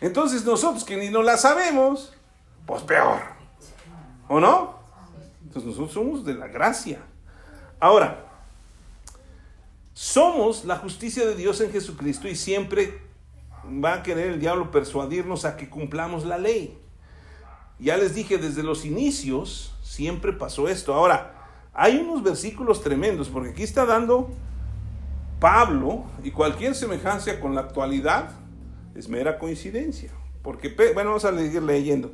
Entonces 0.00 0.44
nosotros 0.44 0.84
que 0.84 0.96
ni 0.96 1.10
no 1.10 1.22
la 1.22 1.36
sabemos, 1.36 2.14
pues 2.66 2.82
peor. 2.82 3.20
¿O 4.28 4.40
no? 4.40 4.78
Entonces 5.42 5.70
nosotros 5.70 5.92
somos 5.92 6.24
de 6.24 6.34
la 6.34 6.48
gracia. 6.48 7.00
Ahora, 7.80 8.24
somos 9.94 10.64
la 10.64 10.76
justicia 10.76 11.26
de 11.26 11.34
Dios 11.34 11.60
en 11.60 11.72
Jesucristo 11.72 12.28
y 12.28 12.36
siempre 12.36 13.00
va 13.84 13.94
a 13.94 14.02
querer 14.02 14.32
el 14.32 14.40
diablo 14.40 14.70
persuadirnos 14.70 15.44
a 15.44 15.56
que 15.56 15.68
cumplamos 15.68 16.24
la 16.24 16.38
ley. 16.38 16.78
Ya 17.78 17.96
les 17.96 18.14
dije, 18.14 18.38
desde 18.38 18.62
los 18.62 18.84
inicios 18.84 19.74
siempre 19.82 20.32
pasó 20.32 20.68
esto. 20.68 20.94
Ahora, 20.94 21.34
hay 21.74 21.96
unos 21.98 22.22
versículos 22.22 22.82
tremendos, 22.82 23.28
porque 23.28 23.50
aquí 23.50 23.62
está 23.62 23.86
dando 23.86 24.30
Pablo 25.40 26.04
y 26.24 26.32
cualquier 26.32 26.74
semejanza 26.74 27.38
con 27.40 27.54
la 27.54 27.62
actualidad 27.62 28.30
es 28.98 29.08
mera 29.08 29.38
coincidencia. 29.38 30.10
Porque, 30.42 30.74
bueno, 30.92 31.10
vamos 31.10 31.24
a 31.24 31.36
seguir 31.36 31.62
leyendo. 31.62 32.10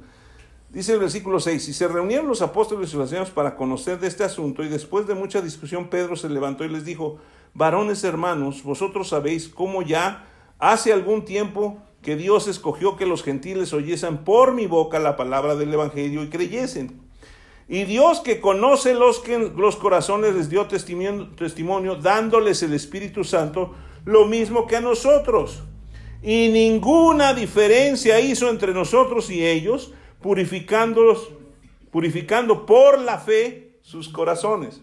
Dice 0.68 0.92
el 0.92 0.98
versículo 0.98 1.40
6, 1.40 1.68
y 1.68 1.72
se 1.72 1.88
reunieron 1.88 2.28
los 2.28 2.42
apóstoles 2.42 2.92
y 2.92 2.96
los 2.96 3.04
ancianos 3.04 3.30
para 3.30 3.56
conocer 3.56 3.98
de 4.00 4.08
este 4.08 4.24
asunto, 4.24 4.62
y 4.62 4.68
después 4.68 5.06
de 5.06 5.14
mucha 5.14 5.40
discusión 5.40 5.88
Pedro 5.88 6.16
se 6.16 6.28
levantó 6.28 6.64
y 6.64 6.68
les 6.68 6.84
dijo, 6.84 7.18
varones 7.54 8.02
hermanos, 8.02 8.62
vosotros 8.64 9.08
sabéis 9.08 9.48
cómo 9.48 9.82
ya 9.82 10.26
hace 10.58 10.92
algún 10.92 11.24
tiempo 11.24 11.78
que 12.02 12.16
Dios 12.16 12.48
escogió 12.48 12.96
que 12.96 13.06
los 13.06 13.22
gentiles 13.22 13.72
oyesen 13.72 14.18
por 14.18 14.52
mi 14.52 14.66
boca 14.66 14.98
la 14.98 15.16
palabra 15.16 15.54
del 15.54 15.72
Evangelio 15.72 16.22
y 16.22 16.28
creyesen. 16.28 17.00
Y 17.68 17.84
Dios 17.84 18.20
que 18.20 18.40
conoce 18.40 18.94
los, 18.94 19.20
que, 19.20 19.38
los 19.38 19.76
corazones 19.76 20.34
les 20.34 20.50
dio 20.50 20.66
testimonio, 20.66 21.28
testimonio, 21.36 21.94
dándoles 21.94 22.62
el 22.62 22.74
Espíritu 22.74 23.24
Santo, 23.24 23.74
lo 24.04 24.26
mismo 24.26 24.66
que 24.66 24.76
a 24.76 24.80
nosotros. 24.80 25.62
Y 26.24 26.48
ninguna 26.48 27.34
diferencia 27.34 28.18
hizo 28.18 28.48
entre 28.48 28.72
nosotros 28.72 29.30
y 29.30 29.46
ellos, 29.46 29.92
purificándolos, 30.20 31.28
purificando 31.92 32.66
por 32.66 32.98
la 32.98 33.18
fe 33.18 33.76
sus 33.82 34.08
corazones. 34.08 34.80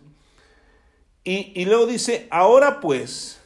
Y, 1.23 1.51
y 1.59 1.65
luego 1.65 1.87
dice, 1.87 2.27
ahora 2.29 2.79
pues, 2.79 3.41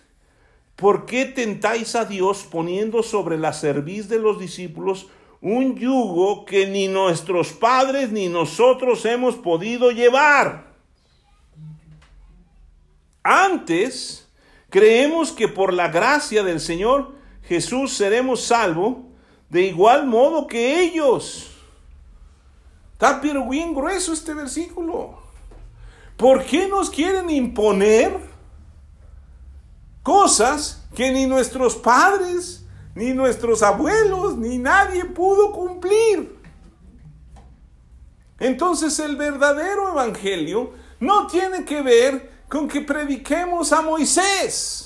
¿Por 0.76 1.06
qué 1.06 1.26
tentáis 1.26 1.96
a 1.96 2.04
Dios 2.04 2.46
poniendo 2.50 3.02
sobre 3.02 3.38
la 3.38 3.54
cerviz 3.54 4.10
de 4.10 4.20
los 4.20 4.40
discípulos 4.40 5.08
un 5.42 5.78
yugo 5.78 6.44
que 6.46 6.68
ni 6.68 6.88
nuestros 6.88 7.54
padres 7.54 8.12
ni 8.12 8.28
nosotros 8.28 9.06
hemos 9.06 9.36
podido 9.36 9.92
llevar? 9.92 10.74
Antes, 13.24 14.28
creemos 14.70 15.32
que 15.32 15.48
por 15.48 15.74
la 15.74 15.88
gracia 15.88 16.44
del 16.44 16.60
Señor 16.60 17.15
Jesús 17.48 17.94
seremos 17.94 18.44
salvos 18.44 18.98
de 19.50 19.62
igual 19.64 20.08
modo 20.08 20.48
que 20.48 20.82
ellos. 20.82 21.52
Está 22.94 23.20
pero 23.22 23.48
bien 23.48 23.74
grueso 23.74 24.14
este 24.14 24.34
versículo. 24.34 25.20
¿Por 26.18 26.44
qué 26.46 26.68
nos 26.68 26.90
quieren 26.90 27.30
imponer? 27.30 28.36
cosas 30.06 30.86
que 30.94 31.12
ni 31.12 31.26
nuestros 31.26 31.76
padres, 31.76 32.64
ni 32.94 33.12
nuestros 33.12 33.64
abuelos, 33.64 34.38
ni 34.38 34.60
nadie 34.60 35.04
pudo 35.04 35.52
cumplir. 35.52 36.38
Entonces 38.38 39.00
el 39.00 39.16
verdadero 39.16 39.90
evangelio 39.90 40.74
no 41.00 41.26
tiene 41.26 41.66
que 41.66 41.82
ver 41.82 42.44
con 42.48 42.68
que 42.68 42.82
prediquemos 42.82 43.74
a 43.74 43.82
Moisés. 43.82 44.85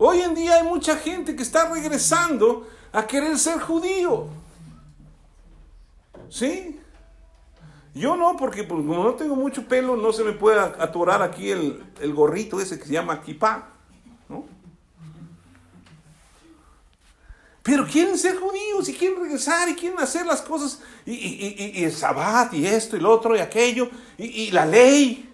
Hoy 0.00 0.20
en 0.20 0.34
día 0.34 0.54
hay 0.54 0.62
mucha 0.62 0.96
gente 0.96 1.34
que 1.34 1.42
está 1.42 1.68
regresando 1.68 2.68
a 2.92 3.04
querer 3.04 3.36
ser 3.36 3.58
judío. 3.58 4.28
¿Sí? 6.30 6.80
Yo 7.94 8.16
no, 8.16 8.36
porque 8.36 8.62
pues, 8.62 8.86
como 8.86 9.02
no 9.02 9.14
tengo 9.14 9.34
mucho 9.34 9.66
pelo, 9.66 9.96
no 9.96 10.12
se 10.12 10.22
me 10.22 10.32
puede 10.32 10.60
atorar 10.60 11.20
aquí 11.20 11.50
el, 11.50 12.14
gorrito 12.14 12.60
ese 12.60 12.78
que 12.78 12.86
se 12.86 12.92
llama 12.92 13.20
kipá, 13.20 13.70
¿no? 14.28 14.44
Pero 17.64 17.84
quieren 17.84 18.16
ser 18.16 18.38
judíos 18.38 18.88
y 18.88 18.94
quieren 18.94 19.20
regresar 19.20 19.68
y 19.68 19.74
quieren 19.74 19.98
hacer 19.98 20.24
las 20.24 20.42
cosas 20.42 20.80
y, 21.04 21.12
y, 21.12 21.84
el 21.84 21.92
sabbat 21.92 22.54
y 22.54 22.66
esto 22.66 22.96
y 22.96 23.00
lo 23.00 23.10
otro 23.10 23.36
y 23.36 23.40
aquello 23.40 23.90
y 24.16 24.52
la 24.52 24.64
ley. 24.64 25.28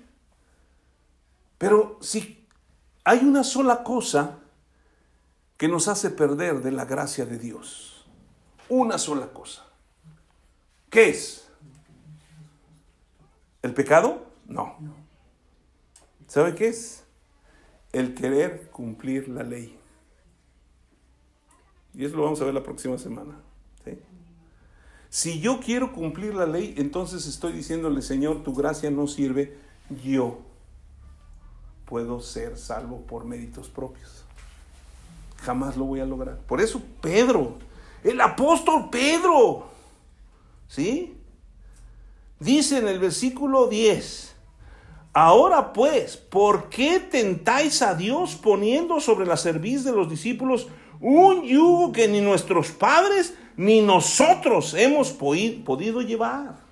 Pero 1.58 1.98
si 2.00 2.46
hay 3.04 3.18
una 3.18 3.44
sola 3.44 3.84
cosa 3.84 4.38
que 5.64 5.68
nos 5.68 5.88
hace 5.88 6.10
perder 6.10 6.60
de 6.60 6.72
la 6.72 6.84
gracia 6.84 7.24
de 7.24 7.38
Dios, 7.38 8.04
una 8.68 8.98
sola 8.98 9.32
cosa. 9.32 9.64
¿Qué 10.90 11.08
es? 11.08 11.48
¿El 13.62 13.72
pecado? 13.72 14.26
No. 14.46 14.76
¿Sabe 16.26 16.54
qué 16.54 16.68
es? 16.68 17.04
El 17.94 18.14
querer 18.14 18.68
cumplir 18.72 19.30
la 19.30 19.42
ley. 19.42 19.80
Y 21.94 22.04
eso 22.04 22.14
lo 22.14 22.24
vamos 22.24 22.42
a 22.42 22.44
ver 22.44 22.52
la 22.52 22.62
próxima 22.62 22.98
semana. 22.98 23.40
Si 25.08 25.40
yo 25.40 25.60
quiero 25.60 25.94
cumplir 25.94 26.34
la 26.34 26.44
ley, 26.44 26.74
entonces 26.76 27.26
estoy 27.26 27.54
diciéndole, 27.54 28.02
Señor, 28.02 28.44
tu 28.44 28.52
gracia 28.52 28.90
no 28.90 29.06
sirve, 29.06 29.56
yo 30.04 30.40
puedo 31.86 32.20
ser 32.20 32.58
salvo 32.58 33.00
por 33.06 33.24
méritos 33.24 33.70
propios. 33.70 34.23
Jamás 35.42 35.76
lo 35.76 35.84
voy 35.84 36.00
a 36.00 36.06
lograr. 36.06 36.38
Por 36.38 36.60
eso 36.60 36.82
Pedro, 37.00 37.58
el 38.02 38.20
apóstol 38.20 38.88
Pedro, 38.90 39.66
¿sí? 40.68 41.16
Dice 42.38 42.78
en 42.78 42.88
el 42.88 42.98
versículo 42.98 43.68
10, 43.68 44.34
ahora 45.12 45.72
pues, 45.72 46.16
¿por 46.16 46.68
qué 46.68 47.00
tentáis 47.00 47.80
a 47.82 47.94
Dios 47.94 48.34
poniendo 48.34 49.00
sobre 49.00 49.26
la 49.26 49.36
cerviz 49.36 49.84
de 49.84 49.92
los 49.92 50.08
discípulos 50.08 50.68
un 51.00 51.42
yugo 51.42 51.92
que 51.92 52.08
ni 52.08 52.20
nuestros 52.20 52.70
padres 52.70 53.34
ni 53.56 53.80
nosotros 53.80 54.74
hemos 54.74 55.10
podido 55.10 56.02
llevar? 56.02 56.64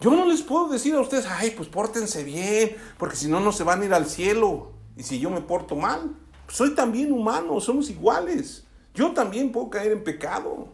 Yo 0.00 0.10
no 0.10 0.26
les 0.26 0.42
puedo 0.42 0.68
decir 0.68 0.94
a 0.94 1.00
ustedes, 1.00 1.26
ay, 1.26 1.52
pues 1.56 1.68
pórtense 1.68 2.22
bien, 2.22 2.76
porque 2.98 3.16
si 3.16 3.28
no, 3.28 3.40
no 3.40 3.50
se 3.50 3.64
van 3.64 3.80
a 3.80 3.84
ir 3.86 3.94
al 3.94 4.06
cielo. 4.06 4.72
Y 4.94 5.02
si 5.04 5.18
yo 5.18 5.30
me 5.30 5.40
porto 5.40 5.74
mal, 5.74 6.14
soy 6.48 6.74
también 6.74 7.12
humano, 7.12 7.60
somos 7.60 7.90
iguales. 7.90 8.64
Yo 8.94 9.12
también 9.12 9.52
puedo 9.52 9.70
caer 9.70 9.92
en 9.92 10.04
pecado. 10.04 10.68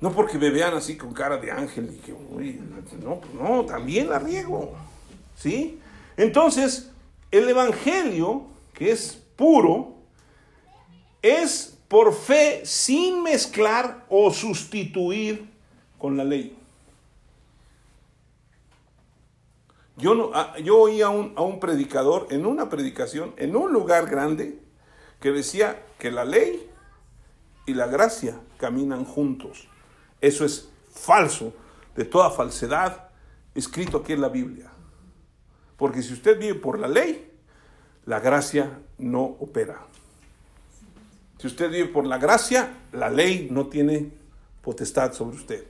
No 0.00 0.12
porque 0.12 0.38
me 0.38 0.50
vean 0.50 0.74
así 0.74 0.96
con 0.96 1.12
cara 1.12 1.38
de 1.38 1.50
ángel 1.50 1.94
y 1.94 1.98
que, 1.98 2.12
uy, 2.12 2.60
no, 3.02 3.20
pues 3.20 3.34
no, 3.34 3.64
también 3.64 4.10
la 4.10 4.18
riego. 4.18 4.74
¿Sí? 5.36 5.78
Entonces, 6.16 6.90
el 7.30 7.48
Evangelio, 7.48 8.44
que 8.74 8.90
es 8.90 9.22
puro, 9.36 9.94
es 11.22 11.78
por 11.88 12.14
fe 12.14 12.62
sin 12.64 13.22
mezclar 13.22 14.04
o 14.08 14.32
sustituir 14.32 15.48
con 15.98 16.16
la 16.16 16.24
ley. 16.24 16.56
Yo, 19.96 20.14
no, 20.14 20.30
ah, 20.34 20.54
yo 20.62 20.78
oí 20.78 21.00
a 21.00 21.08
un, 21.08 21.32
a 21.36 21.42
un 21.42 21.58
predicador 21.58 22.26
en 22.30 22.44
una 22.44 22.68
predicación, 22.68 23.32
en 23.36 23.56
un 23.56 23.72
lugar 23.72 24.06
grande, 24.06 24.58
que 25.20 25.32
decía 25.32 25.82
que 25.98 26.10
la 26.10 26.24
ley 26.24 26.68
y 27.64 27.74
la 27.74 27.86
gracia 27.86 28.38
caminan 28.58 29.04
juntos. 29.04 29.68
Eso 30.20 30.44
es 30.44 30.68
falso, 30.90 31.54
de 31.94 32.04
toda 32.04 32.30
falsedad, 32.30 33.08
escrito 33.54 33.98
aquí 33.98 34.12
en 34.12 34.20
la 34.20 34.28
Biblia. 34.28 34.70
Porque 35.76 36.02
si 36.02 36.12
usted 36.12 36.38
vive 36.38 36.54
por 36.54 36.78
la 36.78 36.88
ley, 36.88 37.32
la 38.04 38.20
gracia 38.20 38.78
no 38.98 39.22
opera. 39.22 39.86
Si 41.38 41.46
usted 41.46 41.70
vive 41.70 41.88
por 41.88 42.06
la 42.06 42.18
gracia, 42.18 42.74
la 42.92 43.10
ley 43.10 43.48
no 43.50 43.66
tiene 43.66 44.10
potestad 44.62 45.12
sobre 45.12 45.36
usted. 45.36 45.66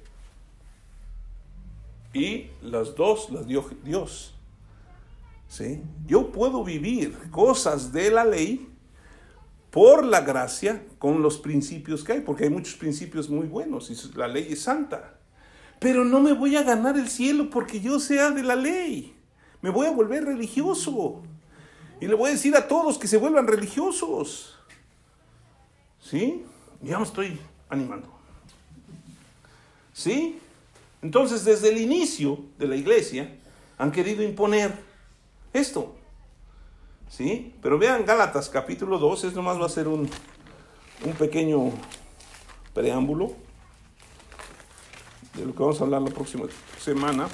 Y 2.17 2.49
las 2.63 2.95
dos 2.95 3.29
las 3.31 3.47
dio 3.47 3.63
Dios. 3.85 4.33
¿Sí? 5.49 5.83
Yo 6.07 6.33
puedo 6.33 6.65
vivir 6.65 7.15
cosas 7.31 7.93
de 7.93 8.11
la 8.11 8.25
ley 8.25 8.71
por 9.71 10.03
la 10.03 10.23
gracia 10.23 10.83
con 10.99 11.21
los 11.21 11.37
principios 11.37 12.03
que 12.03 12.13
hay, 12.15 12.21
porque 12.23 12.45
hay 12.45 12.51
muchos 12.51 12.75
principios 12.77 13.29
muy 13.29 13.47
buenos 13.47 13.91
y 13.91 14.17
la 14.17 14.29
ley 14.29 14.47
es 14.51 14.63
santa. 14.63 15.19
Pero 15.79 16.07
no 16.07 16.21
me 16.21 16.33
voy 16.33 16.57
a 16.57 16.63
ganar 16.63 16.97
el 16.97 17.09
cielo 17.09 17.51
porque 17.51 17.83
yo 17.83 18.01
sea 18.01 18.31
de 18.31 18.43
la 18.43 18.57
ley. 18.57 19.15
Me 19.61 19.69
voy 19.69 19.87
a 19.87 19.91
volver 19.91 20.25
religioso. 20.25 21.23
Y 22.01 22.07
le 22.07 22.15
voy 22.15 22.31
a 22.31 22.33
decir 22.33 22.57
a 22.57 22.67
todos 22.67 22.97
que 22.97 23.09
se 23.09 23.19
vuelvan 23.19 23.47
religiosos. 23.47 24.59
¿Sí? 26.01 26.47
Ya 26.81 26.97
me 26.97 27.05
estoy 27.05 27.39
animando. 27.69 28.09
¿Sí? 29.93 30.41
Entonces, 31.07 31.45
desde 31.45 31.69
el 31.69 31.79
inicio 31.79 32.41
de 32.59 32.67
la 32.67 32.75
iglesia, 32.75 33.33
han 33.79 33.93
querido 33.93 34.25
imponer 34.25 34.75
esto. 35.53 35.95
¿Sí? 37.09 37.55
Pero 37.63 37.79
vean 37.79 38.05
Gálatas 38.05 38.49
capítulo 38.49 38.99
2, 38.99 39.23
es 39.23 39.33
nomás 39.35 39.61
va 39.61 39.67
a 39.67 39.69
ser 39.69 39.87
un, 39.87 40.11
un 41.05 41.13
pequeño 41.13 41.71
preámbulo 42.75 43.35
de 45.35 45.47
lo 45.47 45.55
que 45.55 45.61
vamos 45.61 45.81
a 45.81 45.85
hablar 45.85 46.03
la 46.03 46.11
próxima 46.11 46.47
semana. 46.81 47.29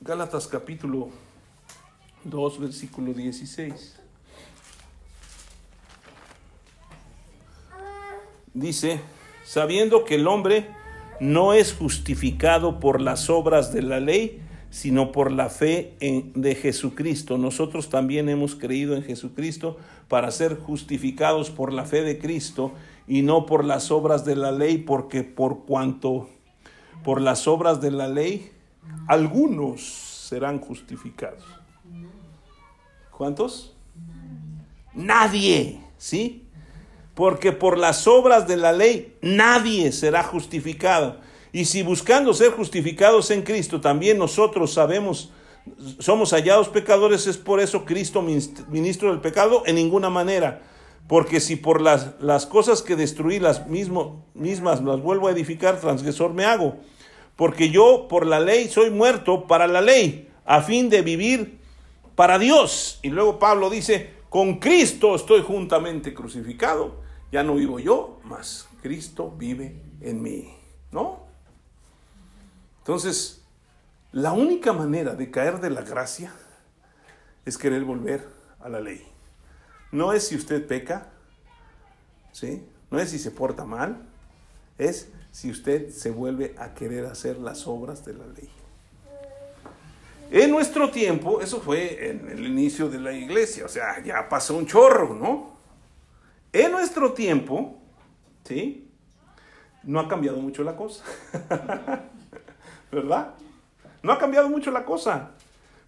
Gálatas 0.00 0.48
capítulo 0.48 1.10
2, 2.24 2.58
versículo 2.58 3.12
16. 3.12 4.00
Dice, 8.52 9.00
sabiendo 9.44 10.04
que 10.04 10.16
el 10.16 10.26
hombre 10.26 10.82
no 11.20 11.52
es 11.52 11.72
justificado 11.72 12.80
por 12.80 13.00
las 13.00 13.30
obras 13.30 13.72
de 13.72 13.82
la 13.82 14.00
ley, 14.00 14.40
sino 14.70 15.12
por 15.12 15.30
la 15.30 15.48
fe 15.50 15.94
de 16.34 16.54
Jesucristo. 16.56 17.38
Nosotros 17.38 17.90
también 17.90 18.28
hemos 18.28 18.56
creído 18.56 18.96
en 18.96 19.04
Jesucristo 19.04 19.76
para 20.08 20.30
ser 20.30 20.56
justificados 20.56 21.50
por 21.50 21.72
la 21.72 21.84
fe 21.84 22.02
de 22.02 22.18
Cristo 22.18 22.72
y 23.06 23.22
no 23.22 23.46
por 23.46 23.64
las 23.64 23.90
obras 23.90 24.24
de 24.24 24.34
la 24.34 24.50
ley, 24.50 24.78
porque 24.78 25.22
por 25.22 25.64
cuanto 25.64 26.28
por 27.04 27.20
las 27.20 27.46
obras 27.46 27.80
de 27.80 27.90
la 27.90 28.08
ley 28.08 28.50
algunos 29.06 29.82
serán 29.82 30.58
justificados. 30.58 31.44
¿Cuántos? 33.16 33.76
Nadie, 34.92 35.80
¿sí? 35.98 36.43
Porque 37.14 37.52
por 37.52 37.78
las 37.78 38.06
obras 38.06 38.48
de 38.48 38.56
la 38.56 38.72
ley 38.72 39.16
nadie 39.22 39.92
será 39.92 40.22
justificado. 40.22 41.18
Y 41.52 41.66
si 41.66 41.82
buscando 41.82 42.34
ser 42.34 42.50
justificados 42.50 43.30
en 43.30 43.42
Cristo, 43.42 43.80
también 43.80 44.18
nosotros 44.18 44.72
sabemos, 44.72 45.30
somos 46.00 46.32
hallados 46.32 46.68
pecadores, 46.68 47.28
es 47.28 47.36
por 47.38 47.60
eso 47.60 47.84
Cristo 47.84 48.22
ministro 48.22 49.10
del 49.10 49.20
pecado, 49.20 49.62
en 49.66 49.76
ninguna 49.76 50.10
manera. 50.10 50.62
Porque 51.06 51.38
si 51.38 51.54
por 51.54 51.80
las, 51.80 52.14
las 52.20 52.46
cosas 52.46 52.82
que 52.82 52.96
destruí 52.96 53.38
las 53.38 53.68
mismo, 53.68 54.26
mismas 54.34 54.82
las 54.82 55.00
vuelvo 55.00 55.28
a 55.28 55.32
edificar, 55.32 55.80
transgresor 55.80 56.32
me 56.32 56.44
hago. 56.44 56.78
Porque 57.36 57.70
yo 57.70 58.06
por 58.08 58.26
la 58.26 58.40
ley 58.40 58.68
soy 58.68 58.90
muerto 58.90 59.46
para 59.46 59.66
la 59.66 59.80
ley, 59.80 60.28
a 60.44 60.62
fin 60.62 60.88
de 60.88 61.02
vivir 61.02 61.58
para 62.14 62.38
Dios. 62.38 62.98
Y 63.02 63.10
luego 63.10 63.38
Pablo 63.38 63.70
dice, 63.70 64.14
con 64.28 64.58
Cristo 64.58 65.14
estoy 65.14 65.42
juntamente 65.42 66.14
crucificado, 66.14 67.03
ya 67.34 67.42
no 67.42 67.56
vivo 67.56 67.80
yo, 67.80 68.20
mas 68.22 68.68
Cristo 68.80 69.28
vive 69.36 69.82
en 70.00 70.22
mí. 70.22 70.56
¿No? 70.92 71.26
Entonces, 72.78 73.42
la 74.12 74.30
única 74.30 74.72
manera 74.72 75.16
de 75.16 75.32
caer 75.32 75.58
de 75.58 75.68
la 75.68 75.82
gracia 75.82 76.32
es 77.44 77.58
querer 77.58 77.82
volver 77.82 78.24
a 78.60 78.68
la 78.68 78.78
ley. 78.78 79.04
No 79.90 80.12
es 80.12 80.28
si 80.28 80.36
usted 80.36 80.64
peca, 80.64 81.08
¿sí? 82.30 82.64
No 82.92 83.00
es 83.00 83.10
si 83.10 83.18
se 83.18 83.32
porta 83.32 83.64
mal, 83.64 84.06
es 84.78 85.08
si 85.32 85.50
usted 85.50 85.90
se 85.90 86.12
vuelve 86.12 86.54
a 86.56 86.72
querer 86.72 87.04
hacer 87.06 87.38
las 87.38 87.66
obras 87.66 88.04
de 88.04 88.14
la 88.14 88.26
ley. 88.28 88.48
En 90.30 90.52
nuestro 90.52 90.88
tiempo, 90.88 91.40
eso 91.40 91.60
fue 91.60 92.10
en 92.10 92.30
el 92.30 92.46
inicio 92.46 92.88
de 92.88 93.00
la 93.00 93.12
iglesia, 93.12 93.64
o 93.64 93.68
sea, 93.68 94.00
ya 94.04 94.28
pasó 94.28 94.56
un 94.56 94.66
chorro, 94.66 95.14
¿no? 95.14 95.53
En 96.54 96.72
nuestro 96.72 97.12
tiempo, 97.12 97.76
¿sí? 98.44 98.88
No 99.82 100.00
ha 100.00 100.08
cambiado 100.08 100.38
mucho 100.38 100.64
la 100.64 100.74
cosa. 100.74 101.04
¿verdad? 102.94 103.34
No 104.02 104.12
ha 104.12 104.18
cambiado 104.18 104.48
mucho 104.48 104.70
la 104.70 104.84
cosa. 104.84 105.32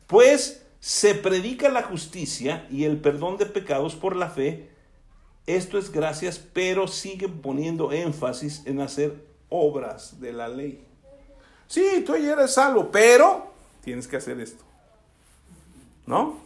Pues 0.06 0.66
se 0.80 1.14
predica 1.14 1.68
la 1.68 1.82
justicia 1.82 2.66
y 2.70 2.84
el 2.84 3.00
perdón 3.00 3.36
de 3.38 3.46
pecados 3.46 3.94
por 3.94 4.16
la 4.16 4.28
fe. 4.28 4.70
Esto 5.46 5.78
es 5.78 5.90
gracias, 5.90 6.38
pero 6.38 6.88
sigue 6.88 7.28
poniendo 7.28 7.92
énfasis 7.92 8.66
en 8.66 8.80
hacer 8.80 9.24
obras 9.48 10.20
de 10.20 10.32
la 10.32 10.48
ley. 10.48 10.84
Sí, 11.68 12.02
tú 12.04 12.16
ya 12.16 12.32
eres 12.32 12.54
salvo, 12.54 12.90
pero 12.90 13.52
tienes 13.82 14.08
que 14.08 14.16
hacer 14.16 14.40
esto. 14.40 14.64
¿No? 16.06 16.45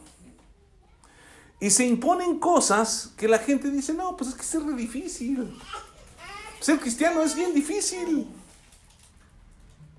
Y 1.60 1.70
se 1.70 1.86
imponen 1.86 2.38
cosas 2.38 3.12
que 3.18 3.28
la 3.28 3.38
gente 3.38 3.70
dice, 3.70 3.92
no, 3.92 4.16
pues 4.16 4.30
es 4.30 4.36
que 4.36 4.42
es 4.42 4.64
re 4.64 4.72
difícil. 4.72 5.54
Ser 6.58 6.80
cristiano 6.80 7.22
es 7.22 7.34
bien 7.34 7.52
difícil. 7.54 8.26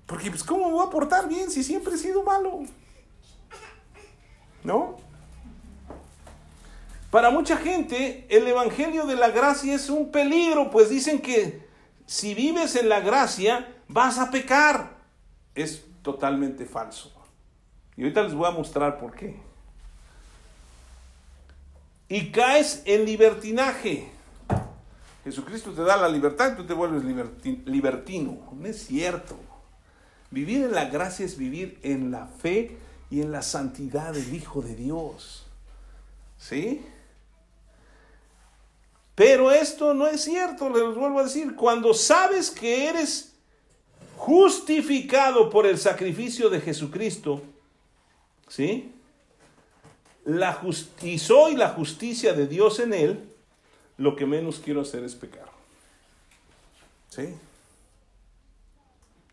Porque 0.06 0.28
pues 0.28 0.42
¿cómo 0.42 0.66
me 0.66 0.72
voy 0.72 0.86
a 0.86 0.90
portar 0.90 1.28
bien 1.28 1.50
si 1.50 1.62
siempre 1.62 1.94
he 1.94 1.98
sido 1.98 2.24
malo? 2.24 2.64
¿No? 4.64 4.96
Para 7.10 7.30
mucha 7.30 7.56
gente 7.56 8.26
el 8.28 8.46
Evangelio 8.46 9.06
de 9.06 9.16
la 9.16 9.30
Gracia 9.30 9.74
es 9.74 9.88
un 9.88 10.10
peligro, 10.10 10.70
pues 10.70 10.90
dicen 10.90 11.20
que 11.20 11.66
si 12.06 12.34
vives 12.34 12.74
en 12.76 12.88
la 12.88 13.00
gracia 13.00 13.74
vas 13.88 14.18
a 14.18 14.30
pecar. 14.30 14.96
Es 15.54 15.84
totalmente 16.02 16.66
falso. 16.66 17.12
Y 17.96 18.02
ahorita 18.02 18.22
les 18.22 18.34
voy 18.34 18.48
a 18.48 18.50
mostrar 18.50 18.98
por 18.98 19.14
qué. 19.14 19.51
Y 22.12 22.30
caes 22.30 22.82
en 22.84 23.06
libertinaje. 23.06 24.06
Jesucristo 25.24 25.72
te 25.72 25.80
da 25.80 25.96
la 25.96 26.10
libertad 26.10 26.52
y 26.52 26.56
tú 26.56 26.66
te 26.66 26.74
vuelves 26.74 27.04
libertino. 27.64 28.52
No 28.52 28.68
es 28.68 28.84
cierto. 28.84 29.34
Vivir 30.30 30.64
en 30.64 30.72
la 30.72 30.84
gracia 30.90 31.24
es 31.24 31.38
vivir 31.38 31.78
en 31.82 32.10
la 32.10 32.26
fe 32.26 32.76
y 33.08 33.22
en 33.22 33.32
la 33.32 33.40
santidad 33.40 34.12
del 34.12 34.34
Hijo 34.34 34.60
de 34.60 34.74
Dios. 34.74 35.46
¿Sí? 36.36 36.84
Pero 39.14 39.50
esto 39.50 39.94
no 39.94 40.06
es 40.06 40.22
cierto, 40.22 40.68
les 40.68 40.94
vuelvo 40.94 41.20
a 41.20 41.24
decir, 41.24 41.56
cuando 41.56 41.94
sabes 41.94 42.50
que 42.50 42.90
eres 42.90 43.32
justificado 44.18 45.48
por 45.48 45.64
el 45.64 45.78
sacrificio 45.78 46.50
de 46.50 46.60
Jesucristo, 46.60 47.40
¿sí? 48.48 48.92
La 50.24 50.60
y 51.02 51.18
soy 51.18 51.56
la 51.56 51.70
justicia 51.70 52.32
de 52.32 52.46
Dios 52.46 52.78
en 52.78 52.94
él, 52.94 53.32
lo 53.98 54.16
que 54.16 54.26
menos 54.26 54.60
quiero 54.64 54.82
hacer 54.82 55.02
es 55.04 55.14
pecar. 55.14 55.50
¿Sí? 57.08 57.34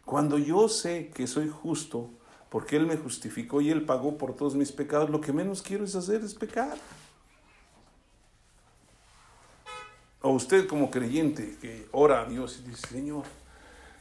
Cuando 0.05 0.37
yo 0.37 0.67
sé 0.67 1.11
que 1.13 1.27
soy 1.27 1.49
justo, 1.49 2.09
porque 2.49 2.75
Él 2.75 2.87
me 2.87 2.97
justificó 2.97 3.61
y 3.61 3.69
Él 3.69 3.83
pagó 3.83 4.17
por 4.17 4.35
todos 4.35 4.55
mis 4.55 4.71
pecados, 4.71 5.09
lo 5.09 5.21
que 5.21 5.31
menos 5.31 5.61
quiero 5.61 5.83
es 5.83 5.95
hacer 5.95 6.21
es 6.23 6.33
pecar. 6.33 6.77
O 10.21 10.31
usted 10.31 10.67
como 10.67 10.91
creyente 10.91 11.57
que 11.61 11.87
ora 11.91 12.21
a 12.21 12.25
Dios 12.25 12.59
y 12.59 12.69
dice, 12.69 12.87
Señor, 12.87 13.23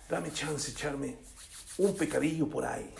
dame 0.08 0.32
chance 0.32 0.70
de 0.70 0.76
echarme 0.76 1.16
un 1.76 1.94
pecadillo 1.94 2.48
por 2.48 2.64
ahí. 2.64 2.90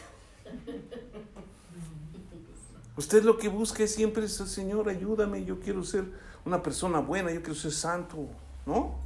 Usted 2.99 3.23
lo 3.23 3.39
que 3.39 3.49
busca 3.49 3.85
es 3.85 3.95
siempre 3.95 4.27
Señor, 4.27 4.89
ayúdame, 4.89 5.45
yo 5.45 5.61
quiero 5.61 5.85
ser 5.85 6.07
una 6.45 6.65
persona 6.65 6.99
buena, 6.99 7.31
yo 7.31 7.41
quiero 7.43 7.55
ser 7.55 7.71
santo, 7.71 8.27
¿no? 8.67 8.99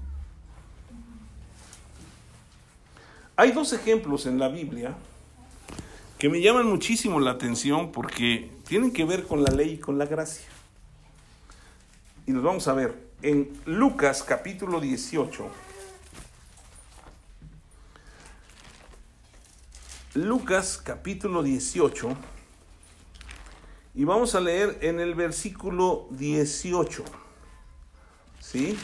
Hay 3.36 3.52
dos 3.52 3.74
ejemplos 3.74 4.24
en 4.24 4.38
la 4.38 4.48
Biblia 4.48 4.94
que 6.18 6.30
me 6.30 6.40
llaman 6.40 6.68
muchísimo 6.68 7.20
la 7.20 7.32
atención 7.32 7.92
porque 7.92 8.50
tienen 8.66 8.94
que 8.94 9.04
ver 9.04 9.26
con 9.26 9.44
la 9.44 9.50
ley 9.50 9.72
y 9.72 9.78
con 9.78 9.98
la 9.98 10.06
gracia. 10.06 10.46
Y 12.26 12.32
nos 12.32 12.42
vamos 12.42 12.68
a 12.68 12.72
ver 12.72 13.10
en 13.20 13.52
Lucas 13.66 14.22
capítulo 14.22 14.80
18. 14.80 15.50
Lucas 20.14 20.80
capítulo 20.82 21.42
18 21.42 22.31
y 23.94 24.04
vamos 24.04 24.34
a 24.34 24.40
leer 24.40 24.78
en 24.80 25.00
el 25.00 25.14
versículo 25.14 26.06
18. 26.10 27.04
¿Sí? 28.40 28.78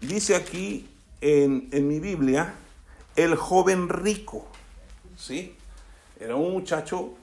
Dice 0.00 0.36
aquí 0.36 0.88
en, 1.20 1.68
en 1.72 1.88
mi 1.88 1.98
Biblia, 1.98 2.54
el 3.16 3.36
joven 3.36 3.88
rico. 3.88 4.46
¿Sí? 5.16 5.56
Era 6.20 6.36
un 6.36 6.52
muchacho. 6.52 7.14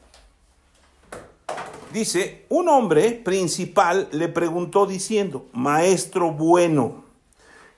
Dice, 1.93 2.45
un 2.49 2.69
hombre 2.69 3.11
principal 3.11 4.07
le 4.11 4.27
preguntó 4.27 4.85
diciendo, 4.85 5.47
Maestro 5.53 6.31
bueno, 6.31 7.03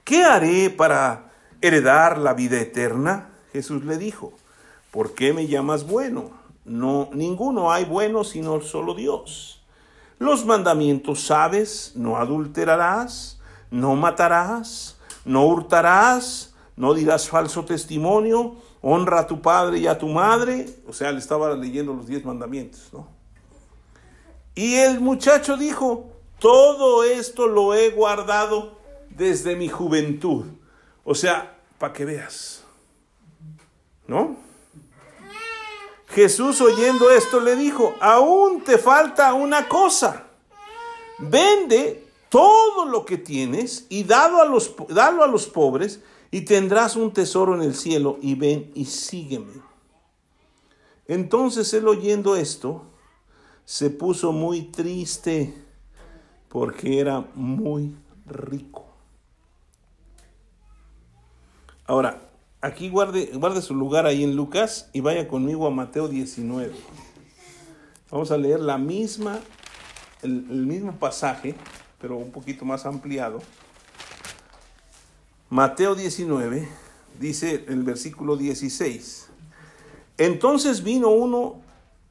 ¿qué 0.03 0.24
haré 0.24 0.70
para 0.70 1.32
heredar 1.62 2.18
la 2.18 2.34
vida 2.34 2.59
eterna? 2.59 3.30
Jesús 3.51 3.84
le 3.86 3.97
dijo, 3.97 4.34
¿por 4.91 5.14
qué 5.14 5.34
me 5.34 5.47
llamas 5.47 5.86
bueno? 5.86 6.40
No, 6.66 7.09
ninguno 7.14 7.72
hay 7.72 7.86
bueno 7.86 8.24
sino 8.24 8.62
solo 8.62 8.93
Dios. 8.93 9.62
Los 10.20 10.45
mandamientos 10.45 11.26
sabes, 11.26 11.93
no 11.95 12.18
adulterarás, 12.18 13.39
no 13.72 13.95
matarás, 13.95 14.97
no 15.26 15.45
hurtarás, 15.47 16.53
no 16.76 16.93
dirás 16.93 17.28
falso 17.28 17.66
testimonio, 17.66 18.55
honra 18.82 19.22
a 19.22 19.28
tu 19.28 19.41
padre 19.41 19.80
y 19.80 19.88
a 19.88 19.97
tu 19.97 20.07
madre. 20.07 20.70
O 20.88 20.93
sea, 20.93 21.12
le 21.12 21.20
estaba 21.20 21.55
leyendo 21.55 21.93
los 21.93 22.05
diez 22.05 22.24
mandamientos, 22.24 22.89
¿no? 22.93 23.07
Y 24.53 24.76
el 24.76 24.99
muchacho 24.99 25.57
dijo, 25.57 26.12
todo 26.39 27.03
esto 27.03 27.47
lo 27.47 27.74
he 27.74 27.89
guardado 27.91 28.78
desde 29.09 29.55
mi 29.55 29.70
juventud. 29.70 30.45
O 31.03 31.16
sea, 31.16 31.57
para 31.78 31.93
que 31.93 32.05
veas, 32.05 32.64
¿no? 34.07 34.36
Jesús 36.14 36.59
oyendo 36.59 37.09
esto 37.09 37.39
le 37.39 37.55
dijo, 37.55 37.95
aún 38.01 38.62
te 38.64 38.78
falta 38.78 39.34
una 39.34 39.70
cosa. 39.70 40.28
Vende 41.20 42.07
todo 42.30 42.86
lo 42.86 43.05
que 43.05 43.18
tienes 43.18 43.86
y 43.89 44.03
dalo 44.03 44.41
a 44.41 44.45
los, 44.45 44.76
dalo 44.89 45.24
a 45.24 45.28
los 45.28 45.47
pobres 45.47 46.01
y 46.30 46.41
tendrás 46.41 46.95
un 46.95 47.14
tesoro 47.14 47.55
en 47.55 47.62
el 47.62 47.76
cielo 47.76 48.18
y 48.22 48.36
ven 48.36 48.72
y 48.74 48.86
sígueme. 48.86 49.53
Entonces 51.07 51.74
él 51.74 51.88
oyendo 51.88 52.36
esto, 52.36 52.84
se 53.66 53.89
puso 53.89 54.32
muy 54.32 54.64
triste 54.64 55.53
porque 56.49 56.99
era 56.99 57.26
muy 57.36 57.95
rico. 58.26 58.86
Ahora, 61.86 62.30
aquí 62.62 62.89
guarde, 62.89 63.32
guarde 63.34 63.62
su 63.62 63.76
lugar 63.76 64.05
ahí 64.05 64.24
en 64.24 64.36
Lucas 64.36 64.89
y 64.93 65.01
vaya 65.01 65.28
conmigo 65.28 65.68
a 65.68 65.72
Mateo 65.72 66.07
19. 66.07 66.72
Vamos 68.12 68.32
a 68.32 68.38
leer 68.38 68.59
la 68.59 68.78
misma, 68.78 69.39
el, 70.22 70.32
mismo 70.32 70.93
pasaje, 70.93 71.55
pero 71.99 72.18
un 72.18 72.32
poquito 72.32 72.64
más 72.66 72.86
ampliado. 72.86 73.41
Mateo 75.49 75.95
19 75.95 76.68
dice 77.20 77.66
el 77.68 77.84
versículo 77.84 78.38
16. 78.38 79.30
Entonces 80.18 80.84
vino 80.84 81.09
uno 81.09 81.62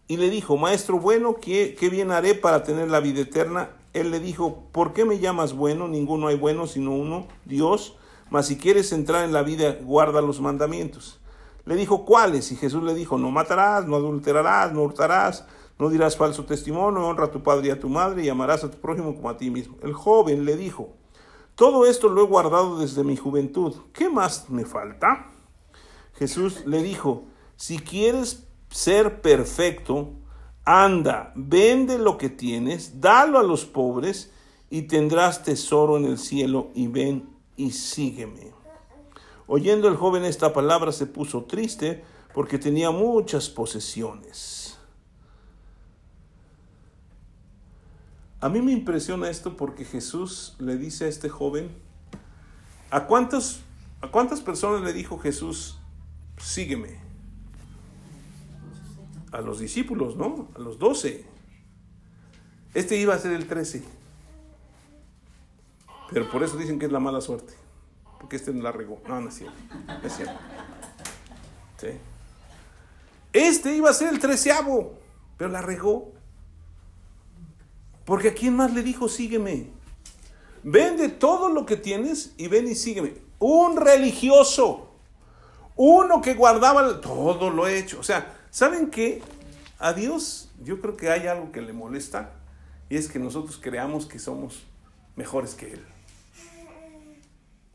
y 0.09 0.17
le 0.17 0.31
dijo, 0.31 0.57
Maestro 0.57 0.99
bueno, 0.99 1.37
¿qué, 1.37 1.77
¿qué, 1.79 1.89
bien 1.89 2.11
haré 2.11 2.35
para 2.35 2.65
tener 2.65 2.91
la 2.91 3.01
vida 3.01 3.21
eterna? 3.21 3.71
Él 3.93 4.11
le 4.11 4.19
dijo, 4.21 4.65
¿por 4.73 4.93
qué 4.93 5.05
me 5.05 5.21
llamas 5.21 5.53
bueno? 5.53 5.87
Ninguno 5.87 6.29
hay 6.29 6.37
bueno 6.37 6.67
sino 6.67 6.93
uno, 6.93 7.29
Dios. 7.45 7.95
Mas 8.31 8.47
si 8.47 8.57
quieres 8.57 8.93
entrar 8.93 9.25
en 9.25 9.33
la 9.33 9.43
vida, 9.43 9.77
guarda 9.83 10.23
los 10.23 10.41
mandamientos. 10.41 11.21
Le 11.67 11.77
dijo, 11.77 12.05
¿cuáles? 12.05 12.51
Y 12.53 12.57
Jesús 12.57 12.83
le 12.83 12.95
dijo, 12.95 13.19
no 13.19 13.31
matarás, 13.31 13.87
no 13.87 13.97
adulterarás, 13.97 14.73
no 14.73 14.83
hurtarás, 14.83 15.45
no 15.79 15.91
dirás 15.91 16.17
falso 16.17 16.45
testimonio, 16.45 17.07
honra 17.07 17.27
a 17.27 17.31
tu 17.31 17.43
padre 17.43 17.69
y 17.69 17.71
a 17.71 17.81
tu 17.81 17.89
madre 17.89 18.25
y 18.25 18.29
amarás 18.29 18.65
a 18.65 18.71
tu 18.71 18.79
prójimo 18.79 19.15
como 19.15 19.29
a 19.29 19.37
ti 19.37 19.51
mismo. 19.51 19.77
El 19.83 19.93
joven 19.93 20.45
le 20.45 20.57
dijo, 20.57 20.95
todo 21.55 21.87
esto 21.87 22.09
lo 22.09 22.23
he 22.23 22.27
guardado 22.27 22.79
desde 22.79 23.05
mi 23.05 23.17
juventud. 23.17 23.75
¿Qué 23.93 24.09
más 24.09 24.49
me 24.49 24.65
falta? 24.65 25.27
Jesús 26.15 26.65
le 26.67 26.83
dijo, 26.83 27.25
si 27.57 27.79
quieres 27.79 28.47
ser 28.71 29.21
perfecto, 29.21 30.13
anda, 30.65 31.33
vende 31.35 31.99
lo 31.99 32.17
que 32.17 32.31
tienes, 32.31 33.01
dalo 33.01 33.39
a 33.39 33.43
los 33.43 33.65
pobres 33.65 34.33
y 34.71 34.83
tendrás 34.83 35.43
tesoro 35.43 35.97
en 35.97 36.05
el 36.05 36.19
cielo 36.19 36.71
y 36.75 36.87
ven 36.87 37.29
y 37.61 37.73
sígueme. 37.73 38.53
Oyendo 39.47 39.89
el 39.89 39.97
joven 39.97 40.25
esta 40.25 40.53
palabra 40.53 40.93
se 40.93 41.07
puso 41.07 41.45
triste 41.45 42.03
porque 42.33 42.59
tenía 42.59 42.91
muchas 42.91 43.51
posesiones. 43.51 44.79
A 48.41 48.49
mí 48.49 48.63
me 48.63 48.73
impresiona 48.73 49.29
esto 49.29 49.59
porque 49.59 49.85
Jesús 49.85 50.57
le 50.59 50.79
dice 50.79 51.05
a 51.05 51.09
este 51.09 51.29
joven, 51.29 51.71
¿a, 52.91 53.07
cuántos, 53.07 53.61
¿a 54.01 54.09
cuántas 54.09 54.41
personas 54.41 54.81
le 54.81 54.95
dijo 54.95 55.19
Jesús, 55.19 55.79
sígueme? 56.39 56.99
A 59.33 59.43
los 59.43 59.59
discípulos, 59.59 60.17
¿no? 60.17 60.49
A 60.55 60.61
los 60.61 60.79
doce. 60.79 61.27
Este 62.73 62.97
iba 62.97 63.15
a 63.15 63.19
ser 63.19 63.33
el 63.33 63.47
trece. 63.47 63.85
Pero 66.13 66.31
por 66.31 66.43
eso 66.43 66.57
dicen 66.57 66.79
que 66.79 66.87
es 66.87 66.93
la 66.93 67.01
mala 67.01 67.21
suerte. 67.21 67.55
Porque 68.19 68.37
este 68.37 68.53
no 68.53 68.63
la 68.63 68.73
regó. 68.73 69.01
No, 69.09 69.21
no 69.21 69.29
es 69.29 69.35
cierto. 69.35 69.57
No 69.89 70.07
es 70.07 70.15
cierto. 70.15 70.39
Este 73.33 73.75
iba 73.75 73.91
a 73.91 73.95
ser 73.95 74.09
el 74.13 74.19
treceavo, 74.19 74.99
pero 75.37 75.51
la 75.51 75.63
regó. 75.63 76.13
Porque 78.05 78.29
a 78.29 78.35
quién 78.35 78.57
más 78.57 78.75
le 78.75 78.83
dijo, 78.83 79.09
sígueme. 79.09 79.71
Vende 80.63 81.09
todo 81.09 81.49
lo 81.49 81.65
que 81.65 81.77
tienes 81.77 82.35
y 82.37 82.49
ven 82.49 82.69
y 82.69 82.75
sígueme. 82.75 83.15
Un 83.39 83.77
religioso. 83.77 84.91
Uno 85.77 86.21
que 86.21 86.35
guardaba 86.35 87.01
todo 87.01 87.51
lo 87.51 87.67
hecho. 87.67 88.01
O 88.01 88.03
sea, 88.03 88.37
¿saben 88.51 88.91
qué? 88.91 89.23
A 89.79 89.93
Dios 89.95 90.51
yo 90.63 90.81
creo 90.81 90.97
que 90.97 91.11
hay 91.11 91.27
algo 91.27 91.53
que 91.53 91.63
le 91.63 91.73
molesta 91.73 92.33
y 92.91 92.97
es 92.97 93.09
que 93.09 93.19
nosotros 93.19 93.59
creamos 93.63 94.05
que 94.05 94.19
somos 94.19 94.65
mejores 95.17 95.55
que 95.55 95.73
Él. 95.73 95.87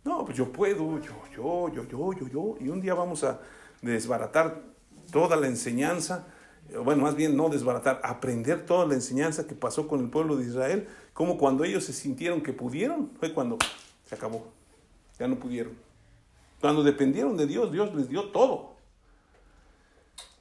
No, 0.05 0.23
pues 0.23 0.37
yo 0.37 0.51
puedo, 0.51 0.99
yo, 1.01 1.13
yo, 1.35 1.69
yo, 1.73 1.85
yo, 1.87 2.13
yo, 2.13 2.27
yo. 2.27 2.55
Y 2.61 2.69
un 2.69 2.79
día 2.79 2.93
vamos 2.93 3.23
a 3.23 3.41
desbaratar 3.81 4.61
toda 5.11 5.35
la 5.35 5.47
enseñanza 5.47 6.25
bueno, 6.83 7.03
más 7.03 7.15
bien 7.15 7.37
no 7.37 7.49
desbaratar, 7.49 8.01
aprender 8.03 8.65
toda 8.65 8.85
la 8.85 8.95
enseñanza 8.95 9.45
que 9.45 9.55
pasó 9.55 9.87
con 9.87 10.01
el 10.01 10.09
pueblo 10.09 10.35
de 10.35 10.45
Israel, 10.45 10.87
como 11.13 11.37
cuando 11.37 11.63
ellos 11.63 11.83
se 11.83 11.93
sintieron 11.93 12.41
que 12.41 12.53
pudieron, 12.53 13.11
fue 13.19 13.33
cuando 13.33 13.57
se 14.07 14.15
acabó, 14.15 14.51
ya 15.19 15.27
no 15.27 15.37
pudieron. 15.37 15.73
Cuando 16.59 16.83
dependieron 16.83 17.37
de 17.37 17.45
Dios, 17.45 17.71
Dios 17.71 17.93
les 17.93 18.09
dio 18.09 18.31
todo. 18.31 18.73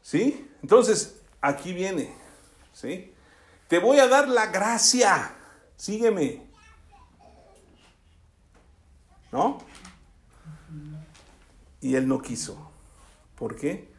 ¿Sí? 0.00 0.48
Entonces, 0.62 1.20
aquí 1.40 1.72
viene, 1.72 2.14
¿sí? 2.72 3.12
Te 3.68 3.78
voy 3.78 3.98
a 3.98 4.08
dar 4.08 4.28
la 4.28 4.46
gracia, 4.46 5.34
sígueme. 5.76 6.43
¿No? 9.34 9.58
Y 11.80 11.96
él 11.96 12.08
no 12.08 12.22
quiso. 12.22 12.70
¿Por 13.34 13.56
qué? 13.56 13.94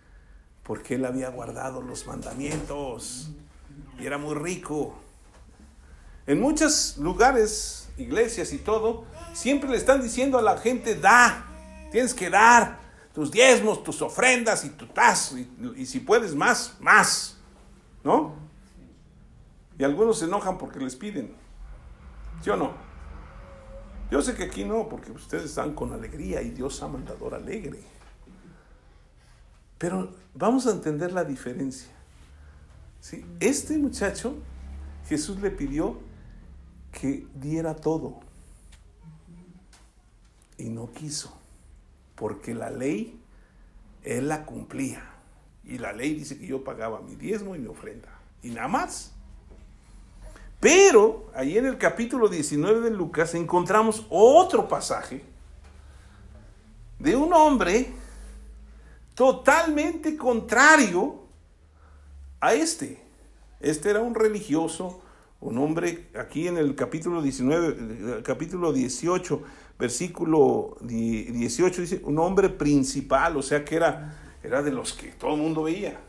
porque 0.66 0.96
él 0.96 1.06
había 1.06 1.30
guardado 1.30 1.82
los 1.82 2.08
mandamientos 2.08 3.30
y 4.00 4.06
era 4.06 4.18
muy 4.18 4.34
rico. 4.34 4.96
En 6.26 6.42
muchos 6.42 6.98
lugares, 6.98 7.88
iglesias 7.98 8.52
y 8.52 8.58
todo, 8.58 9.06
siempre 9.34 9.70
le 9.70 9.78
están 9.78 10.02
diciendo 10.02 10.40
a 10.40 10.42
la 10.42 10.58
gente, 10.58 10.96
da, 10.96 11.46
tienes 11.92 12.16
que 12.16 12.32
dar 12.32 12.80
tus 13.14 13.32
diezmos, 13.32 13.84
tus 13.84 14.02
ofrendas 14.02 14.66
y 14.66 14.70
tu 14.70 14.88
tazo, 14.88 15.38
y, 15.38 15.48
y 15.78 15.86
si 15.86 16.00
puedes 16.00 16.34
más, 16.34 16.76
más, 16.80 17.38
¿no? 18.04 18.34
Y 19.78 19.84
algunos 19.84 20.18
se 20.18 20.26
enojan 20.26 20.58
porque 20.58 20.80
les 20.80 20.96
piden, 20.96 21.36
¿sí 22.42 22.50
o 22.50 22.58
no? 22.58 22.85
Yo 24.12 24.22
sé 24.22 24.36
que 24.36 24.44
aquí 24.44 24.64
no, 24.64 24.88
porque 24.88 25.12
ustedes 25.12 25.46
están 25.46 25.74
con 25.74 25.92
alegría 25.92 26.42
y 26.42 26.52
Dios 26.52 26.82
ha 26.84 26.88
mandador 26.88 27.34
alegre. 27.34 27.80
Pero 29.78 30.14
vamos 30.34 30.68
a 30.68 30.72
entender 30.72 31.12
la 31.12 31.24
diferencia. 31.24 31.90
¿sí? 33.00 33.26
Este 33.40 33.78
muchacho, 33.78 34.36
Jesús 35.08 35.40
le 35.42 35.52
pidió 35.52 36.00
que 36.92 37.28
diera 37.36 37.76
todo. 37.76 38.20
Y 40.58 40.70
no 40.70 40.92
quiso, 40.92 41.38
porque 42.16 42.54
la 42.54 42.70
ley 42.70 43.20
él 44.06 44.28
la 44.30 44.46
cumplía. 44.46 45.04
Y 45.64 45.80
la 45.80 45.92
ley 45.92 46.14
dice 46.14 46.38
que 46.38 46.46
yo 46.46 46.64
pagaba 46.64 47.02
mi 47.02 47.16
diezmo 47.16 47.56
y 47.56 47.60
mi 47.60 47.68
ofrenda. 47.68 48.08
Y 48.44 48.52
nada 48.52 48.68
más. 48.68 49.15
Pero 50.66 51.30
ahí 51.36 51.60
en 51.60 51.68
el 51.68 51.78
capítulo 51.78 52.28
19 52.28 52.82
de 52.82 52.90
Lucas 52.90 53.36
encontramos 53.36 54.08
otro 54.10 54.68
pasaje 54.68 55.22
de 56.98 57.16
un 57.16 57.32
hombre 57.34 57.94
totalmente 59.14 60.18
contrario 60.18 61.20
a 62.40 62.56
este. 62.56 63.00
Este 63.60 63.92
era 63.92 64.02
un 64.02 64.16
religioso, 64.16 65.04
un 65.40 65.60
hombre, 65.60 66.08
aquí 66.18 66.48
en 66.48 66.58
el 66.58 66.74
capítulo 66.74 67.22
19, 67.22 68.24
capítulo 68.24 68.74
18, 68.74 69.44
versículo 69.78 70.78
18, 70.82 71.82
dice, 71.82 72.02
un 72.06 72.18
hombre 72.18 72.50
principal, 72.50 73.38
o 73.38 73.44
sea 73.44 73.64
que 73.64 73.76
era, 73.76 74.18
era 74.42 74.64
de 74.64 74.72
los 74.72 74.94
que 74.94 75.10
todo 75.10 75.36
el 75.36 75.42
mundo 75.42 75.62
veía. 75.62 76.00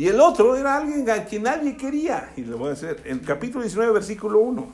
Y 0.00 0.08
el 0.08 0.18
otro 0.18 0.56
era 0.56 0.78
alguien 0.78 1.10
a 1.10 1.26
quien 1.26 1.42
nadie 1.42 1.76
quería. 1.76 2.32
Y 2.34 2.40
le 2.40 2.54
voy 2.54 2.68
a 2.68 2.70
decir, 2.70 3.02
en 3.04 3.18
capítulo 3.18 3.62
19, 3.62 3.92
versículo 3.92 4.38
1. 4.38 4.66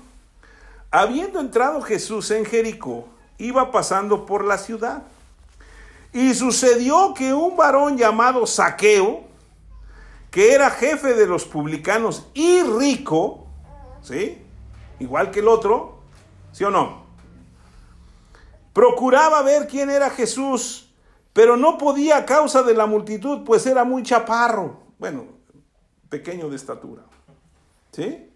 Habiendo 0.92 1.40
entrado 1.40 1.82
Jesús 1.82 2.30
en 2.30 2.44
Jericó, 2.44 3.08
iba 3.36 3.72
pasando 3.72 4.24
por 4.24 4.44
la 4.44 4.56
ciudad. 4.56 5.02
Y 6.12 6.32
sucedió 6.32 7.12
que 7.12 7.34
un 7.34 7.56
varón 7.56 7.98
llamado 7.98 8.46
Saqueo, 8.46 9.24
que 10.30 10.52
era 10.52 10.70
jefe 10.70 11.14
de 11.14 11.26
los 11.26 11.44
publicanos 11.44 12.28
y 12.32 12.62
rico, 12.62 13.48
¿sí? 14.02 14.40
Igual 15.00 15.32
que 15.32 15.40
el 15.40 15.48
otro, 15.48 16.02
¿sí 16.52 16.62
o 16.62 16.70
no? 16.70 17.04
Procuraba 18.72 19.42
ver 19.42 19.66
quién 19.66 19.90
era 19.90 20.08
Jesús, 20.08 20.88
pero 21.32 21.56
no 21.56 21.78
podía 21.78 22.18
a 22.18 22.26
causa 22.26 22.62
de 22.62 22.74
la 22.74 22.86
multitud, 22.86 23.42
pues 23.44 23.66
era 23.66 23.82
muy 23.82 24.04
chaparro, 24.04 24.85
bueno, 24.98 25.26
pequeño 26.08 26.48
de 26.48 26.56
estatura, 26.56 27.02
¿sí? 27.92 28.30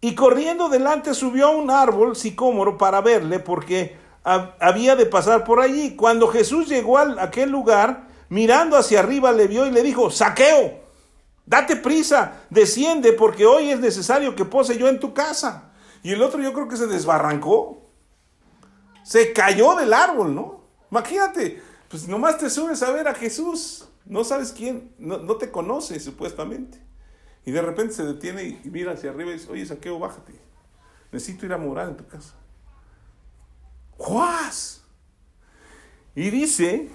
Y 0.00 0.14
corriendo 0.14 0.68
delante 0.68 1.14
subió 1.14 1.48
a 1.48 1.56
un 1.56 1.70
árbol 1.70 2.16
sicómoro 2.16 2.76
para 2.78 3.00
verle, 3.00 3.38
porque 3.40 3.96
había 4.22 4.96
de 4.96 5.06
pasar 5.06 5.44
por 5.44 5.60
allí. 5.60 5.96
Cuando 5.96 6.28
Jesús 6.28 6.68
llegó 6.68 6.98
a 6.98 7.22
aquel 7.22 7.50
lugar, 7.50 8.08
mirando 8.28 8.76
hacia 8.76 9.00
arriba, 9.00 9.32
le 9.32 9.46
vio 9.46 9.66
y 9.66 9.70
le 9.70 9.82
dijo, 9.82 10.10
saqueo, 10.10 10.80
date 11.46 11.76
prisa, 11.76 12.42
desciende, 12.50 13.12
porque 13.12 13.46
hoy 13.46 13.70
es 13.70 13.80
necesario 13.80 14.34
que 14.34 14.44
pose 14.44 14.76
yo 14.76 14.88
en 14.88 15.00
tu 15.00 15.14
casa. 15.14 15.72
Y 16.02 16.12
el 16.12 16.22
otro 16.22 16.40
yo 16.42 16.52
creo 16.52 16.68
que 16.68 16.76
se 16.76 16.86
desbarrancó. 16.86 17.82
Se 19.02 19.32
cayó 19.32 19.74
del 19.76 19.92
árbol, 19.92 20.34
¿no? 20.34 20.60
Imagínate, 20.90 21.62
pues 21.88 22.06
nomás 22.06 22.38
te 22.38 22.50
subes 22.50 22.82
a 22.82 22.90
ver 22.90 23.08
a 23.08 23.14
Jesús. 23.14 23.88
No 24.06 24.22
sabes 24.22 24.52
quién, 24.52 24.94
no, 24.98 25.36
te 25.36 25.50
conoce 25.50 25.98
supuestamente. 25.98 26.78
Y 27.44 27.50
de 27.50 27.62
repente 27.62 27.94
se 27.94 28.04
detiene 28.04 28.60
y 28.64 28.70
mira 28.70 28.92
hacia 28.92 29.10
arriba 29.10 29.30
y 29.30 29.34
dice, 29.34 29.50
oye, 29.50 29.66
saqueo, 29.66 29.98
bájate. 29.98 30.32
Necesito 31.12 31.46
ir 31.46 31.52
a 31.52 31.58
morar 31.58 31.88
en 31.88 31.96
tu 31.96 32.06
casa. 32.06 32.34
¡Juas! 33.96 34.82
Y 36.14 36.30
dice, 36.30 36.88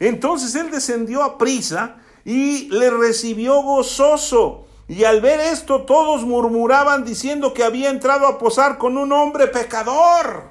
entonces 0.00 0.54
él 0.54 0.70
descendió 0.70 1.22
a 1.22 1.36
prisa 1.36 1.96
y 2.24 2.68
le 2.70 2.90
recibió 2.90 3.62
gozoso. 3.62 4.66
Y 4.88 5.04
al 5.04 5.20
ver 5.20 5.40
esto 5.40 5.82
todos 5.82 6.22
murmuraban 6.22 7.04
diciendo 7.04 7.54
que 7.54 7.64
había 7.64 7.90
entrado 7.90 8.26
a 8.26 8.38
posar 8.38 8.78
con 8.78 8.96
un 8.96 9.12
hombre 9.12 9.48
pecador. 9.48 10.50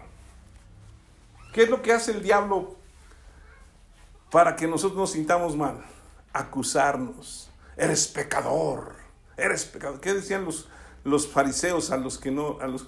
¿Qué 1.54 1.64
es 1.64 1.70
lo 1.70 1.82
que 1.82 1.94
hace 1.94 2.12
el 2.12 2.24
diablo 2.24 2.81
para 4.32 4.56
que 4.56 4.68
nosotros 4.68 4.98
nos 4.98 5.12
sintamos 5.12 5.56
mal? 5.56 5.84
Acusarnos. 6.34 7.50
Eres 7.78 8.08
pecador. 8.08 8.96
Eres 9.38 9.66
pecador. 9.66 10.00
¿Qué 10.00 10.14
decían 10.14 10.46
los, 10.46 10.68
los 11.04 11.28
fariseos 11.28 11.92
a 11.92 11.98
los 11.98 12.18
que 12.18 12.32
no, 12.32 12.58
a 12.62 12.68
los 12.68 12.86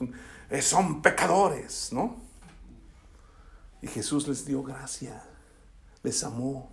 eh, 0.50 0.62
son 0.62 1.02
pecadores, 1.02 1.89
¿no? 1.91 2.16
Y 3.82 3.88
Jesús 3.88 4.28
les 4.28 4.46
dio 4.46 4.64
gracia, 4.64 5.24
les 6.04 6.24
amó. 6.24 6.72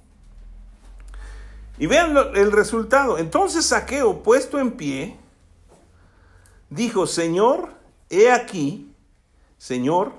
Y 1.79 1.87
vean 1.87 2.15
el 2.35 2.53
resultado. 2.53 3.19
Entonces 3.19 3.65
Saqueo, 3.67 4.23
puesto 4.23 4.59
en 4.61 4.73
pie, 4.73 5.17
dijo, 6.69 7.07
Señor, 7.07 7.75
he 8.11 8.31
aquí, 8.31 8.95
Señor, 9.59 10.13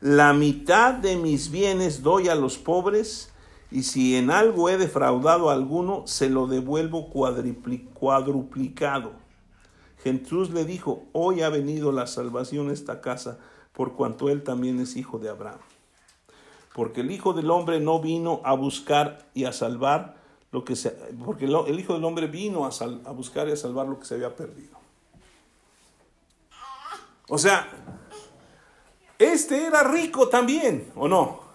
la 0.00 0.32
mitad 0.32 0.94
de 0.94 1.16
mis 1.16 1.50
bienes 1.50 2.02
doy 2.02 2.28
a 2.28 2.34
los 2.34 2.56
pobres, 2.56 3.30
y 3.70 3.84
si 3.84 4.16
en 4.16 4.30
algo 4.30 4.68
he 4.68 4.78
defraudado 4.78 5.50
a 5.50 5.54
alguno, 5.54 6.06
se 6.06 6.28
lo 6.28 6.46
devuelvo 6.46 7.10
cuadruplicado. 7.10 9.12
Jesús 10.02 10.50
le 10.50 10.64
dijo, 10.64 11.04
hoy 11.12 11.42
ha 11.42 11.50
venido 11.50 11.92
la 11.92 12.06
salvación 12.06 12.70
a 12.70 12.72
esta 12.72 13.00
casa, 13.00 13.38
por 13.72 13.94
cuanto 13.94 14.28
él 14.28 14.42
también 14.42 14.80
es 14.80 14.96
hijo 14.96 15.18
de 15.18 15.28
Abraham 15.28 15.60
porque 16.74 17.00
el 17.00 17.10
Hijo 17.10 17.32
del 17.32 17.50
Hombre 17.50 17.80
no 17.80 18.00
vino 18.00 18.40
a 18.44 18.54
buscar 18.54 19.26
y 19.34 19.44
a 19.44 19.52
salvar 19.52 20.16
lo 20.52 20.64
que 20.64 20.76
se, 20.76 20.90
porque 21.24 21.44
el 21.44 21.80
Hijo 21.80 21.94
del 21.94 22.04
Hombre 22.04 22.26
vino 22.26 22.64
a, 22.64 22.68
a 22.68 23.12
buscar 23.12 23.48
y 23.48 23.52
a 23.52 23.56
salvar 23.56 23.86
lo 23.86 23.98
que 23.98 24.06
se 24.06 24.14
había 24.14 24.34
perdido. 24.34 24.78
O 27.28 27.38
sea, 27.38 27.68
este 29.18 29.66
era 29.66 29.84
rico 29.84 30.28
también, 30.28 30.90
¿o 30.96 31.06
no? 31.06 31.49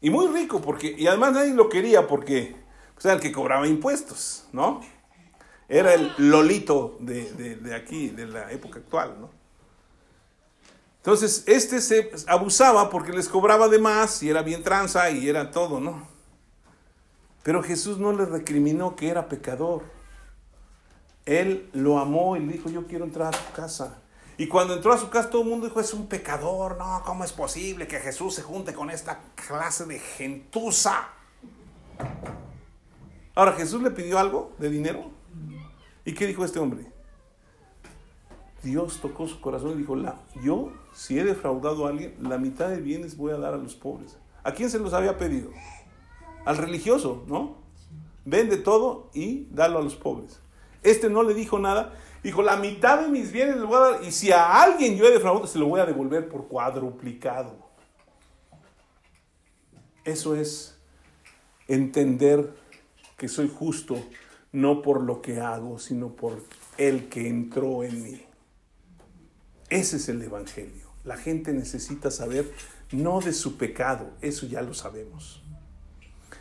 Y 0.00 0.10
muy 0.10 0.28
rico, 0.28 0.60
porque, 0.60 0.94
y 0.96 1.06
además 1.06 1.32
nadie 1.32 1.54
lo 1.54 1.68
quería 1.68 2.06
porque 2.06 2.56
pues, 2.94 3.04
era 3.04 3.14
el 3.14 3.20
que 3.20 3.32
cobraba 3.32 3.66
impuestos, 3.66 4.46
¿no? 4.52 4.80
Era 5.68 5.94
el 5.94 6.12
lolito 6.16 6.96
de, 7.00 7.56
de 7.56 7.74
aquí, 7.74 8.08
de 8.08 8.26
la 8.26 8.50
época 8.50 8.80
actual, 8.80 9.16
¿no? 9.20 9.40
Entonces, 10.98 11.44
este 11.46 11.80
se 11.80 12.10
abusaba 12.26 12.90
porque 12.90 13.12
les 13.12 13.28
cobraba 13.28 13.68
de 13.68 13.78
más 13.78 14.22
y 14.22 14.28
era 14.28 14.42
bien 14.42 14.62
tranza 14.62 15.10
y 15.10 15.28
era 15.28 15.50
todo, 15.50 15.80
¿no? 15.80 16.06
Pero 17.42 17.62
Jesús 17.62 17.98
no 17.98 18.12
le 18.12 18.26
recriminó 18.26 18.96
que 18.96 19.08
era 19.08 19.26
pecador. 19.28 19.82
Él 21.24 21.70
lo 21.72 21.98
amó 21.98 22.36
y 22.36 22.40
le 22.40 22.52
dijo, 22.52 22.68
yo 22.68 22.86
quiero 22.86 23.06
entrar 23.06 23.34
a 23.34 23.38
tu 23.38 23.52
casa. 23.54 24.02
Y 24.40 24.48
cuando 24.48 24.72
entró 24.72 24.90
a 24.94 24.96
su 24.96 25.10
casa 25.10 25.28
todo 25.28 25.42
el 25.42 25.48
mundo 25.48 25.66
dijo, 25.66 25.80
es 25.80 25.92
un 25.92 26.06
pecador, 26.06 26.78
no, 26.78 27.02
¿cómo 27.04 27.24
es 27.24 27.32
posible 27.34 27.86
que 27.86 27.98
Jesús 27.98 28.36
se 28.36 28.40
junte 28.40 28.72
con 28.72 28.88
esta 28.88 29.20
clase 29.34 29.84
de 29.84 29.98
gentuza? 29.98 31.10
Ahora, 33.34 33.52
¿Jesús 33.52 33.82
le 33.82 33.90
pidió 33.90 34.18
algo 34.18 34.52
de 34.56 34.70
dinero? 34.70 35.10
¿Y 36.06 36.14
qué 36.14 36.26
dijo 36.26 36.42
este 36.42 36.58
hombre? 36.58 36.90
Dios 38.62 39.00
tocó 39.02 39.28
su 39.28 39.42
corazón 39.42 39.72
y 39.72 39.74
dijo, 39.74 39.94
la, 39.94 40.18
yo, 40.42 40.72
si 40.94 41.18
he 41.18 41.24
defraudado 41.24 41.84
a 41.84 41.90
alguien, 41.90 42.16
la 42.18 42.38
mitad 42.38 42.70
de 42.70 42.80
bienes 42.80 43.18
voy 43.18 43.32
a 43.32 43.36
dar 43.36 43.52
a 43.52 43.58
los 43.58 43.74
pobres. 43.74 44.16
¿A 44.42 44.52
quién 44.52 44.70
se 44.70 44.78
los 44.78 44.94
había 44.94 45.18
pedido? 45.18 45.50
Al 46.46 46.56
religioso, 46.56 47.24
¿no? 47.26 47.58
Vende 48.24 48.56
todo 48.56 49.10
y 49.12 49.48
dalo 49.50 49.80
a 49.80 49.82
los 49.82 49.96
pobres. 49.96 50.40
Este 50.82 51.10
no 51.10 51.22
le 51.24 51.34
dijo 51.34 51.58
nada. 51.58 51.92
Dijo, 52.22 52.42
la 52.42 52.56
mitad 52.56 53.00
de 53.00 53.08
mis 53.08 53.32
bienes 53.32 53.56
les 53.56 53.64
voy 53.64 53.76
a 53.76 53.80
dar. 53.80 54.04
Y 54.04 54.12
si 54.12 54.30
a 54.30 54.62
alguien 54.62 54.96
yo 54.96 55.06
he 55.06 55.10
defraudado, 55.10 55.46
se 55.46 55.58
lo 55.58 55.66
voy 55.66 55.80
a 55.80 55.86
devolver 55.86 56.28
por 56.28 56.48
cuadruplicado. 56.48 57.56
Eso 60.04 60.34
es 60.34 60.78
entender 61.66 62.54
que 63.16 63.28
soy 63.28 63.48
justo, 63.48 64.02
no 64.52 64.82
por 64.82 65.02
lo 65.02 65.22
que 65.22 65.40
hago, 65.40 65.78
sino 65.78 66.14
por 66.14 66.42
el 66.76 67.08
que 67.08 67.28
entró 67.28 67.84
en 67.84 68.02
mí. 68.02 68.22
Ese 69.68 69.96
es 69.96 70.08
el 70.08 70.20
Evangelio. 70.22 70.90
La 71.04 71.16
gente 71.16 71.52
necesita 71.52 72.10
saber 72.10 72.52
no 72.90 73.20
de 73.20 73.32
su 73.32 73.56
pecado, 73.56 74.10
eso 74.20 74.46
ya 74.46 74.62
lo 74.62 74.74
sabemos. 74.74 75.42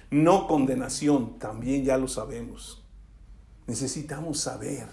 No 0.09 0.47
condenación, 0.47 1.37
también 1.37 1.85
ya 1.85 1.97
lo 1.97 2.07
sabemos. 2.07 2.83
Necesitamos 3.67 4.39
saber 4.39 4.87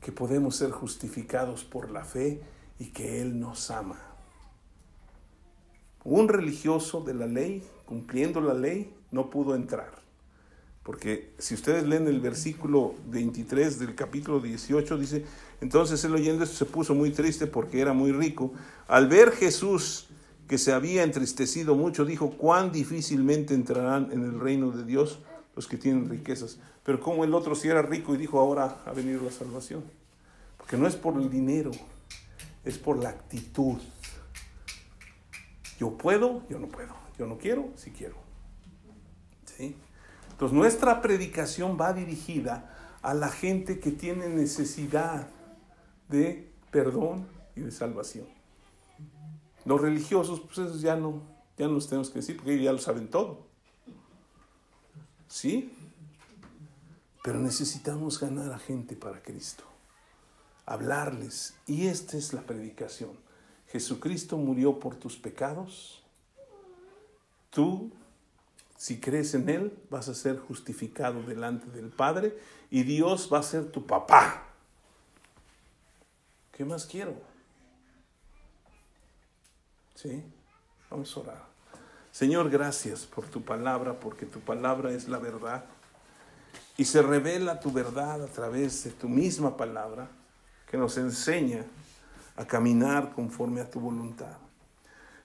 que 0.00 0.12
podemos 0.12 0.56
ser 0.56 0.70
justificados 0.70 1.64
por 1.64 1.90
la 1.90 2.04
fe 2.04 2.40
y 2.78 2.86
que 2.86 3.20
Él 3.20 3.38
nos 3.40 3.70
ama. 3.70 4.00
Un 6.04 6.28
religioso 6.28 7.00
de 7.00 7.14
la 7.14 7.26
ley, 7.26 7.62
cumpliendo 7.84 8.40
la 8.40 8.54
ley, 8.54 8.94
no 9.10 9.30
pudo 9.30 9.54
entrar. 9.54 9.90
Porque 10.88 11.34
si 11.36 11.52
ustedes 11.52 11.86
leen 11.86 12.06
el 12.06 12.20
versículo 12.20 12.94
23 13.08 13.78
del 13.78 13.94
capítulo 13.94 14.40
18, 14.40 14.96
dice, 14.96 15.24
entonces 15.60 16.02
él 16.04 16.14
oyendo 16.14 16.44
esto 16.44 16.56
se 16.56 16.64
puso 16.64 16.94
muy 16.94 17.10
triste 17.10 17.46
porque 17.46 17.80
era 17.82 17.92
muy 17.92 18.10
rico. 18.10 18.54
Al 18.86 19.06
ver 19.06 19.32
Jesús 19.32 20.06
que 20.48 20.56
se 20.56 20.72
había 20.72 21.02
entristecido 21.02 21.74
mucho, 21.74 22.06
dijo, 22.06 22.30
cuán 22.30 22.72
difícilmente 22.72 23.52
entrarán 23.52 24.08
en 24.12 24.24
el 24.24 24.40
reino 24.40 24.70
de 24.70 24.84
Dios 24.84 25.18
los 25.58 25.66
que 25.66 25.76
tienen 25.76 26.08
riquezas. 26.08 26.60
Pero 26.84 27.00
como 27.00 27.24
el 27.24 27.34
otro 27.34 27.56
si 27.56 27.66
era 27.66 27.82
rico 27.82 28.14
y 28.14 28.16
dijo, 28.16 28.38
ahora 28.38 28.80
ha 28.86 28.92
venido 28.92 29.24
la 29.24 29.32
salvación. 29.32 29.82
Porque 30.56 30.76
no 30.76 30.86
es 30.86 30.94
por 30.94 31.20
el 31.20 31.28
dinero, 31.28 31.72
es 32.64 32.78
por 32.78 32.96
la 32.96 33.08
actitud. 33.08 33.76
Yo 35.80 35.98
puedo, 35.98 36.46
yo 36.48 36.60
no 36.60 36.68
puedo. 36.68 36.94
Yo 37.18 37.26
no 37.26 37.38
quiero, 37.38 37.70
si 37.74 37.90
quiero. 37.90 38.14
¿sí? 39.56 39.74
Entonces 40.30 40.56
nuestra 40.56 41.02
predicación 41.02 41.76
va 41.76 41.92
dirigida 41.92 42.96
a 43.02 43.12
la 43.14 43.28
gente 43.28 43.80
que 43.80 43.90
tiene 43.90 44.28
necesidad 44.28 45.26
de 46.08 46.52
perdón 46.70 47.26
y 47.56 47.62
de 47.62 47.72
salvación. 47.72 48.28
Los 49.64 49.80
religiosos, 49.80 50.38
pues 50.38 50.58
esos 50.58 50.82
ya 50.82 50.94
no, 50.94 51.20
ya 51.56 51.66
no 51.66 51.72
los 51.72 51.88
tenemos 51.88 52.10
que 52.10 52.20
decir 52.20 52.36
porque 52.36 52.52
ellos 52.52 52.64
ya 52.64 52.72
lo 52.72 52.78
saben 52.78 53.08
todo. 53.08 53.47
¿Sí? 55.28 55.72
Pero 57.22 57.38
necesitamos 57.38 58.18
ganar 58.18 58.52
a 58.52 58.58
gente 58.58 58.96
para 58.96 59.22
Cristo. 59.22 59.64
Hablarles. 60.66 61.54
Y 61.66 61.86
esta 61.86 62.16
es 62.16 62.32
la 62.32 62.42
predicación. 62.42 63.12
Jesucristo 63.68 64.36
murió 64.38 64.78
por 64.80 64.96
tus 64.96 65.16
pecados. 65.16 66.02
Tú, 67.50 67.90
si 68.76 68.98
crees 69.00 69.34
en 69.34 69.48
Él, 69.48 69.78
vas 69.90 70.08
a 70.08 70.14
ser 70.14 70.38
justificado 70.38 71.22
delante 71.22 71.70
del 71.70 71.90
Padre 71.90 72.38
y 72.70 72.82
Dios 72.82 73.28
va 73.32 73.38
a 73.40 73.42
ser 73.42 73.70
tu 73.70 73.86
papá. 73.86 74.44
¿Qué 76.52 76.64
más 76.64 76.86
quiero? 76.86 77.14
¿Sí? 79.94 80.22
Vamos 80.90 81.16
a 81.16 81.20
orar. 81.20 81.47
Señor, 82.18 82.50
gracias 82.50 83.06
por 83.06 83.26
tu 83.26 83.42
palabra, 83.42 84.00
porque 84.00 84.26
tu 84.26 84.40
palabra 84.40 84.90
es 84.90 85.06
la 85.06 85.18
verdad. 85.18 85.64
Y 86.76 86.84
se 86.84 87.00
revela 87.00 87.60
tu 87.60 87.70
verdad 87.70 88.24
a 88.24 88.26
través 88.26 88.82
de 88.82 88.90
tu 88.90 89.08
misma 89.08 89.56
palabra, 89.56 90.08
que 90.68 90.76
nos 90.76 90.98
enseña 90.98 91.64
a 92.34 92.44
caminar 92.44 93.12
conforme 93.14 93.60
a 93.60 93.70
tu 93.70 93.78
voluntad. 93.78 94.36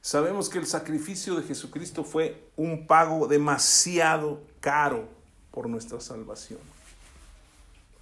Sabemos 0.02 0.50
que 0.50 0.60
el 0.60 0.68
sacrificio 0.68 1.36
de 1.36 1.42
Jesucristo 1.42 2.04
fue 2.04 2.48
un 2.56 2.86
pago 2.86 3.28
demasiado 3.28 4.44
caro 4.60 5.10
por 5.50 5.68
nuestra 5.68 6.00
salvación. 6.00 6.60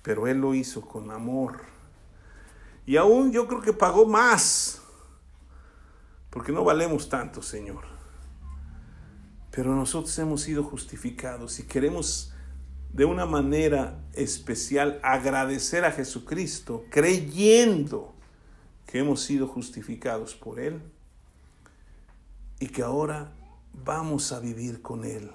Pero 0.01 0.27
Él 0.27 0.41
lo 0.41 0.53
hizo 0.53 0.81
con 0.81 1.11
amor. 1.11 1.61
Y 2.85 2.97
aún 2.97 3.31
yo 3.31 3.47
creo 3.47 3.61
que 3.61 3.71
pagó 3.71 4.05
más, 4.05 4.81
porque 6.29 6.51
no 6.51 6.65
valemos 6.65 7.07
tanto, 7.07 7.41
Señor. 7.41 7.90
Pero 9.51 9.75
nosotros 9.75 10.17
hemos 10.17 10.41
sido 10.41 10.63
justificados 10.63 11.59
y 11.59 11.63
queremos 11.63 12.33
de 12.93 13.05
una 13.05 13.25
manera 13.25 13.99
especial 14.13 14.99
agradecer 15.03 15.85
a 15.85 15.91
Jesucristo 15.91 16.85
creyendo 16.89 18.13
que 18.85 18.99
hemos 18.99 19.21
sido 19.21 19.47
justificados 19.47 20.35
por 20.35 20.59
Él 20.59 20.81
y 22.59 22.67
que 22.67 22.81
ahora 22.81 23.31
vamos 23.73 24.31
a 24.31 24.39
vivir 24.39 24.81
con 24.81 25.03
Él. 25.03 25.31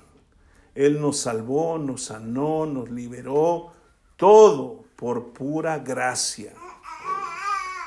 Él 0.74 1.00
nos 1.00 1.20
salvó, 1.20 1.78
nos 1.78 2.04
sanó, 2.04 2.66
nos 2.66 2.90
liberó, 2.90 3.72
todo 4.16 4.84
por 4.96 5.32
pura 5.32 5.78
gracia. 5.78 6.52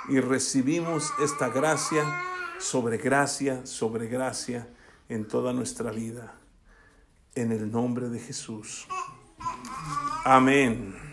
Y 0.10 0.20
recibimos 0.20 1.12
esta 1.24 1.50
gracia 1.50 2.04
sobre 2.60 2.98
gracia, 2.98 3.66
sobre 3.66 4.08
gracia 4.08 4.68
en 5.10 5.28
toda 5.28 5.52
nuestra 5.52 5.92
vida. 5.92 6.36
En 7.36 7.52
el 7.52 7.72
nombre 7.72 8.10
de 8.10 8.20
Jesús. 8.20 8.88
Amén. 10.24 11.09